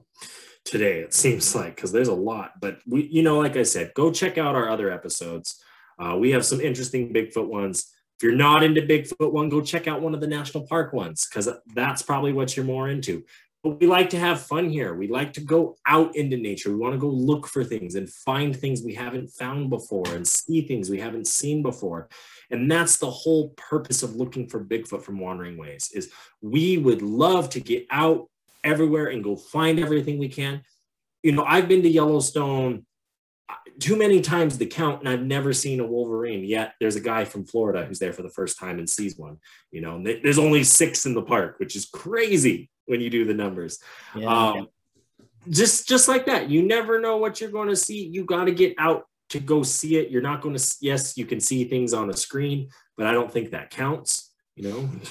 today 0.64 1.00
it 1.00 1.14
seems 1.14 1.54
like 1.56 1.76
because 1.76 1.92
there's 1.92 2.08
a 2.08 2.14
lot 2.14 2.52
but 2.60 2.78
we 2.86 3.06
you 3.08 3.22
know 3.22 3.38
like 3.38 3.56
i 3.56 3.62
said 3.62 3.92
go 3.94 4.10
check 4.10 4.38
out 4.38 4.54
our 4.54 4.68
other 4.68 4.90
episodes. 4.90 5.62
Uh, 5.98 6.16
we 6.16 6.30
have 6.30 6.44
some 6.44 6.60
interesting 6.60 7.12
bigfoot 7.12 7.46
ones. 7.46 7.92
If 8.18 8.24
you're 8.24 8.34
not 8.34 8.62
into 8.62 8.82
bigfoot 8.82 9.32
one 9.32 9.48
go 9.48 9.60
check 9.60 9.86
out 9.86 10.00
one 10.00 10.14
of 10.14 10.20
the 10.20 10.26
national 10.26 10.66
park 10.66 10.92
ones 10.92 11.26
because 11.28 11.48
that's 11.74 12.02
probably 12.02 12.32
what 12.32 12.56
you're 12.56 12.64
more 12.64 12.88
into. 12.88 13.24
But 13.62 13.78
we 13.80 13.86
like 13.86 14.10
to 14.10 14.18
have 14.18 14.40
fun 14.40 14.70
here. 14.70 14.94
We 14.94 15.06
like 15.06 15.32
to 15.34 15.40
go 15.40 15.76
out 15.86 16.16
into 16.16 16.36
nature. 16.36 16.70
We 16.70 16.78
want 16.78 16.94
to 16.94 16.98
go 16.98 17.08
look 17.08 17.46
for 17.46 17.62
things 17.62 17.94
and 17.94 18.10
find 18.10 18.56
things 18.56 18.82
we 18.82 18.94
haven't 18.94 19.28
found 19.28 19.70
before 19.70 20.08
and 20.08 20.26
see 20.26 20.62
things 20.62 20.90
we 20.90 20.98
haven't 20.98 21.28
seen 21.28 21.62
before. 21.62 22.08
And 22.50 22.68
that's 22.68 22.96
the 22.96 23.10
whole 23.10 23.50
purpose 23.50 24.02
of 24.02 24.16
looking 24.16 24.48
for 24.48 24.64
bigfoot 24.64 25.02
from 25.04 25.20
wandering 25.20 25.56
ways 25.56 25.92
is 25.94 26.10
we 26.40 26.76
would 26.76 27.02
love 27.02 27.50
to 27.50 27.60
get 27.60 27.86
out 27.90 28.28
everywhere 28.64 29.06
and 29.06 29.24
go 29.24 29.36
find 29.36 29.78
everything 29.78 30.18
we 30.18 30.28
can. 30.28 30.62
You 31.22 31.32
know, 31.32 31.44
I've 31.44 31.68
been 31.68 31.82
to 31.82 31.88
Yellowstone 31.88 32.84
uh, 33.48 33.54
too 33.78 33.96
many 33.96 34.20
times 34.20 34.58
to 34.58 34.66
count, 34.66 35.00
and 35.00 35.08
I've 35.08 35.22
never 35.22 35.52
seen 35.52 35.80
a 35.80 35.86
Wolverine. 35.86 36.44
Yet 36.44 36.74
there's 36.80 36.96
a 36.96 37.00
guy 37.00 37.24
from 37.24 37.44
Florida 37.44 37.84
who's 37.84 37.98
there 37.98 38.12
for 38.12 38.22
the 38.22 38.30
first 38.30 38.58
time 38.58 38.78
and 38.78 38.88
sees 38.88 39.16
one. 39.16 39.38
You 39.70 39.80
know, 39.80 40.02
there's 40.02 40.38
only 40.38 40.64
six 40.64 41.06
in 41.06 41.14
the 41.14 41.22
park, 41.22 41.58
which 41.58 41.76
is 41.76 41.86
crazy 41.86 42.70
when 42.86 43.00
you 43.00 43.10
do 43.10 43.24
the 43.24 43.34
numbers. 43.34 43.78
Yeah. 44.14 44.26
Um, 44.26 44.68
just 45.48 45.88
just 45.88 46.08
like 46.08 46.26
that, 46.26 46.50
you 46.50 46.62
never 46.62 47.00
know 47.00 47.16
what 47.16 47.40
you're 47.40 47.50
going 47.50 47.68
to 47.68 47.76
see. 47.76 48.06
You 48.06 48.24
got 48.24 48.44
to 48.44 48.52
get 48.52 48.74
out 48.78 49.04
to 49.30 49.40
go 49.40 49.62
see 49.62 49.96
it. 49.96 50.10
You're 50.10 50.22
not 50.22 50.40
going 50.40 50.56
to. 50.56 50.76
Yes, 50.80 51.16
you 51.16 51.26
can 51.26 51.40
see 51.40 51.64
things 51.64 51.92
on 51.92 52.10
a 52.10 52.16
screen, 52.16 52.68
but 52.96 53.06
I 53.06 53.12
don't 53.12 53.30
think 53.30 53.50
that 53.50 53.70
counts. 53.70 54.30
You 54.54 54.68
know, 54.68 54.90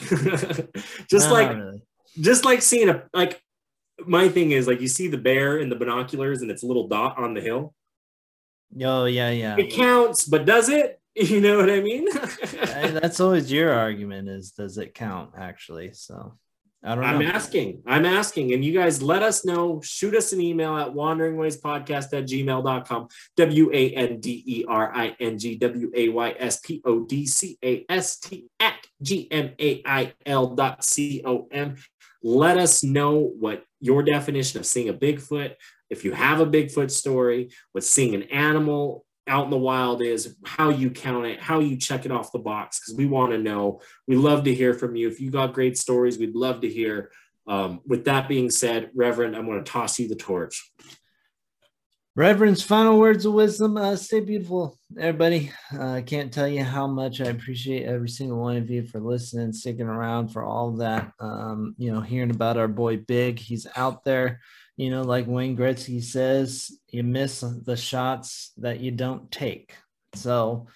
just 1.10 1.28
no, 1.28 1.34
like 1.34 1.50
really 1.56 1.82
just 2.20 2.46
like 2.46 2.62
seeing 2.62 2.90
a 2.90 3.04
like 3.14 3.42
my 4.06 4.30
thing 4.30 4.52
is 4.52 4.68
like 4.68 4.82
you 4.82 4.88
see 4.88 5.08
the 5.08 5.18
bear 5.18 5.60
in 5.60 5.70
the 5.70 5.76
binoculars 5.76 6.42
and 6.42 6.52
its 6.52 6.64
a 6.64 6.68
little 6.68 6.88
dot 6.88 7.18
on 7.18 7.34
the 7.34 7.42
hill. 7.42 7.74
Oh 8.82 9.06
yeah, 9.06 9.32
yeah. 9.32 9.58
It 9.58 9.74
counts, 9.74 10.26
but 10.26 10.46
does 10.46 10.70
it? 10.70 10.98
You 11.14 11.42
know 11.42 11.58
what 11.58 11.70
I 11.70 11.82
mean? 11.82 12.08
That's 12.64 13.20
always 13.20 13.52
your 13.52 13.74
argument 13.74 14.30
is 14.30 14.52
does 14.52 14.78
it 14.78 14.94
count 14.94 15.32
actually? 15.38 15.92
So 15.92 16.38
I 16.84 16.96
don't 16.96 17.04
know. 17.04 17.10
I'm 17.10 17.22
asking. 17.22 17.84
I'm 17.86 18.06
asking. 18.06 18.54
And 18.54 18.66
you 18.66 18.74
guys 18.74 19.04
let 19.04 19.22
us 19.22 19.46
know. 19.46 19.82
Shoot 19.84 20.16
us 20.16 20.34
an 20.34 20.42
email 20.42 20.76
at 20.78 20.88
wanderingwayspodcast 20.88 22.12
at 22.14 22.26
gmail.com. 22.26 23.08
W-A-N-D-E-R-I-N-G 23.38 25.56
W-A-Y-S-P-O-D-C-A-S-T 25.58 28.50
at 28.60 28.88
G-M-A-I-L 29.02 30.56
dot 30.56 30.84
C-O-M. 30.84 31.76
Let 32.24 32.58
us 32.58 32.84
know 32.84 33.32
what 33.40 33.64
your 33.80 34.04
definition 34.04 34.60
of 34.60 34.66
seeing 34.66 34.90
a 34.90 34.94
Bigfoot, 34.94 35.56
if 35.90 36.06
you 36.06 36.14
have 36.14 36.40
a 36.40 36.46
Bigfoot 36.46 36.92
story, 36.92 37.50
what 37.72 37.84
seeing 37.84 38.16
an 38.16 38.24
animal 38.24 39.06
out 39.28 39.46
in 39.46 39.50
the 39.50 39.58
wild 39.58 40.02
is, 40.02 40.36
how 40.46 40.70
you 40.70 40.90
count 40.90 41.26
it, 41.26 41.40
how 41.40 41.60
you 41.60 41.78
check 41.78 42.06
it 42.06 42.12
off 42.12 42.32
the 42.32 42.40
box, 42.40 42.80
because 42.80 42.98
we 42.98 43.06
want 43.06 43.32
to 43.32 43.38
know. 43.38 43.82
We 44.08 44.16
love 44.16 44.44
to 44.46 44.54
hear 44.54 44.74
from 44.74 44.96
you. 44.96 45.08
If 45.08 45.20
you 45.20 45.32
got 45.32 45.54
great 45.54 45.78
stories, 45.78 46.18
we'd 46.18 46.36
love 46.36 46.62
to 46.62 46.70
hear. 46.70 47.12
Um, 47.48 47.82
with 47.86 48.06
that 48.06 48.28
being 48.28 48.50
said, 48.50 48.92
Reverend, 48.94 49.36
I'm 49.36 49.46
going 49.46 49.64
to 49.64 49.72
toss 49.72 50.00
you 50.00 50.08
the 50.08 50.16
torch. 50.16 50.72
Reverend's 52.14 52.62
final 52.62 53.00
words 53.00 53.26
of 53.26 53.32
wisdom. 53.32 53.78
Uh, 53.78 53.96
stay 53.96 54.20
beautiful, 54.20 54.78
everybody. 55.00 55.50
Uh, 55.74 55.94
I 55.94 56.02
can't 56.02 56.32
tell 56.32 56.48
you 56.48 56.62
how 56.62 56.86
much 56.86 57.22
I 57.22 57.26
appreciate 57.26 57.86
every 57.86 58.10
single 58.10 58.38
one 58.38 58.58
of 58.58 58.70
you 58.70 58.86
for 58.86 59.00
listening, 59.00 59.54
sticking 59.54 59.88
around 59.88 60.28
for 60.28 60.44
all 60.44 60.72
that. 60.74 61.14
Um, 61.22 61.74
you 61.78 61.90
know, 61.90 62.02
hearing 62.02 62.32
about 62.32 62.58
our 62.58 62.68
boy 62.68 62.98
Big. 62.98 63.40
He's 63.40 63.66
out 63.78 64.04
there. 64.04 64.42
You 64.76 64.90
know, 64.90 65.04
like 65.04 65.26
Wayne 65.26 65.56
Gretzky 65.56 66.04
says, 66.04 66.70
you 66.90 67.04
miss 67.04 67.40
the 67.40 67.78
shots 67.78 68.52
that 68.58 68.82
you 68.82 68.92
don't 68.92 69.32
take. 69.32 69.74
So 70.14 70.68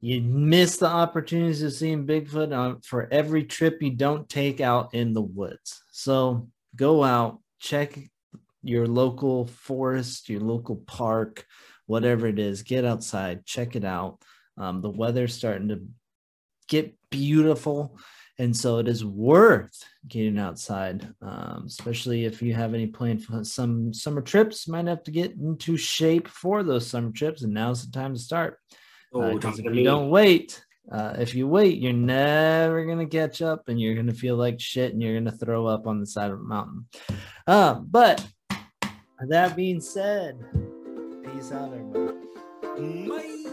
you 0.00 0.20
miss 0.20 0.76
the 0.76 0.86
opportunities 0.86 1.62
of 1.62 1.72
seeing 1.72 2.06
Bigfoot 2.06 2.56
on, 2.56 2.80
for 2.82 3.08
every 3.10 3.42
trip 3.42 3.82
you 3.82 3.90
don't 3.90 4.28
take 4.28 4.60
out 4.60 4.94
in 4.94 5.14
the 5.14 5.22
woods. 5.22 5.82
So 5.90 6.48
go 6.76 7.02
out, 7.02 7.40
check 7.58 7.98
your 8.66 8.86
local 8.86 9.46
forest, 9.46 10.28
your 10.28 10.40
local 10.40 10.76
park, 10.76 11.46
whatever 11.86 12.26
it 12.26 12.38
is, 12.38 12.62
get 12.62 12.84
outside, 12.84 13.46
check 13.46 13.76
it 13.76 13.84
out. 13.84 14.18
Um, 14.58 14.80
the 14.80 14.90
weather's 14.90 15.34
starting 15.34 15.68
to 15.68 15.82
get 16.68 16.94
beautiful. 17.10 17.98
And 18.38 18.54
so 18.54 18.78
it 18.78 18.88
is 18.88 19.02
worth 19.02 19.82
getting 20.06 20.38
outside, 20.38 21.08
um, 21.22 21.64
especially 21.66 22.26
if 22.26 22.42
you 22.42 22.52
have 22.52 22.74
any 22.74 22.86
planned 22.86 23.24
for 23.24 23.42
some 23.44 23.94
summer 23.94 24.20
trips. 24.20 24.68
Might 24.68 24.86
have 24.88 25.02
to 25.04 25.10
get 25.10 25.32
into 25.32 25.78
shape 25.78 26.28
for 26.28 26.62
those 26.62 26.86
summer 26.86 27.12
trips, 27.12 27.42
and 27.42 27.54
now's 27.54 27.86
the 27.86 27.92
time 27.92 28.12
to 28.12 28.20
start. 28.20 28.58
Oh, 29.14 29.22
uh, 29.22 29.36
if 29.36 29.58
you 29.58 29.84
don't 29.84 30.10
wait, 30.10 30.62
uh, 30.92 31.14
if 31.18 31.34
you 31.34 31.48
wait, 31.48 31.78
you're 31.78 31.94
never 31.94 32.84
gonna 32.84 33.06
catch 33.06 33.40
up, 33.40 33.68
and 33.68 33.80
you're 33.80 33.94
gonna 33.94 34.12
feel 34.12 34.36
like 34.36 34.60
shit, 34.60 34.92
and 34.92 35.02
you're 35.02 35.18
gonna 35.18 35.32
throw 35.32 35.64
up 35.66 35.86
on 35.86 35.98
the 35.98 36.06
side 36.06 36.30
of 36.30 36.38
a 36.38 36.42
mountain. 36.42 36.86
Uh, 37.46 37.74
but 37.74 38.22
that 39.20 39.56
being 39.56 39.80
said, 39.80 40.38
peace 41.24 41.52
out, 41.52 41.72
everybody. 41.72 43.45